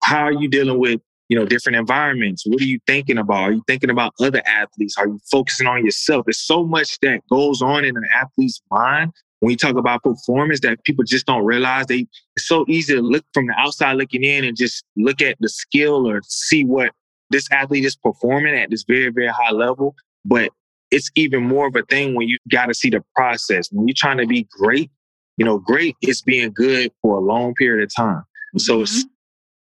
how 0.03 0.25
are 0.25 0.33
you 0.33 0.49
dealing 0.49 0.79
with, 0.79 1.01
you 1.29 1.39
know, 1.39 1.45
different 1.45 1.77
environments? 1.77 2.45
What 2.47 2.61
are 2.61 2.67
you 2.67 2.81
thinking 2.87 3.19
about? 3.19 3.43
Are 3.43 3.53
you 3.53 3.63
thinking 3.67 3.91
about 3.91 4.15
other 4.21 4.43
athletes? 4.47 4.97
Are 4.99 5.07
you 5.07 5.21
focusing 5.31 5.67
on 5.67 5.85
yourself? 5.85 6.25
There's 6.27 6.41
so 6.41 6.65
much 6.65 6.99
that 7.01 7.21
goes 7.31 7.63
on 7.63 7.85
in 7.85 7.97
an 7.97 8.07
athlete's 8.15 8.61
mind 8.71 9.13
when 9.41 9.51
you 9.51 9.57
talk 9.57 9.77
about 9.77 10.03
performance 10.03 10.61
that 10.61 10.83
people 10.85 11.05
just 11.05 11.27
don't 11.27 11.45
realize 11.45 11.87
they 11.87 12.07
it's 12.35 12.49
so 12.49 12.65
easy 12.69 12.95
to 12.95 13.03
look 13.03 13.25
from 13.33 13.47
the 13.47 13.55
outside 13.57 13.97
looking 13.97 14.25
in 14.25 14.45
and 14.45 14.57
just 14.57 14.85
look 14.97 15.23
at 15.23 15.37
the 15.41 15.49
skill 15.49 16.09
or 16.09 16.21
see 16.25 16.65
what 16.65 16.91
this 17.31 17.51
athlete 17.51 17.85
is 17.85 17.97
performing 17.97 18.55
at 18.55 18.71
this 18.71 18.85
very, 18.87 19.11
very 19.11 19.29
high 19.29 19.53
level. 19.53 19.95
But 20.25 20.51
it's 20.91 21.11
even 21.15 21.45
more 21.45 21.67
of 21.67 21.77
a 21.77 21.83
thing 21.83 22.15
when 22.15 22.29
you 22.29 22.39
got 22.51 22.67
to 22.67 22.75
see 22.75 22.91
the 22.91 23.05
process. 23.15 23.69
When 23.71 23.87
you're 23.87 23.95
trying 23.97 24.19
to 24.19 24.27
be 24.27 24.47
great, 24.51 24.91
you 25.37 25.45
know, 25.45 25.59
great 25.59 25.97
is 26.03 26.23
being 26.23 26.53
good 26.53 26.91
for 27.03 27.19
a 27.19 27.21
long 27.21 27.55
period 27.55 27.83
of 27.83 27.95
time. 27.95 28.23
Mm-hmm. 28.57 28.59
So 28.59 28.83
it 28.83 28.91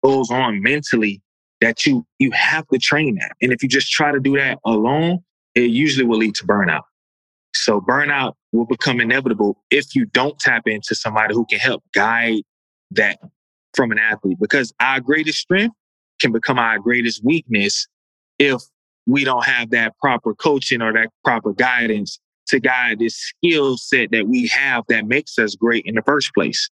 goes 0.02 0.30
on 0.30 0.62
mentally 0.62 1.20
that 1.60 1.86
you 1.86 2.06
you 2.18 2.30
have 2.30 2.66
to 2.68 2.78
train 2.78 3.16
that. 3.16 3.32
And 3.42 3.52
if 3.52 3.62
you 3.62 3.68
just 3.68 3.90
try 3.90 4.12
to 4.12 4.20
do 4.20 4.36
that 4.36 4.58
alone, 4.64 5.20
it 5.54 5.70
usually 5.70 6.06
will 6.06 6.18
lead 6.18 6.34
to 6.36 6.46
burnout. 6.46 6.82
So 7.54 7.80
burnout 7.80 8.34
will 8.52 8.66
become 8.66 9.00
inevitable 9.00 9.62
if 9.70 9.94
you 9.94 10.06
don't 10.06 10.38
tap 10.38 10.62
into 10.66 10.94
somebody 10.94 11.34
who 11.34 11.44
can 11.46 11.58
help 11.58 11.82
guide 11.92 12.42
that 12.92 13.18
from 13.74 13.92
an 13.92 13.98
athlete 13.98 14.38
because 14.40 14.72
our 14.80 15.00
greatest 15.00 15.38
strength 15.38 15.74
can 16.20 16.32
become 16.32 16.58
our 16.58 16.78
greatest 16.78 17.24
weakness 17.24 17.86
if 18.38 18.60
we 19.06 19.24
don't 19.24 19.44
have 19.44 19.70
that 19.70 19.96
proper 19.98 20.34
coaching 20.34 20.82
or 20.82 20.92
that 20.92 21.08
proper 21.24 21.52
guidance 21.52 22.20
to 22.46 22.60
guide 22.60 22.98
this 22.98 23.16
skill 23.16 23.76
set 23.76 24.10
that 24.10 24.28
we 24.28 24.46
have 24.48 24.84
that 24.88 25.06
makes 25.06 25.38
us 25.38 25.54
great 25.54 25.84
in 25.86 25.94
the 25.94 26.02
first 26.02 26.32
place. 26.34 26.68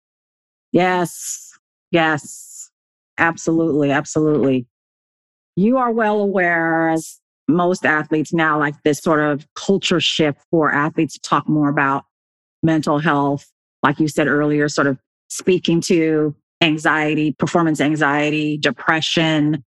Yes. 0.73 1.53
Yes. 1.91 2.71
Absolutely. 3.19 3.91
Absolutely. 3.91 4.67
You 5.57 5.77
are 5.77 5.93
well 5.93 6.21
aware, 6.21 6.91
as 6.91 7.21
most 7.47 7.85
athletes 7.85 8.33
now, 8.33 8.59
like 8.59 8.75
this 8.83 8.99
sort 8.99 9.21
of 9.21 9.47
culture 9.55 10.01
shift 10.01 10.41
for 10.51 10.73
athletes 10.73 11.15
to 11.15 11.21
talk 11.21 11.49
more 11.49 11.69
about 11.69 12.05
mental 12.63 12.99
health. 12.99 13.51
Like 13.83 14.01
you 14.01 14.09
said 14.09 14.27
earlier, 14.27 14.69
sort 14.69 14.87
of 14.87 14.99
speaking 15.29 15.81
to 15.83 16.35
anxiety, 16.65 17.33
performance 17.39 17.81
anxiety, 17.81 18.59
depression. 18.59 19.63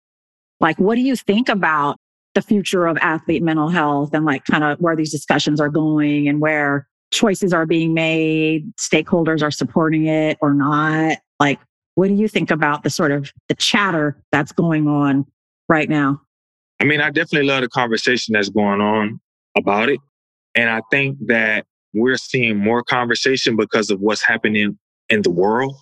Like, 0.60 0.80
what 0.80 0.96
do 0.96 1.02
you 1.02 1.16
think 1.16 1.50
about 1.50 1.98
the 2.34 2.42
future 2.42 2.88
of 2.88 2.98
athlete 3.02 3.44
mental 3.44 3.70
health 3.70 4.14
and 4.14 4.26
like 4.26 4.46
kind 4.46 4.64
of 4.64 4.80
where 4.80 4.96
these 4.96 5.12
discussions 5.12 5.62
are 5.62 5.70
going 5.70 6.28
and 6.28 6.42
where 6.42 6.88
choices 7.12 7.54
are 7.54 7.66
being 7.66 7.94
made, 7.94 8.74
stakeholders 8.78 9.44
are 9.44 9.52
supporting 9.52 10.08
it 10.08 10.38
or 10.42 10.54
not? 10.54 11.18
Like, 11.40 11.60
what 11.96 12.08
do 12.08 12.14
you 12.14 12.28
think 12.28 12.52
about 12.52 12.84
the 12.84 12.90
sort 12.90 13.12
of 13.12 13.32
the 13.48 13.56
chatter 13.56 14.22
that's 14.32 14.52
going 14.52 14.88
on 14.88 15.26
right 15.70 15.90
now? 15.90 16.22
I 16.82 16.84
mean, 16.84 17.00
I 17.00 17.10
definitely 17.10 17.48
love 17.48 17.62
the 17.62 17.70
conversation 17.70 18.34
that's 18.34 18.50
going 18.50 18.82
on 18.82 19.20
about 19.58 19.90
it. 19.90 20.00
And 20.56 20.70
I 20.70 20.82
think 20.92 21.18
that 21.28 21.66
we're 21.94 22.18
seeing 22.18 22.58
more 22.58 22.84
conversation 22.84 23.56
because 23.56 23.90
of 23.90 24.02
what's 24.02 24.22
happening 24.22 24.78
in 25.10 25.22
the 25.22 25.30
world 25.30 25.76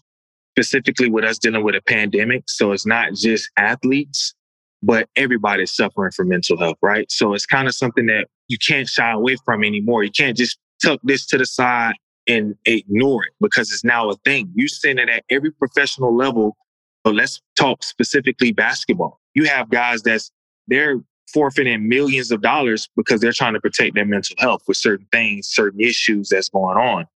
specifically 0.54 1.10
with 1.10 1.26
us 1.26 1.40
dealing 1.40 1.64
with 1.64 1.76
a 1.76 1.82
pandemic. 1.82 2.44
So 2.48 2.72
it's 2.74 2.86
not 2.86 3.14
just 3.14 3.50
athletes, 3.58 4.36
but 4.84 5.10
everybody's 5.16 5.76
suffering 5.76 6.12
from 6.12 6.30
mental 6.30 6.58
health, 6.60 6.78
right? 6.82 7.12
So 7.12 7.34
it's 7.34 7.48
kind 7.48 7.68
of 7.68 7.74
something 7.74 8.06
that 8.06 8.28
you 8.50 8.58
can't 8.60 8.88
shy 8.88 9.12
away 9.12 9.38
from 9.46 9.64
anymore. 9.64 10.04
You 10.04 10.12
can't 10.12 10.38
just 10.38 10.60
tuck 10.84 11.00
this 11.04 11.26
to 11.28 11.40
the 11.40 11.46
side 11.46 11.96
and 12.28 12.54
ignore 12.66 13.24
it 13.24 13.34
because 13.42 13.72
it's 13.72 13.84
now 13.84 14.10
a 14.10 14.16
thing. 14.26 14.52
You're 14.54 14.68
seeing 14.68 15.00
it 15.00 15.10
at 15.10 15.24
every 15.30 15.52
professional 15.52 16.16
level. 16.16 16.56
But 17.04 17.16
let's 17.16 17.42
talk 17.56 17.84
specifically 17.84 18.52
basketball. 18.52 19.20
You 19.34 19.46
have 19.46 19.70
guys 19.70 20.04
that's 20.04 20.32
they're 20.68 20.98
forfeiting 21.34 21.90
millions 21.90 22.32
of 22.32 22.42
dollars 22.42 22.88
because 22.96 23.22
they're 23.22 23.34
trying 23.34 23.54
to 23.54 23.60
protect 23.60 23.96
their 23.96 24.06
mental 24.06 24.36
health 24.38 24.62
with 24.68 24.78
certain 24.78 25.08
things, 25.12 25.48
certain 25.48 25.82
issues 25.82 26.30
that's 26.30 26.50
going 26.50 26.78
on 26.78 27.08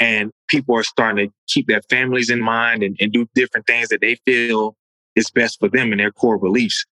and 0.00 0.30
people 0.48 0.76
are 0.76 0.82
starting 0.82 1.28
to 1.28 1.34
keep 1.48 1.66
their 1.66 1.82
families 1.82 2.30
in 2.30 2.40
mind 2.40 2.82
and, 2.82 2.96
and 3.00 3.12
do 3.12 3.26
different 3.34 3.66
things 3.66 3.88
that 3.88 4.00
they 4.00 4.16
feel 4.24 4.76
is 5.16 5.30
best 5.30 5.60
for 5.60 5.68
them 5.68 5.92
and 5.92 6.00
their 6.00 6.10
core 6.10 6.38
beliefs. 6.38 6.84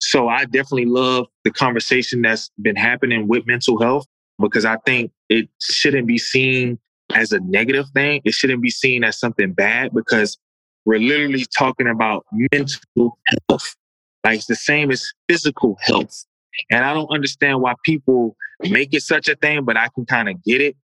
So 0.00 0.28
I 0.28 0.44
definitely 0.44 0.86
love 0.86 1.26
the 1.44 1.50
conversation 1.50 2.22
that's 2.22 2.50
been 2.60 2.76
happening 2.76 3.28
with 3.28 3.46
mental 3.46 3.80
health 3.80 4.06
because 4.38 4.64
I 4.64 4.76
think 4.86 5.10
it 5.28 5.48
shouldn't 5.60 6.06
be 6.06 6.18
seen 6.18 6.78
as 7.14 7.32
a 7.32 7.40
negative 7.40 7.86
thing. 7.94 8.22
It 8.24 8.32
shouldn't 8.32 8.62
be 8.62 8.70
seen 8.70 9.04
as 9.04 9.18
something 9.18 9.52
bad 9.52 9.92
because 9.92 10.38
we're 10.84 11.00
literally 11.00 11.46
talking 11.56 11.88
about 11.88 12.24
mental 12.52 13.18
health. 13.48 13.76
Like 14.24 14.36
it's 14.36 14.46
the 14.46 14.56
same 14.56 14.90
as 14.90 15.12
physical 15.28 15.76
health. 15.80 16.24
And 16.70 16.84
I 16.84 16.94
don't 16.94 17.10
understand 17.10 17.60
why 17.60 17.74
people 17.84 18.36
make 18.60 18.94
it 18.94 19.02
such 19.02 19.28
a 19.28 19.36
thing, 19.36 19.64
but 19.64 19.76
I 19.76 19.88
can 19.94 20.04
kind 20.04 20.28
of 20.28 20.42
get 20.44 20.60
it 20.60 20.76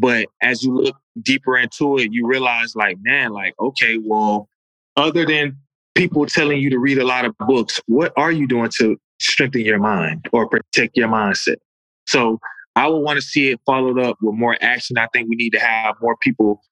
but 0.00 0.26
as 0.42 0.62
you 0.62 0.74
look 0.74 0.96
deeper 1.22 1.56
into 1.56 1.98
it, 1.98 2.12
you 2.12 2.26
realize 2.26 2.74
like, 2.74 2.96
man, 3.02 3.32
like, 3.32 3.54
okay, 3.60 3.98
well, 4.02 4.48
other 4.96 5.26
than 5.26 5.56
people 5.94 6.26
telling 6.26 6.60
you 6.60 6.70
to 6.70 6.78
read 6.78 6.98
a 6.98 7.04
lot 7.04 7.24
of 7.24 7.36
books, 7.38 7.80
what 7.86 8.12
are 8.16 8.32
you 8.32 8.46
doing 8.46 8.70
to 8.78 8.96
strengthen 9.20 9.62
your 9.62 9.78
mind 9.78 10.26
or 10.32 10.48
protect 10.48 10.96
your 10.96 11.08
mindset? 11.08 11.56
So 12.06 12.38
I 12.76 12.86
would 12.88 13.00
want 13.00 13.16
to 13.16 13.22
see 13.22 13.50
it 13.50 13.60
followed 13.66 13.98
up 13.98 14.16
with 14.22 14.34
more 14.34 14.56
action. 14.60 14.98
I 14.98 15.08
think 15.12 15.28
we 15.28 15.36
need 15.36 15.50
to 15.50 15.60
have 15.60 15.96
more 16.00 16.16
people 16.16 16.62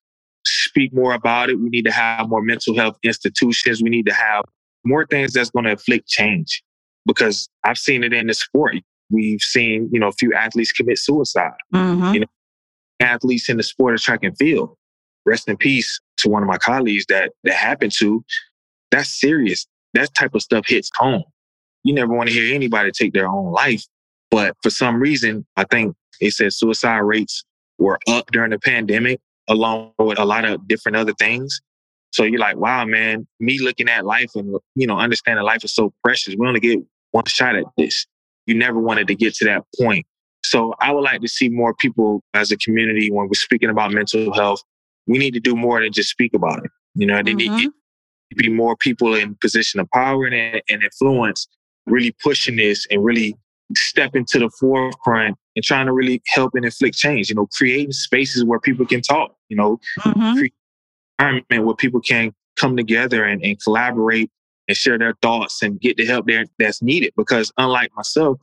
speak 0.46 0.94
more 0.94 1.12
about 1.14 1.50
it. 1.50 1.56
We 1.56 1.68
need 1.68 1.84
to 1.84 1.92
have 1.92 2.28
more 2.28 2.42
mental 2.42 2.74
health 2.74 2.96
institutions. 3.02 3.82
We 3.82 3.90
need 3.90 4.06
to 4.06 4.14
have 4.14 4.44
more 4.84 5.06
things 5.06 5.32
that's 5.32 5.50
going 5.50 5.66
to 5.66 5.72
afflict 5.72 6.08
change 6.08 6.62
because 7.06 7.48
I've 7.64 7.78
seen 7.78 8.04
it 8.04 8.12
in 8.12 8.28
the 8.28 8.34
sport. 8.34 8.76
We've 9.10 9.40
seen, 9.40 9.88
you 9.92 10.00
know, 10.00 10.08
a 10.08 10.12
few 10.12 10.34
athletes 10.34 10.72
commit 10.72 10.98
suicide. 10.98 11.52
Mm-hmm. 11.74 12.14
You 12.14 12.20
know, 12.20 12.26
athletes 13.00 13.48
in 13.48 13.56
the 13.56 13.62
sport 13.62 13.94
of 13.94 14.00
track 14.00 14.20
and 14.22 14.36
field. 14.36 14.76
Rest 15.24 15.48
in 15.48 15.56
peace 15.56 16.00
to 16.18 16.28
one 16.28 16.42
of 16.42 16.48
my 16.48 16.58
colleagues 16.58 17.06
that 17.08 17.32
that 17.44 17.54
happened 17.54 17.92
to. 17.98 18.24
That's 18.90 19.20
serious. 19.20 19.66
That 19.94 20.12
type 20.14 20.34
of 20.34 20.42
stuff 20.42 20.64
hits 20.66 20.90
home. 20.96 21.24
You 21.84 21.94
never 21.94 22.12
want 22.12 22.28
to 22.28 22.34
hear 22.34 22.54
anybody 22.54 22.90
take 22.90 23.12
their 23.12 23.28
own 23.28 23.52
life. 23.52 23.84
But 24.30 24.56
for 24.62 24.70
some 24.70 25.00
reason, 25.00 25.46
I 25.56 25.64
think 25.64 25.94
it 26.20 26.32
said 26.32 26.52
suicide 26.52 26.98
rates 26.98 27.44
were 27.78 27.98
up 28.08 28.30
during 28.32 28.50
the 28.50 28.58
pandemic, 28.58 29.20
along 29.48 29.92
with 29.98 30.18
a 30.18 30.24
lot 30.24 30.44
of 30.44 30.66
different 30.66 30.96
other 30.96 31.14
things. 31.18 31.60
So 32.10 32.24
you're 32.24 32.40
like, 32.40 32.56
wow, 32.56 32.84
man, 32.84 33.26
me 33.38 33.58
looking 33.60 33.88
at 33.88 34.04
life 34.04 34.30
and, 34.34 34.56
you 34.74 34.86
know, 34.86 34.98
understanding 34.98 35.44
life 35.44 35.64
is 35.64 35.74
so 35.74 35.92
precious. 36.02 36.34
We 36.38 36.46
only 36.46 36.60
get 36.60 36.78
one 37.12 37.24
shot 37.26 37.54
at 37.54 37.64
this. 37.76 38.06
You 38.46 38.54
never 38.54 38.78
wanted 38.78 39.08
to 39.08 39.14
get 39.14 39.34
to 39.36 39.44
that 39.46 39.64
point 39.78 40.06
so 40.48 40.74
I 40.80 40.92
would 40.92 41.02
like 41.02 41.20
to 41.20 41.28
see 41.28 41.48
more 41.48 41.74
people 41.74 42.22
as 42.32 42.50
a 42.50 42.56
community 42.56 43.10
when 43.10 43.28
we're 43.28 43.34
speaking 43.34 43.68
about 43.68 43.92
mental 43.92 44.32
health. 44.32 44.62
We 45.06 45.18
need 45.18 45.34
to 45.34 45.40
do 45.40 45.54
more 45.54 45.80
than 45.80 45.92
just 45.92 46.10
speak 46.10 46.32
about 46.34 46.64
it. 46.64 46.70
You 46.94 47.06
know, 47.06 47.22
there 47.22 47.34
mm-hmm. 47.34 47.56
need 47.56 47.70
to 48.30 48.36
be 48.36 48.48
more 48.48 48.76
people 48.76 49.14
in 49.14 49.36
position 49.40 49.78
of 49.80 49.90
power 49.90 50.24
and, 50.24 50.62
and 50.68 50.82
influence 50.82 51.46
really 51.86 52.14
pushing 52.22 52.56
this 52.56 52.86
and 52.90 53.04
really 53.04 53.34
step 53.76 54.14
into 54.14 54.38
the 54.38 54.50
forefront 54.58 55.36
and 55.54 55.64
trying 55.64 55.86
to 55.86 55.92
really 55.92 56.22
help 56.26 56.54
and 56.54 56.64
inflict 56.64 56.96
change. 56.96 57.28
You 57.28 57.36
know, 57.36 57.46
creating 57.56 57.92
spaces 57.92 58.44
where 58.44 58.60
people 58.60 58.86
can 58.86 59.02
talk. 59.02 59.34
You 59.48 59.56
know, 59.56 59.78
mm-hmm. 60.00 60.34
create 60.34 60.54
environment 61.18 61.66
where 61.66 61.76
people 61.76 62.00
can 62.00 62.32
come 62.56 62.76
together 62.76 63.24
and, 63.24 63.42
and 63.44 63.62
collaborate 63.62 64.30
and 64.66 64.76
share 64.76 64.98
their 64.98 65.14
thoughts 65.20 65.62
and 65.62 65.80
get 65.80 65.96
the 65.96 66.06
help 66.06 66.26
there 66.26 66.44
that's 66.58 66.82
needed. 66.82 67.12
Because 67.16 67.52
unlike 67.58 67.90
myself, 67.96 68.38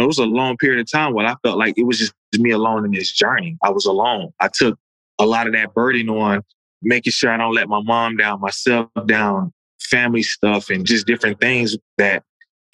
know, 0.00 0.04
it 0.04 0.08
was 0.08 0.18
a 0.18 0.24
long 0.24 0.56
period 0.56 0.80
of 0.80 0.90
time 0.90 1.14
where 1.14 1.26
I 1.26 1.34
felt 1.42 1.58
like 1.58 1.74
it 1.76 1.84
was 1.84 1.98
just 1.98 2.14
me 2.38 2.50
alone 2.50 2.84
in 2.84 2.90
this 2.90 3.12
journey. 3.12 3.56
I 3.62 3.70
was 3.70 3.86
alone. 3.86 4.32
I 4.40 4.48
took 4.52 4.78
a 5.18 5.26
lot 5.26 5.46
of 5.46 5.52
that 5.52 5.74
burden 5.74 6.08
on 6.08 6.42
making 6.82 7.12
sure 7.12 7.30
I 7.30 7.36
don't 7.36 7.54
let 7.54 7.68
my 7.68 7.80
mom 7.80 8.16
down, 8.16 8.40
myself 8.40 8.88
down, 9.06 9.52
family 9.80 10.22
stuff 10.22 10.70
and 10.70 10.84
just 10.84 11.06
different 11.06 11.40
things 11.40 11.76
that 11.98 12.22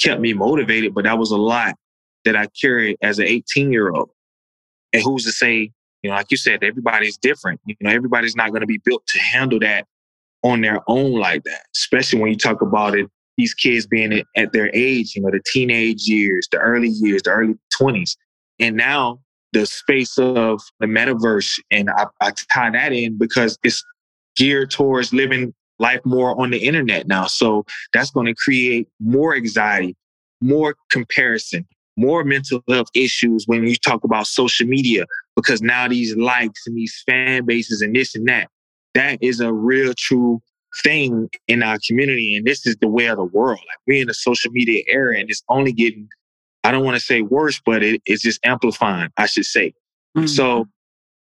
kept 0.01 0.21
me 0.21 0.33
motivated. 0.33 0.95
But 0.95 1.05
that 1.05 1.19
was 1.19 1.31
a 1.31 1.37
lot 1.37 1.77
that 2.25 2.37
I 2.37 2.49
carried 2.61 2.97
as 3.03 3.19
an 3.19 3.27
18 3.27 3.73
year 3.73 3.91
old. 3.91 4.11
And 4.93 5.03
who's 5.03 5.25
to 5.25 5.33
say, 5.33 5.71
you 6.03 6.11
know, 6.11 6.17
like 6.17 6.31
you 6.31 6.37
said, 6.37 6.65
everybody's 6.65 7.19
different. 7.19 7.61
You 7.67 7.77
know, 7.81 7.91
everybody's 7.91 8.35
not 8.35 8.51
going 8.51 8.63
to 8.63 8.67
be 8.67 8.81
built 8.85 9.07
to 9.09 9.19
handle 9.19 9.59
that 9.61 9.87
on 10.43 10.63
their 10.63 10.81
own 10.87 11.13
like 11.13 11.45
that, 11.45 11.67
especially 11.77 12.21
when 12.21 12.31
you 12.31 12.37
talk 12.37 12.63
about 12.63 12.99
it, 12.99 13.09
these 13.37 13.55
kids 13.55 13.87
being 13.87 14.23
at 14.37 14.53
their 14.53 14.71
age, 14.75 15.15
you 15.15 15.23
know, 15.23 15.31
the 15.31 15.41
teenage 15.47 16.03
years, 16.07 16.49
the 16.51 16.59
early 16.59 16.89
years, 16.89 17.23
the 17.23 17.31
early 17.31 17.55
20s. 17.81 18.17
And 18.59 18.77
now 18.77 19.21
the 19.53 19.67
space 19.67 20.19
of 20.19 20.61
the 20.79 20.87
metaverse, 20.87 21.59
and 21.71 21.91
I, 21.91 22.07
I 22.21 22.33
tie 22.53 22.71
that 22.71 22.93
in 22.93 23.19
because 23.19 23.59
it's 23.65 23.83
geared 24.37 24.71
towards 24.71 25.13
living 25.13 25.55
life 25.79 26.01
more 26.05 26.41
on 26.41 26.51
the 26.51 26.59
internet 26.59 27.09
now. 27.09 27.27
So 27.27 27.65
that's 27.93 28.11
going 28.11 28.27
to 28.27 28.35
create 28.35 28.89
more 29.01 29.35
anxiety, 29.35 29.97
more 30.41 30.77
comparison, 30.91 31.67
more 31.97 32.23
mental 32.23 32.63
health 32.69 32.89
issues 32.95 33.45
when 33.47 33.67
you 33.67 33.77
talk 33.77 34.05
about 34.05 34.27
social 34.27 34.67
media, 34.67 35.07
because 35.35 35.63
now 35.63 35.89
these 35.89 36.17
likes 36.17 36.67
and 36.67 36.77
these 36.77 37.03
fan 37.07 37.45
bases 37.47 37.81
and 37.81 37.97
this 37.97 38.15
and 38.15 38.29
that, 38.29 38.49
that 38.95 39.19
is 39.23 39.41
a 39.41 39.53
real 39.53 39.93
true 39.97 40.41
thing 40.83 41.29
in 41.49 41.63
our 41.63 41.79
community. 41.87 42.37
And 42.37 42.47
this 42.47 42.67
is 42.67 42.77
the 42.77 42.89
way 42.89 43.07
of 43.07 43.17
the 43.17 43.25
world. 43.25 43.59
Like 43.59 43.79
we're 43.87 44.03
in 44.03 44.11
a 44.11 44.15
social 44.15 44.51
media 44.53 44.83
era 44.89 45.19
and 45.19 45.29
it's 45.31 45.43
only 45.49 45.73
getting, 45.73 46.09
I 46.65 46.71
don't 46.71 46.85
want 46.85 46.97
to 46.97 47.03
say 47.03 47.23
worse, 47.23 47.61
but 47.65 47.83
it, 47.83 48.03
it's 48.07 48.23
just 48.23 48.41
amplifying, 48.45 49.11
I 49.17 49.27
should 49.27 49.47
say. 49.47 49.75
Mm-hmm. 50.17 50.27
So 50.27 50.67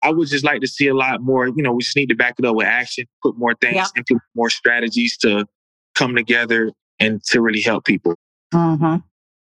I 0.03 0.11
would 0.11 0.29
just 0.29 0.45
like 0.45 0.61
to 0.61 0.67
see 0.67 0.89
a 0.89 0.95
lot 0.95 1.23
more, 1.23 1.49
you 1.49 1.63
know, 1.63 1.73
we 1.73 1.83
just 1.83 1.97
need 1.97 2.09
to 2.11 2.15
back 2.15 2.35
it 2.39 2.45
up 2.45 2.57
with 2.57 2.67
action, 2.67 3.07
put 3.23 3.37
more 3.39 3.55
things, 3.61 3.77
yeah. 3.77 3.87
implement 3.97 4.23
more 4.35 4.51
strategies 4.51 5.17
to 5.19 5.47
come 5.95 6.15
together 6.15 6.73
and 7.01 7.23
to 7.25 7.41
really 7.41 7.63
help 7.63 7.85
people. 7.85 8.15
Mm-hmm. 8.53 8.97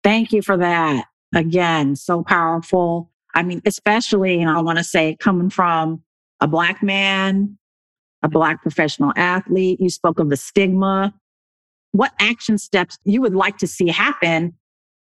Thank 0.03 0.31
you 0.31 0.41
for 0.41 0.57
that. 0.57 1.05
Again, 1.33 1.95
so 1.95 2.23
powerful. 2.23 3.11
I 3.33 3.43
mean, 3.43 3.61
especially, 3.65 4.41
and 4.41 4.49
I 4.49 4.61
want 4.61 4.77
to 4.77 4.83
say 4.83 5.17
coming 5.19 5.49
from 5.49 6.03
a 6.39 6.47
black 6.47 6.81
man, 6.81 7.57
a 8.25 8.29
black 8.29 8.61
professional 8.63 9.13
athlete, 9.15 9.79
you 9.79 9.89
spoke 9.89 10.19
of 10.19 10.29
the 10.29 10.35
stigma. 10.35 11.13
What 11.91 12.11
action 12.19 12.57
steps 12.57 12.97
you 13.05 13.21
would 13.21 13.35
like 13.35 13.57
to 13.59 13.67
see 13.67 13.87
happen 13.87 14.55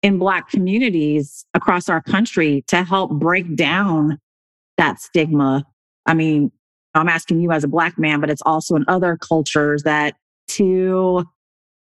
in 0.02 0.18
black 0.18 0.48
communities 0.48 1.44
across 1.52 1.88
our 1.88 2.00
country 2.00 2.64
to 2.68 2.84
help 2.84 3.10
break 3.10 3.56
down 3.56 4.18
that 4.78 5.00
stigma. 5.00 5.66
I 6.06 6.14
mean, 6.14 6.52
I'm 6.94 7.08
asking 7.08 7.40
you 7.40 7.50
as 7.50 7.64
a 7.64 7.68
black 7.68 7.98
man, 7.98 8.20
but 8.20 8.30
it's 8.30 8.42
also 8.46 8.76
in 8.76 8.84
other 8.88 9.18
cultures 9.18 9.82
that 9.82 10.14
to 10.48 11.24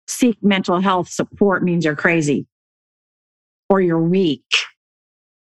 seek 0.06 0.36
mental 0.42 0.80
health 0.80 1.08
support 1.08 1.64
means 1.64 1.84
you're 1.84 1.96
crazy 1.96 2.46
or 3.68 3.80
you're 3.80 4.00
weak 4.00 4.44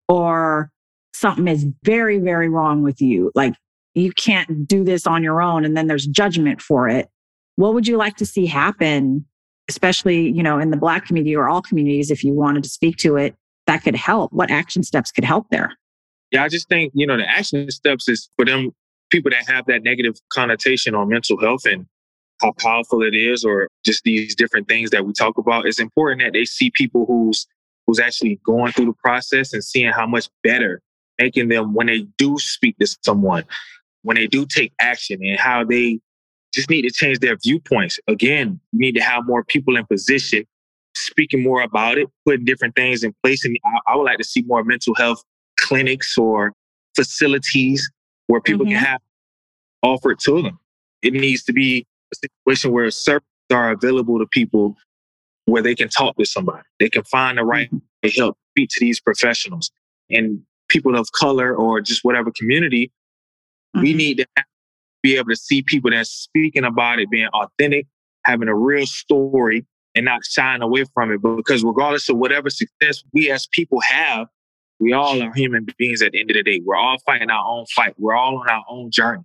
or 0.08 0.70
something 1.14 1.48
is 1.48 1.66
very, 1.84 2.18
very 2.18 2.48
wrong 2.48 2.82
with 2.82 3.00
you. 3.00 3.30
Like 3.34 3.54
you 3.94 4.12
can't 4.12 4.66
do 4.66 4.84
this 4.84 5.06
on 5.06 5.22
your 5.22 5.42
own. 5.42 5.64
And 5.64 5.76
then 5.76 5.86
there's 5.86 6.06
judgment 6.06 6.60
for 6.60 6.88
it. 6.88 7.08
What 7.56 7.74
would 7.74 7.86
you 7.86 7.96
like 7.96 8.16
to 8.16 8.26
see 8.26 8.46
happen, 8.46 9.26
especially, 9.68 10.30
you 10.30 10.42
know, 10.42 10.58
in 10.58 10.70
the 10.70 10.76
black 10.76 11.06
community 11.06 11.36
or 11.36 11.48
all 11.48 11.62
communities, 11.62 12.10
if 12.10 12.24
you 12.24 12.32
wanted 12.32 12.62
to 12.64 12.70
speak 12.70 12.96
to 12.98 13.16
it, 13.16 13.34
that 13.66 13.82
could 13.82 13.96
help? 13.96 14.32
What 14.32 14.50
action 14.50 14.82
steps 14.82 15.12
could 15.12 15.24
help 15.24 15.46
there? 15.50 15.76
Yeah, 16.30 16.44
I 16.44 16.48
just 16.48 16.68
think, 16.68 16.92
you 16.94 17.06
know, 17.06 17.18
the 17.18 17.28
action 17.28 17.70
steps 17.70 18.08
is 18.08 18.28
for 18.36 18.44
them 18.44 18.70
people 19.10 19.30
that 19.30 19.46
have 19.46 19.66
that 19.66 19.82
negative 19.82 20.14
connotation 20.32 20.94
on 20.94 21.08
mental 21.08 21.38
health 21.38 21.66
and 21.66 21.86
how 22.40 22.52
powerful 22.58 23.02
it 23.02 23.14
is, 23.14 23.44
or 23.44 23.68
just 23.84 24.02
these 24.02 24.34
different 24.34 24.66
things 24.66 24.90
that 24.90 25.04
we 25.04 25.12
talk 25.12 25.38
about. 25.38 25.66
It's 25.66 25.78
important 25.78 26.22
that 26.22 26.32
they 26.32 26.44
see 26.44 26.70
people 26.70 27.04
who's 27.06 27.46
who's 27.86 28.00
actually 28.00 28.40
going 28.44 28.72
through 28.72 28.86
the 28.86 28.94
process 29.04 29.52
and 29.52 29.62
seeing 29.62 29.92
how 29.92 30.06
much 30.06 30.28
better 30.42 30.80
making 31.18 31.48
them 31.48 31.74
when 31.74 31.86
they 31.86 32.06
do 32.18 32.36
speak 32.38 32.76
to 32.78 32.96
someone, 33.04 33.44
when 34.02 34.16
they 34.16 34.26
do 34.26 34.46
take 34.46 34.72
action 34.80 35.20
and 35.22 35.38
how 35.38 35.64
they 35.64 36.00
just 36.52 36.68
need 36.68 36.82
to 36.82 36.90
change 36.90 37.20
their 37.20 37.36
viewpoints. 37.36 37.98
Again, 38.08 38.60
you 38.72 38.78
need 38.78 38.94
to 38.94 39.02
have 39.02 39.26
more 39.26 39.44
people 39.44 39.76
in 39.76 39.86
position 39.86 40.44
speaking 40.94 41.42
more 41.42 41.62
about 41.62 41.98
it, 41.98 42.08
putting 42.26 42.44
different 42.44 42.74
things 42.74 43.02
in 43.02 43.14
place. 43.22 43.44
And 43.44 43.56
I, 43.64 43.92
I 43.92 43.96
would 43.96 44.04
like 44.04 44.18
to 44.18 44.24
see 44.24 44.42
more 44.42 44.62
mental 44.64 44.94
health 44.94 45.22
clinics 45.58 46.16
or 46.18 46.52
facilities 46.94 47.90
where 48.26 48.40
people 48.40 48.66
mm-hmm. 48.66 48.74
can 48.74 48.84
have 48.84 49.00
offered 49.82 50.18
to 50.20 50.42
them. 50.42 50.58
It 51.02 51.12
needs 51.12 51.42
to 51.44 51.52
be 51.52 51.86
a 52.12 52.16
situation 52.16 52.72
where 52.72 52.90
services 52.90 53.26
are 53.50 53.70
available 53.70 54.18
to 54.18 54.26
people 54.26 54.76
where 55.46 55.62
they 55.62 55.74
can 55.74 55.88
talk 55.88 56.16
to 56.16 56.24
somebody. 56.24 56.62
They 56.78 56.88
can 56.88 57.04
find 57.04 57.38
the 57.38 57.44
right 57.44 57.70
mm-hmm. 57.70 58.20
help, 58.20 58.36
speak 58.52 58.70
to 58.70 58.80
these 58.80 59.00
professionals. 59.00 59.70
And 60.10 60.42
people 60.68 60.96
of 60.96 61.10
color 61.12 61.54
or 61.54 61.80
just 61.80 62.04
whatever 62.04 62.30
community, 62.30 62.90
mm-hmm. 63.74 63.82
we 63.82 63.94
need 63.94 64.18
to 64.18 64.26
be 65.02 65.16
able 65.16 65.30
to 65.30 65.36
see 65.36 65.62
people 65.62 65.90
that's 65.90 66.10
speaking 66.10 66.64
about 66.64 66.98
it, 66.98 67.10
being 67.10 67.28
authentic, 67.28 67.86
having 68.24 68.48
a 68.48 68.54
real 68.54 68.86
story, 68.86 69.66
and 69.94 70.04
not 70.04 70.24
shying 70.24 70.62
away 70.62 70.84
from 70.94 71.12
it. 71.12 71.20
Because 71.22 71.64
regardless 71.64 72.08
of 72.08 72.16
whatever 72.16 72.50
success 72.50 73.02
we 73.12 73.30
as 73.30 73.46
people 73.48 73.80
have, 73.80 74.28
we 74.78 74.92
all 74.92 75.22
are 75.22 75.32
human 75.34 75.66
beings 75.78 76.02
at 76.02 76.12
the 76.12 76.20
end 76.20 76.30
of 76.30 76.34
the 76.34 76.42
day. 76.42 76.60
We're 76.64 76.76
all 76.76 76.98
fighting 77.06 77.30
our 77.30 77.44
own 77.46 77.66
fight. 77.74 77.94
We're 77.98 78.14
all 78.14 78.38
on 78.38 78.48
our 78.48 78.64
own 78.68 78.90
journey. 78.90 79.22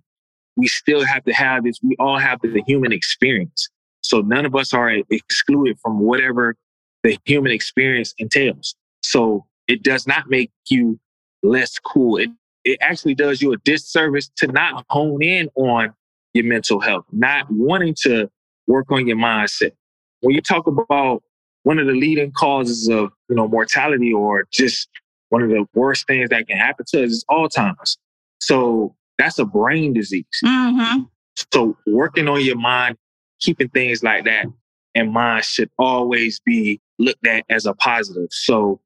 We 0.56 0.68
still 0.68 1.04
have 1.04 1.24
to 1.24 1.32
have 1.32 1.64
this. 1.64 1.78
We 1.82 1.96
all 1.98 2.18
have 2.18 2.40
the 2.42 2.62
human 2.66 2.92
experience. 2.92 3.68
So 4.02 4.20
none 4.20 4.46
of 4.46 4.54
us 4.54 4.72
are 4.72 4.90
excluded 5.10 5.78
from 5.80 6.00
whatever 6.00 6.56
the 7.02 7.18
human 7.24 7.52
experience 7.52 8.14
entails. 8.18 8.74
So 9.02 9.46
it 9.66 9.82
does 9.82 10.06
not 10.06 10.28
make 10.28 10.50
you 10.68 10.98
less 11.42 11.78
cool. 11.78 12.16
It, 12.18 12.30
it 12.68 12.78
actually 12.82 13.14
does 13.14 13.40
you 13.40 13.52
a 13.52 13.56
disservice 13.58 14.30
to 14.36 14.46
not 14.48 14.84
hone 14.90 15.22
in 15.22 15.48
on 15.54 15.94
your 16.34 16.44
mental 16.44 16.80
health, 16.80 17.06
not 17.12 17.46
wanting 17.50 17.94
to 18.02 18.30
work 18.66 18.92
on 18.92 19.06
your 19.06 19.16
mindset. 19.16 19.72
When 20.20 20.34
you 20.34 20.42
talk 20.42 20.66
about 20.66 21.22
one 21.62 21.78
of 21.78 21.86
the 21.86 21.94
leading 21.94 22.30
causes 22.32 22.88
of, 22.88 23.10
you 23.28 23.36
know, 23.36 23.48
mortality 23.48 24.12
or 24.12 24.46
just 24.52 24.88
one 25.30 25.42
of 25.42 25.48
the 25.48 25.66
worst 25.74 26.06
things 26.06 26.28
that 26.30 26.46
can 26.46 26.58
happen 26.58 26.84
to 26.88 27.04
us 27.04 27.10
is 27.10 27.24
Alzheimer's. 27.30 27.96
So 28.40 28.94
that's 29.16 29.38
a 29.38 29.46
brain 29.46 29.94
disease. 29.94 30.24
Mm-hmm. 30.44 31.04
So 31.52 31.76
working 31.86 32.28
on 32.28 32.42
your 32.42 32.56
mind, 32.56 32.96
keeping 33.40 33.68
things 33.70 34.02
like 34.02 34.24
that 34.24 34.46
in 34.94 35.12
mind 35.12 35.44
should 35.44 35.70
always 35.78 36.40
be 36.40 36.80
looked 36.98 37.26
at 37.26 37.44
as 37.48 37.64
a 37.64 37.72
positive. 37.74 38.28
So 38.30 38.80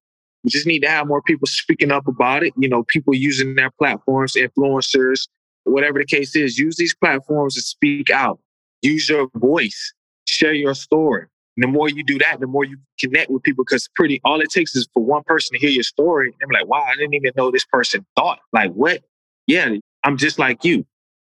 we 0.45 0.51
just 0.51 0.67
need 0.67 0.81
to 0.81 0.89
have 0.89 1.07
more 1.07 1.23
people 1.23 1.47
speaking 1.47 1.91
up 1.91 2.07
about 2.07 2.43
it. 2.43 2.53
You 2.57 2.69
know, 2.69 2.85
people 2.85 3.15
using 3.15 3.55
their 3.55 3.71
platforms, 3.71 4.35
influencers, 4.35 5.29
whatever 5.65 5.99
the 5.99 6.07
case 6.07 6.35
is, 6.35 6.59
use 6.59 6.77
these 6.77 6.95
platforms 6.95 7.55
to 7.55 7.63
speak 7.63 8.11
out. 8.11 8.41
Use 8.83 9.09
your 9.09 9.29
voice, 9.37 9.95
share 10.27 10.53
your 10.53 10.75
story. 10.75 11.27
And 11.57 11.63
the 11.65 11.69
more 11.69 11.89
you 11.89 12.03
do 12.03 12.19
that, 12.19 12.41
the 12.41 12.47
more 12.47 12.65
you 12.65 12.79
connect 12.99 13.31
with 13.31 13.43
people 13.43 13.65
because 13.65 13.89
pretty 13.95 14.21
all 14.25 14.41
it 14.41 14.51
takes 14.51 14.75
is 14.75 14.89
for 14.95 15.05
one 15.05 15.23
person 15.25 15.55
to 15.55 15.61
hear 15.61 15.71
your 15.71 15.83
story 15.83 16.35
and 16.41 16.49
be 16.49 16.55
like, 16.57 16.67
wow, 16.67 16.83
I 16.83 16.97
didn't 16.97 17.15
even 17.15 17.33
know 17.37 17.51
this 17.51 17.67
person 17.67 18.05
thought. 18.17 18.41
Like, 18.53 18.73
what? 18.73 19.03
Yeah, 19.47 19.75
I'm 20.03 20.17
just 20.17 20.39
like 20.39 20.65
you. 20.65 20.87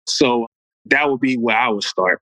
So 0.05 0.47
that 0.85 1.09
would 1.09 1.19
be 1.19 1.37
where 1.37 1.57
I 1.57 1.69
would 1.69 1.83
start. 1.83 2.21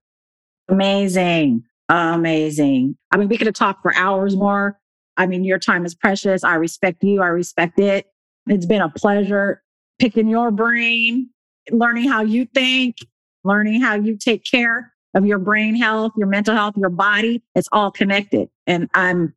Amazing. 0.68 1.64
Amazing. 1.90 2.96
I 3.10 3.16
mean, 3.16 3.28
we 3.28 3.36
could 3.36 3.48
have 3.48 3.54
talked 3.54 3.82
for 3.82 3.94
hours 3.94 4.36
more. 4.36 4.79
I 5.20 5.26
mean, 5.26 5.44
your 5.44 5.58
time 5.58 5.84
is 5.84 5.94
precious. 5.94 6.42
I 6.42 6.54
respect 6.54 7.04
you. 7.04 7.20
I 7.20 7.26
respect 7.26 7.78
it. 7.78 8.06
It's 8.46 8.64
been 8.64 8.80
a 8.80 8.88
pleasure 8.88 9.62
picking 9.98 10.28
your 10.28 10.50
brain, 10.50 11.28
learning 11.70 12.08
how 12.08 12.22
you 12.22 12.46
think, 12.46 12.96
learning 13.44 13.82
how 13.82 13.96
you 13.96 14.16
take 14.16 14.46
care 14.50 14.94
of 15.12 15.26
your 15.26 15.38
brain 15.38 15.74
health, 15.74 16.12
your 16.16 16.26
mental 16.26 16.54
health, 16.54 16.74
your 16.78 16.88
body. 16.88 17.42
It's 17.54 17.68
all 17.70 17.90
connected. 17.90 18.48
And 18.66 18.88
I'm 18.94 19.34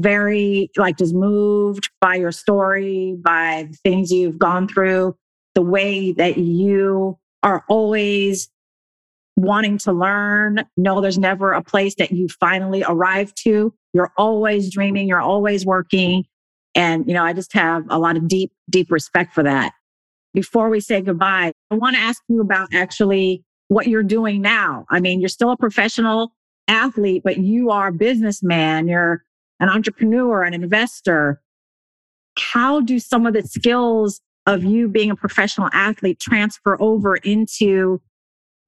very 0.00 0.70
like 0.78 0.96
just 0.96 1.14
moved 1.14 1.90
by 2.00 2.14
your 2.14 2.32
story, 2.32 3.14
by 3.20 3.68
the 3.70 3.76
things 3.84 4.10
you've 4.10 4.38
gone 4.38 4.66
through, 4.66 5.14
the 5.54 5.60
way 5.60 6.12
that 6.12 6.38
you 6.38 7.18
are 7.42 7.66
always 7.68 8.48
wanting 9.38 9.78
to 9.78 9.92
learn. 9.92 10.64
No, 10.76 11.00
there's 11.00 11.18
never 11.18 11.52
a 11.52 11.62
place 11.62 11.94
that 11.96 12.12
you 12.12 12.28
finally 12.28 12.82
arrive 12.86 13.34
to. 13.36 13.72
You're 13.92 14.12
always 14.16 14.70
dreaming, 14.70 15.08
you're 15.08 15.20
always 15.20 15.64
working. 15.64 16.24
And, 16.74 17.06
you 17.06 17.14
know, 17.14 17.24
I 17.24 17.32
just 17.32 17.52
have 17.54 17.84
a 17.88 17.98
lot 17.98 18.16
of 18.16 18.28
deep, 18.28 18.52
deep 18.68 18.90
respect 18.90 19.34
for 19.34 19.42
that. 19.44 19.72
Before 20.34 20.68
we 20.68 20.80
say 20.80 21.00
goodbye, 21.00 21.52
I 21.70 21.74
want 21.74 21.96
to 21.96 22.02
ask 22.02 22.22
you 22.28 22.40
about 22.40 22.68
actually 22.72 23.44
what 23.68 23.86
you're 23.86 24.02
doing 24.02 24.40
now. 24.40 24.86
I 24.90 25.00
mean, 25.00 25.20
you're 25.20 25.28
still 25.28 25.50
a 25.50 25.56
professional 25.56 26.32
athlete, 26.66 27.22
but 27.24 27.38
you 27.38 27.70
are 27.70 27.88
a 27.88 27.92
businessman, 27.92 28.88
you're 28.88 29.24
an 29.60 29.68
entrepreneur, 29.68 30.42
an 30.42 30.54
investor. 30.54 31.40
How 32.36 32.80
do 32.80 32.98
some 32.98 33.26
of 33.26 33.34
the 33.34 33.42
skills 33.42 34.20
of 34.46 34.64
you 34.64 34.88
being 34.88 35.10
a 35.10 35.16
professional 35.16 35.68
athlete 35.72 36.20
transfer 36.20 36.80
over 36.80 37.16
into 37.16 38.00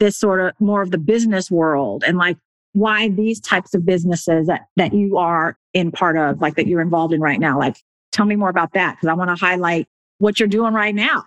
this 0.01 0.16
sort 0.16 0.40
of 0.40 0.53
more 0.61 0.82
of 0.82 0.90
the 0.90 0.98
business 0.98 1.51
world? 1.51 2.03
And 2.05 2.18
like, 2.18 2.36
why 2.72 3.09
these 3.09 3.40
types 3.40 3.74
of 3.74 3.84
businesses 3.84 4.46
that, 4.46 4.62
that 4.76 4.92
you 4.92 5.18
are 5.18 5.57
in 5.74 5.90
part 5.90 6.16
of, 6.16 6.40
like 6.40 6.57
that 6.57 6.66
you're 6.66 6.80
involved 6.80 7.12
in 7.12 7.20
right 7.20 7.40
now. 7.40 7.59
Like, 7.59 7.76
tell 8.12 8.26
me 8.26 8.36
more 8.36 8.48
about 8.48 8.72
that 8.74 8.96
because 8.96 9.09
I 9.09 9.14
want 9.14 9.30
to 9.30 9.44
highlight 9.44 9.88
what 10.18 10.38
you're 10.38 10.48
doing 10.48 10.74
right 10.74 10.94
now 10.94 11.24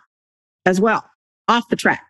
as 0.66 0.80
well, 0.80 1.04
off 1.48 1.68
the 1.70 1.76
track. 1.76 2.04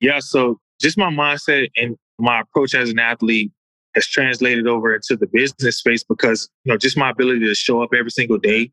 Yeah. 0.00 0.20
So 0.20 0.58
just 0.80 0.96
my 0.96 1.10
mindset 1.10 1.68
and 1.76 1.96
my 2.18 2.40
approach 2.40 2.74
as 2.74 2.90
an 2.90 2.98
athlete 2.98 3.50
has 3.94 4.06
translated 4.06 4.66
over 4.66 4.94
into 4.94 5.16
the 5.16 5.26
business 5.26 5.78
space 5.78 6.04
because, 6.04 6.48
you 6.64 6.72
know, 6.72 6.78
just 6.78 6.96
my 6.96 7.10
ability 7.10 7.40
to 7.40 7.54
show 7.54 7.82
up 7.82 7.90
every 7.96 8.10
single 8.10 8.38
day, 8.38 8.70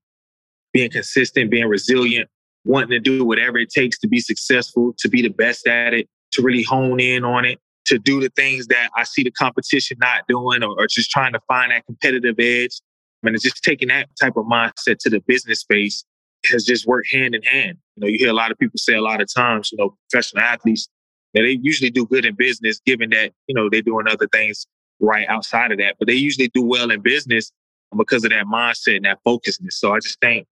being 0.71 0.91
consistent, 0.91 1.49
being 1.51 1.67
resilient, 1.67 2.29
wanting 2.63 2.89
to 2.89 2.99
do 2.99 3.25
whatever 3.25 3.57
it 3.57 3.69
takes 3.69 3.97
to 3.99 4.07
be 4.07 4.19
successful, 4.19 4.93
to 4.99 5.09
be 5.09 5.21
the 5.21 5.29
best 5.29 5.67
at 5.67 5.93
it, 5.93 6.07
to 6.35 6.41
really 6.41 6.63
hone 6.63 6.99
in 6.99 7.23
on 7.23 7.45
it, 7.45 7.59
to 7.85 7.99
do 7.99 8.19
the 8.19 8.29
things 8.35 8.67
that 8.67 8.89
I 8.95 9.03
see 9.03 9.23
the 9.23 9.31
competition 9.31 9.97
not 9.99 10.27
doing 10.27 10.63
or, 10.63 10.75
or 10.79 10.87
just 10.87 11.11
trying 11.11 11.33
to 11.33 11.39
find 11.47 11.71
that 11.71 11.85
competitive 11.85 12.35
edge. 12.39 12.81
I 13.23 13.27
mean, 13.27 13.35
it's 13.35 13.43
just 13.43 13.63
taking 13.63 13.87
that 13.89 14.07
type 14.19 14.37
of 14.37 14.45
mindset 14.45 14.97
to 14.99 15.09
the 15.09 15.21
business 15.27 15.59
space 15.59 16.03
has 16.51 16.63
just 16.63 16.85
worked 16.85 17.11
hand 17.11 17.33
in 17.35 17.41
hand. 17.43 17.77
You 17.95 18.01
know, 18.01 18.07
you 18.07 18.17
hear 18.19 18.29
a 18.29 18.33
lot 18.33 18.51
of 18.51 18.57
people 18.59 18.77
say 18.77 18.93
a 18.93 19.01
lot 19.01 19.21
of 19.21 19.33
times, 19.33 19.71
you 19.71 19.77
know, 19.77 19.97
professional 20.09 20.43
athletes, 20.43 20.87
that 21.33 21.41
they 21.41 21.59
usually 21.61 21.89
do 21.89 22.05
good 22.05 22.25
in 22.25 22.35
business, 22.35 22.79
given 22.85 23.09
that, 23.09 23.33
you 23.47 23.55
know, 23.55 23.69
they're 23.69 23.81
doing 23.81 24.07
other 24.07 24.27
things 24.27 24.67
right 24.99 25.27
outside 25.27 25.71
of 25.71 25.77
that, 25.79 25.95
but 25.99 26.07
they 26.07 26.13
usually 26.13 26.49
do 26.53 26.63
well 26.63 26.91
in 26.91 27.01
business 27.01 27.51
because 27.97 28.23
of 28.23 28.31
that 28.31 28.45
mindset 28.45 28.97
and 28.97 29.05
that 29.05 29.19
focusness. 29.23 29.79
So 29.79 29.93
I 29.93 29.99
just 29.99 30.19
think, 30.21 30.47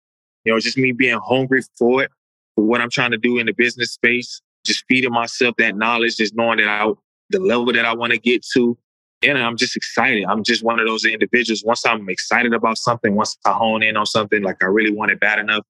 you 0.45 0.53
know, 0.53 0.59
just 0.59 0.77
me 0.77 0.91
being 0.91 1.19
hungry 1.23 1.61
for 1.77 2.03
it, 2.03 2.11
for 2.55 2.63
what 2.63 2.81
I'm 2.81 2.89
trying 2.89 3.11
to 3.11 3.17
do 3.17 3.39
in 3.39 3.45
the 3.45 3.53
business 3.53 3.91
space, 3.91 4.41
just 4.65 4.83
feeding 4.87 5.11
myself 5.11 5.55
that 5.57 5.75
knowledge, 5.75 6.17
just 6.17 6.35
knowing 6.35 6.57
that 6.57 6.67
I, 6.67 6.91
the 7.29 7.39
level 7.39 7.71
that 7.73 7.85
I 7.85 7.93
want 7.93 8.13
to 8.13 8.19
get 8.19 8.45
to. 8.53 8.77
And 9.21 9.37
I'm 9.37 9.57
just 9.57 9.75
excited. 9.75 10.25
I'm 10.25 10.43
just 10.43 10.63
one 10.63 10.79
of 10.79 10.87
those 10.87 11.03
individuals. 11.05 11.63
Once 11.65 11.85
I'm 11.85 12.07
excited 12.09 12.53
about 12.53 12.77
something, 12.77 13.15
once 13.15 13.37
I 13.45 13.51
hone 13.51 13.83
in 13.83 13.97
on 13.97 14.05
something, 14.05 14.41
like 14.41 14.63
I 14.63 14.67
really 14.67 14.91
want 14.91 15.11
it 15.11 15.19
bad 15.19 15.39
enough, 15.39 15.65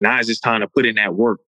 now 0.00 0.18
it's 0.18 0.28
just 0.28 0.42
time 0.42 0.60
to 0.60 0.68
put 0.68 0.86
in 0.86 0.94
that 0.96 1.14
work 1.14 1.40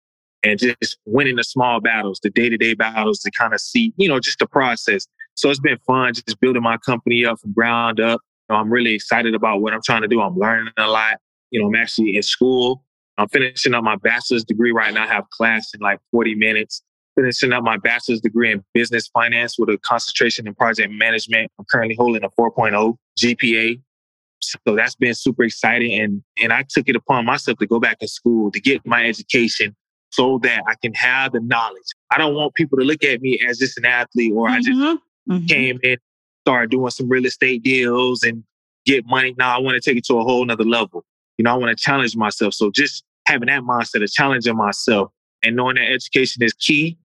and 0.42 0.58
just 0.58 0.98
winning 1.06 1.36
the 1.36 1.44
small 1.44 1.80
battles, 1.80 2.20
the 2.22 2.30
day 2.30 2.48
to 2.48 2.56
day 2.56 2.74
battles 2.74 3.18
to 3.20 3.30
kind 3.30 3.54
of 3.54 3.60
see, 3.60 3.92
you 3.96 4.08
know, 4.08 4.20
just 4.20 4.38
the 4.38 4.46
process. 4.46 5.06
So 5.34 5.50
it's 5.50 5.60
been 5.60 5.78
fun 5.86 6.14
just 6.14 6.38
building 6.40 6.62
my 6.62 6.76
company 6.78 7.24
up 7.24 7.40
from 7.40 7.52
ground 7.52 8.00
up. 8.00 8.20
You 8.48 8.54
know, 8.54 8.60
I'm 8.60 8.70
really 8.70 8.94
excited 8.94 9.34
about 9.34 9.60
what 9.62 9.72
I'm 9.72 9.82
trying 9.82 10.02
to 10.02 10.08
do. 10.08 10.20
I'm 10.20 10.36
learning 10.36 10.72
a 10.76 10.86
lot. 10.86 11.18
You 11.50 11.60
know, 11.60 11.68
I'm 11.68 11.74
actually 11.74 12.16
in 12.16 12.22
school. 12.22 12.83
I'm 13.18 13.28
finishing 13.28 13.74
up 13.74 13.84
my 13.84 13.96
bachelor's 13.96 14.44
degree 14.44 14.72
right 14.72 14.92
now. 14.92 15.04
I 15.04 15.06
have 15.06 15.28
class 15.30 15.70
in 15.74 15.80
like 15.80 16.00
40 16.10 16.34
minutes. 16.34 16.82
Finishing 17.16 17.52
up 17.52 17.62
my 17.62 17.76
bachelor's 17.76 18.20
degree 18.20 18.50
in 18.50 18.64
business 18.74 19.06
finance 19.08 19.56
with 19.56 19.68
a 19.68 19.78
concentration 19.78 20.48
in 20.48 20.54
project 20.54 20.92
management. 20.92 21.50
I'm 21.58 21.64
currently 21.70 21.94
holding 21.96 22.24
a 22.24 22.28
4.0 22.30 22.96
GPA. 23.18 23.80
So 24.40 24.74
that's 24.74 24.96
been 24.96 25.14
super 25.14 25.44
exciting. 25.44 26.00
And, 26.00 26.22
and 26.42 26.52
I 26.52 26.64
took 26.68 26.88
it 26.88 26.96
upon 26.96 27.24
myself 27.24 27.58
to 27.58 27.66
go 27.66 27.78
back 27.78 28.00
to 28.00 28.08
school 28.08 28.50
to 28.50 28.60
get 28.60 28.84
my 28.84 29.06
education 29.06 29.76
so 30.10 30.38
that 30.42 30.62
I 30.68 30.74
can 30.82 30.92
have 30.94 31.32
the 31.32 31.40
knowledge. 31.40 31.86
I 32.10 32.18
don't 32.18 32.34
want 32.34 32.54
people 32.54 32.78
to 32.78 32.84
look 32.84 33.04
at 33.04 33.20
me 33.20 33.38
as 33.48 33.58
just 33.58 33.78
an 33.78 33.84
athlete 33.84 34.32
or 34.34 34.46
mm-hmm. 34.46 34.54
I 34.54 34.58
just 34.58 34.70
mm-hmm. 34.70 35.32
mm-hmm. 35.32 35.46
came 35.46 35.78
in, 35.82 35.96
started 36.44 36.70
doing 36.70 36.90
some 36.90 37.08
real 37.08 37.26
estate 37.26 37.62
deals 37.62 38.24
and 38.24 38.42
get 38.84 39.06
money. 39.06 39.34
Now 39.38 39.56
I 39.56 39.60
want 39.60 39.80
to 39.80 39.80
take 39.80 39.98
it 39.98 40.04
to 40.06 40.18
a 40.18 40.24
whole 40.24 40.44
nother 40.44 40.64
level. 40.64 41.04
You 41.38 41.44
know, 41.44 41.52
I 41.52 41.56
want 41.56 41.76
to 41.76 41.82
challenge 41.82 42.16
myself. 42.16 42.54
So 42.54 42.70
just 42.70 43.04
having 43.26 43.46
that 43.46 43.62
mindset 43.62 44.02
of 44.02 44.10
challenging 44.12 44.56
myself 44.56 45.10
and 45.42 45.56
knowing 45.56 45.76
that 45.76 45.90
education 45.90 46.42
is 46.42 46.52
key, 46.54 46.96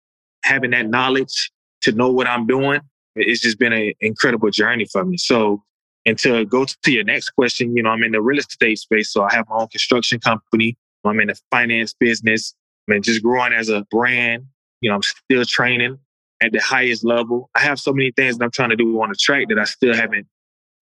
having 0.44 0.70
that 0.72 0.88
knowledge 0.88 1.50
to 1.82 1.92
know 1.92 2.10
what 2.10 2.26
I'm 2.26 2.46
doing, 2.46 2.80
it's 3.16 3.40
just 3.40 3.58
been 3.58 3.72
an 3.72 3.92
incredible 4.00 4.50
journey 4.50 4.86
for 4.90 5.04
me. 5.04 5.16
So, 5.16 5.62
and 6.06 6.18
to 6.20 6.44
go 6.44 6.64
to 6.64 6.92
your 6.92 7.04
next 7.04 7.30
question, 7.30 7.76
you 7.76 7.82
know, 7.82 7.90
I'm 7.90 8.02
in 8.02 8.12
the 8.12 8.20
real 8.20 8.38
estate 8.38 8.78
space. 8.78 9.12
So 9.12 9.22
I 9.22 9.34
have 9.34 9.46
my 9.48 9.56
own 9.56 9.68
construction 9.68 10.20
company. 10.20 10.76
I'm 11.04 11.20
in 11.20 11.28
the 11.28 11.40
finance 11.50 11.94
business 11.98 12.54
man, 12.88 13.02
just 13.02 13.22
growing 13.22 13.52
as 13.52 13.68
a 13.68 13.82
brand. 13.90 14.46
You 14.80 14.90
know, 14.90 14.96
I'm 14.96 15.02
still 15.02 15.44
training 15.44 15.98
at 16.42 16.52
the 16.52 16.60
highest 16.60 17.04
level. 17.04 17.50
I 17.54 17.60
have 17.60 17.78
so 17.78 17.92
many 17.92 18.12
things 18.12 18.38
that 18.38 18.44
I'm 18.44 18.50
trying 18.50 18.70
to 18.70 18.76
do 18.76 19.00
on 19.00 19.10
the 19.10 19.14
track 19.14 19.46
that 19.50 19.58
I 19.58 19.64
still 19.64 19.94
haven't 19.94 20.26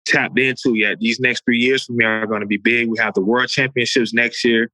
tapped 0.05 0.39
into 0.39 0.75
yet. 0.75 0.99
These 1.01 1.21
next 1.21 1.45
three 1.45 1.59
years 1.59 1.85
for 1.85 1.93
me 1.93 2.05
are 2.05 2.27
going 2.27 2.41
to 2.41 2.47
be 2.47 2.57
big. 2.57 2.89
We 2.89 2.99
have 2.99 3.15
the 3.15 3.21
World 3.21 3.49
Championships 3.49 4.13
next 4.13 4.45
year, 4.45 4.71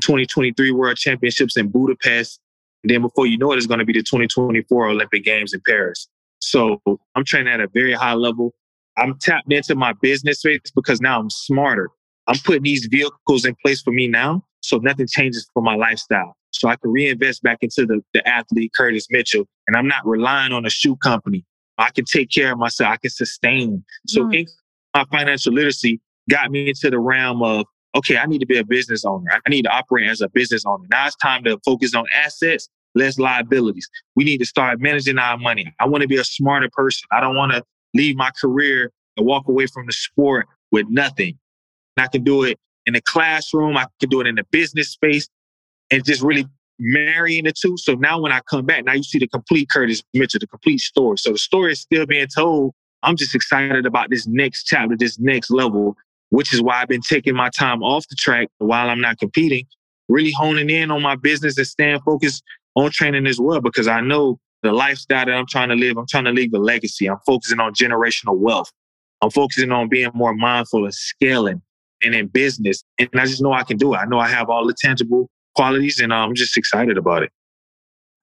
2023 0.00 0.70
World 0.72 0.96
Championships 0.96 1.56
in 1.56 1.68
Budapest. 1.68 2.40
And 2.82 2.90
then 2.90 3.02
before 3.02 3.26
you 3.26 3.38
know 3.38 3.52
it, 3.52 3.56
it's 3.56 3.66
going 3.66 3.80
to 3.80 3.84
be 3.84 3.92
the 3.92 4.02
2024 4.02 4.88
Olympic 4.88 5.24
Games 5.24 5.54
in 5.54 5.60
Paris. 5.66 6.08
So 6.40 6.80
I'm 7.14 7.24
training 7.24 7.52
at 7.52 7.60
a 7.60 7.68
very 7.68 7.92
high 7.92 8.14
level. 8.14 8.54
I'm 8.98 9.18
tapped 9.18 9.52
into 9.52 9.74
my 9.74 9.92
business 10.00 10.38
space 10.40 10.60
because 10.74 11.00
now 11.00 11.18
I'm 11.18 11.30
smarter. 11.30 11.90
I'm 12.26 12.38
putting 12.38 12.62
these 12.62 12.86
vehicles 12.86 13.44
in 13.44 13.54
place 13.62 13.82
for 13.82 13.92
me 13.92 14.08
now. 14.08 14.44
So 14.60 14.78
nothing 14.78 15.06
changes 15.06 15.48
for 15.54 15.62
my 15.62 15.76
lifestyle 15.76 16.36
so 16.50 16.68
I 16.68 16.76
can 16.76 16.90
reinvest 16.90 17.42
back 17.42 17.58
into 17.60 17.86
the, 17.86 18.02
the 18.14 18.26
athlete, 18.26 18.72
Curtis 18.74 19.06
Mitchell. 19.10 19.44
And 19.66 19.76
I'm 19.76 19.86
not 19.86 20.06
relying 20.06 20.52
on 20.52 20.66
a 20.66 20.70
shoe 20.70 20.96
company. 20.96 21.44
I 21.78 21.90
can 21.90 22.04
take 22.04 22.30
care 22.30 22.52
of 22.52 22.58
myself. 22.58 22.90
I 22.90 22.96
can 22.96 23.10
sustain. 23.10 23.84
So 24.06 24.22
mm. 24.22 24.46
My 24.96 25.04
financial 25.16 25.52
literacy 25.52 26.00
got 26.30 26.50
me 26.50 26.70
into 26.70 26.90
the 26.90 26.98
realm 26.98 27.42
of, 27.42 27.66
okay, 27.94 28.16
I 28.16 28.26
need 28.26 28.38
to 28.38 28.46
be 28.46 28.58
a 28.58 28.64
business 28.64 29.04
owner. 29.04 29.30
I 29.30 29.50
need 29.50 29.62
to 29.62 29.70
operate 29.70 30.08
as 30.08 30.20
a 30.22 30.28
business 30.28 30.64
owner. 30.66 30.86
Now 30.90 31.06
it's 31.06 31.16
time 31.16 31.44
to 31.44 31.58
focus 31.64 31.94
on 31.94 32.06
assets, 32.14 32.68
less 32.94 33.18
liabilities. 33.18 33.88
We 34.14 34.24
need 34.24 34.38
to 34.38 34.46
start 34.46 34.80
managing 34.80 35.18
our 35.18 35.36
money. 35.36 35.72
I 35.80 35.86
want 35.86 36.02
to 36.02 36.08
be 36.08 36.16
a 36.16 36.24
smarter 36.24 36.68
person. 36.72 37.06
I 37.12 37.20
don't 37.20 37.36
want 37.36 37.52
to 37.52 37.62
leave 37.94 38.16
my 38.16 38.30
career 38.40 38.90
and 39.16 39.26
walk 39.26 39.48
away 39.48 39.66
from 39.66 39.86
the 39.86 39.92
sport 39.92 40.46
with 40.72 40.86
nothing. 40.88 41.38
I 41.98 42.08
can 42.08 42.24
do 42.24 42.42
it 42.44 42.58
in 42.86 42.94
the 42.94 43.02
classroom. 43.02 43.76
I 43.76 43.86
can 44.00 44.08
do 44.08 44.20
it 44.20 44.26
in 44.26 44.34
the 44.34 44.44
business 44.50 44.88
space 44.88 45.28
and 45.90 46.04
just 46.04 46.22
really 46.22 46.46
marrying 46.78 47.44
the 47.44 47.52
two. 47.52 47.76
So 47.76 47.94
now 47.94 48.20
when 48.20 48.32
I 48.32 48.40
come 48.48 48.66
back, 48.66 48.84
now 48.84 48.92
you 48.92 49.02
see 49.02 49.18
the 49.18 49.28
complete 49.28 49.68
Curtis 49.68 50.02
Mitchell, 50.14 50.40
the 50.40 50.46
complete 50.46 50.80
story. 50.80 51.18
So 51.18 51.32
the 51.32 51.38
story 51.38 51.72
is 51.72 51.80
still 51.80 52.06
being 52.06 52.28
told. 52.28 52.74
I'm 53.06 53.16
just 53.16 53.34
excited 53.34 53.86
about 53.86 54.10
this 54.10 54.26
next 54.26 54.64
chapter, 54.64 54.96
this 54.96 55.18
next 55.20 55.50
level, 55.50 55.96
which 56.30 56.52
is 56.52 56.60
why 56.60 56.82
I've 56.82 56.88
been 56.88 57.00
taking 57.00 57.36
my 57.36 57.50
time 57.50 57.82
off 57.82 58.06
the 58.08 58.16
track 58.16 58.48
while 58.58 58.90
I'm 58.90 59.00
not 59.00 59.18
competing, 59.18 59.64
really 60.08 60.32
honing 60.32 60.68
in 60.70 60.90
on 60.90 61.02
my 61.02 61.14
business 61.14 61.56
and 61.56 61.66
staying 61.66 62.00
focused 62.00 62.42
on 62.74 62.90
training 62.90 63.26
as 63.26 63.40
well, 63.40 63.60
because 63.60 63.86
I 63.86 64.00
know 64.00 64.40
the 64.62 64.72
lifestyle 64.72 65.24
that 65.24 65.32
I'm 65.32 65.46
trying 65.46 65.68
to 65.68 65.76
live, 65.76 65.96
I'm 65.96 66.06
trying 66.08 66.24
to 66.24 66.32
leave 66.32 66.52
a 66.52 66.58
legacy. 66.58 67.08
I'm 67.08 67.20
focusing 67.24 67.60
on 67.60 67.72
generational 67.74 68.36
wealth. 68.36 68.72
I'm 69.22 69.30
focusing 69.30 69.70
on 69.70 69.88
being 69.88 70.10
more 70.12 70.34
mindful 70.34 70.84
of 70.84 70.92
scaling 70.92 71.62
and 72.02 72.14
in 72.14 72.26
business. 72.26 72.82
And 72.98 73.08
I 73.14 73.26
just 73.26 73.40
know 73.40 73.52
I 73.52 73.62
can 73.62 73.76
do 73.76 73.94
it. 73.94 73.98
I 73.98 74.04
know 74.06 74.18
I 74.18 74.28
have 74.28 74.50
all 74.50 74.66
the 74.66 74.74
tangible 74.78 75.30
qualities, 75.54 76.00
and 76.00 76.12
I'm 76.12 76.34
just 76.34 76.56
excited 76.56 76.98
about 76.98 77.22
it. 77.22 77.30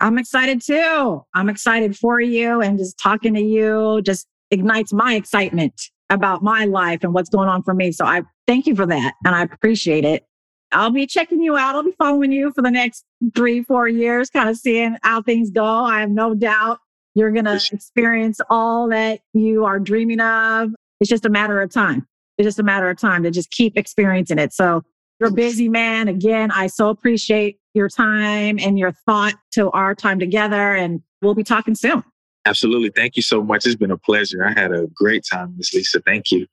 I'm 0.02 0.18
excited 0.18 0.62
too. 0.62 1.24
I'm 1.34 1.48
excited 1.48 1.98
for 1.98 2.20
you, 2.20 2.62
and 2.62 2.78
just 2.78 3.00
talking 3.00 3.34
to 3.36 3.42
you 3.42 4.02
just 4.02 4.28
ignites 4.54 4.93
my 4.93 5.16
excitement 5.16 5.89
about 6.10 6.43
my 6.43 6.66
life 6.66 7.04
and 7.04 7.14
what's 7.14 7.30
going 7.30 7.49
on 7.49 7.64
for 7.64 7.74
me. 7.74 7.91
So 7.91 8.06
I 8.06 8.22
thank 8.47 8.68
you 8.68 8.76
for 8.76 8.86
that, 8.86 9.16
and 9.26 9.36
I 9.36 9.41
appreciate 9.41 10.06
it. 10.06 10.26
I'll 10.72 10.91
be 10.91 11.06
checking 11.06 11.41
you 11.41 11.58
out. 11.58 11.76
I'll 11.76 11.84
be 11.84 11.93
following 11.97 12.32
you 12.32 12.51
for 12.51 12.62
the 12.62 12.72
next 12.72 13.04
three, 13.36 13.64
four 13.64 13.88
years, 13.88 14.30
kind 14.30 14.49
of 14.49 14.58
seeing 14.58 14.97
how 15.04 15.22
things 15.22 15.51
go. 15.51 15.66
I 15.66 15.99
have 15.99 16.10
no 16.10 16.34
doubt 16.34 16.80
you're 17.16 17.32
going 17.32 17.45
to 17.45 17.62
experience 17.72 18.39
all 18.49 18.89
that 18.89 19.22
you 19.34 19.66
are 19.66 19.80
dreaming 19.80 20.20
of. 20.20 20.72
It's 20.99 21.10
just 21.10 21.26
a 21.26 21.30
matter 21.30 21.62
of 21.62 21.72
time. 21.72 22.08
It's 22.38 22.47
just 22.47 22.60
a 22.60 22.64
matter 22.64 22.89
of 22.89 22.97
time 22.97 23.24
to 23.24 23.32
just 23.32 23.51
keep 23.51 23.78
experiencing 23.78 24.39
it. 24.39 24.51
So 24.51 24.84
you're 25.20 25.30
a 25.30 25.34
busy 25.34 25.70
man. 25.70 26.08
Again, 26.08 26.49
I 26.49 26.68
so 26.68 26.89
appreciate 26.89 27.60
your 27.76 27.88
time 27.88 28.58
and 28.60 28.80
your 28.80 28.93
thought 29.06 29.36
to 29.51 29.70
our 29.72 29.93
time 29.93 30.18
together. 30.18 30.74
And 30.74 31.01
we'll 31.22 31.36
be 31.36 31.43
talking 31.43 31.76
soon. 31.76 32.04
Absolutely. 32.46 32.89
Thank 32.89 33.16
you 33.16 33.22
so 33.22 33.41
much. 33.41 33.66
It's 33.66 33.76
been 33.76 33.91
a 33.91 33.98
pleasure. 33.98 34.44
I 34.46 34.52
had 34.60 34.72
a 34.72 34.88
great 34.88 35.26
time, 35.30 35.56
Miss 35.58 35.74
Lisa. 35.74 36.02
Thank 36.02 36.32
you. 36.32 36.48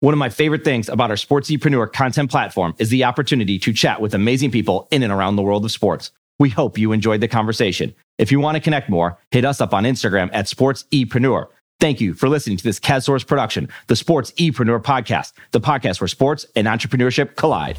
One 0.00 0.12
of 0.12 0.18
my 0.18 0.28
favorite 0.28 0.62
things 0.62 0.88
about 0.88 1.10
our 1.10 1.16
Sportsepreneur 1.16 1.92
content 1.92 2.30
platform 2.30 2.74
is 2.78 2.90
the 2.90 3.04
opportunity 3.04 3.58
to 3.60 3.72
chat 3.72 4.00
with 4.00 4.14
amazing 4.14 4.50
people 4.50 4.86
in 4.90 5.02
and 5.02 5.12
around 5.12 5.36
the 5.36 5.42
world 5.42 5.64
of 5.64 5.72
sports. 5.72 6.12
We 6.38 6.50
hope 6.50 6.76
you 6.76 6.92
enjoyed 6.92 7.22
the 7.22 7.28
conversation. 7.28 7.94
If 8.18 8.30
you 8.30 8.38
want 8.38 8.56
to 8.56 8.60
connect 8.60 8.90
more, 8.90 9.18
hit 9.30 9.46
us 9.46 9.60
up 9.60 9.72
on 9.72 9.84
Instagram 9.84 10.28
at 10.34 10.46
sportsepreneur 10.46 11.46
Thank 11.78 12.00
you 12.00 12.14
for 12.14 12.28
listening 12.28 12.56
to 12.56 12.64
this 12.64 12.80
CADSource 12.80 13.26
production, 13.26 13.68
the 13.88 13.96
Sports 13.96 14.32
Epreneur 14.32 14.82
Podcast, 14.82 15.32
the 15.50 15.60
podcast 15.60 16.00
where 16.00 16.08
sports 16.08 16.46
and 16.56 16.66
entrepreneurship 16.66 17.36
collide. 17.36 17.78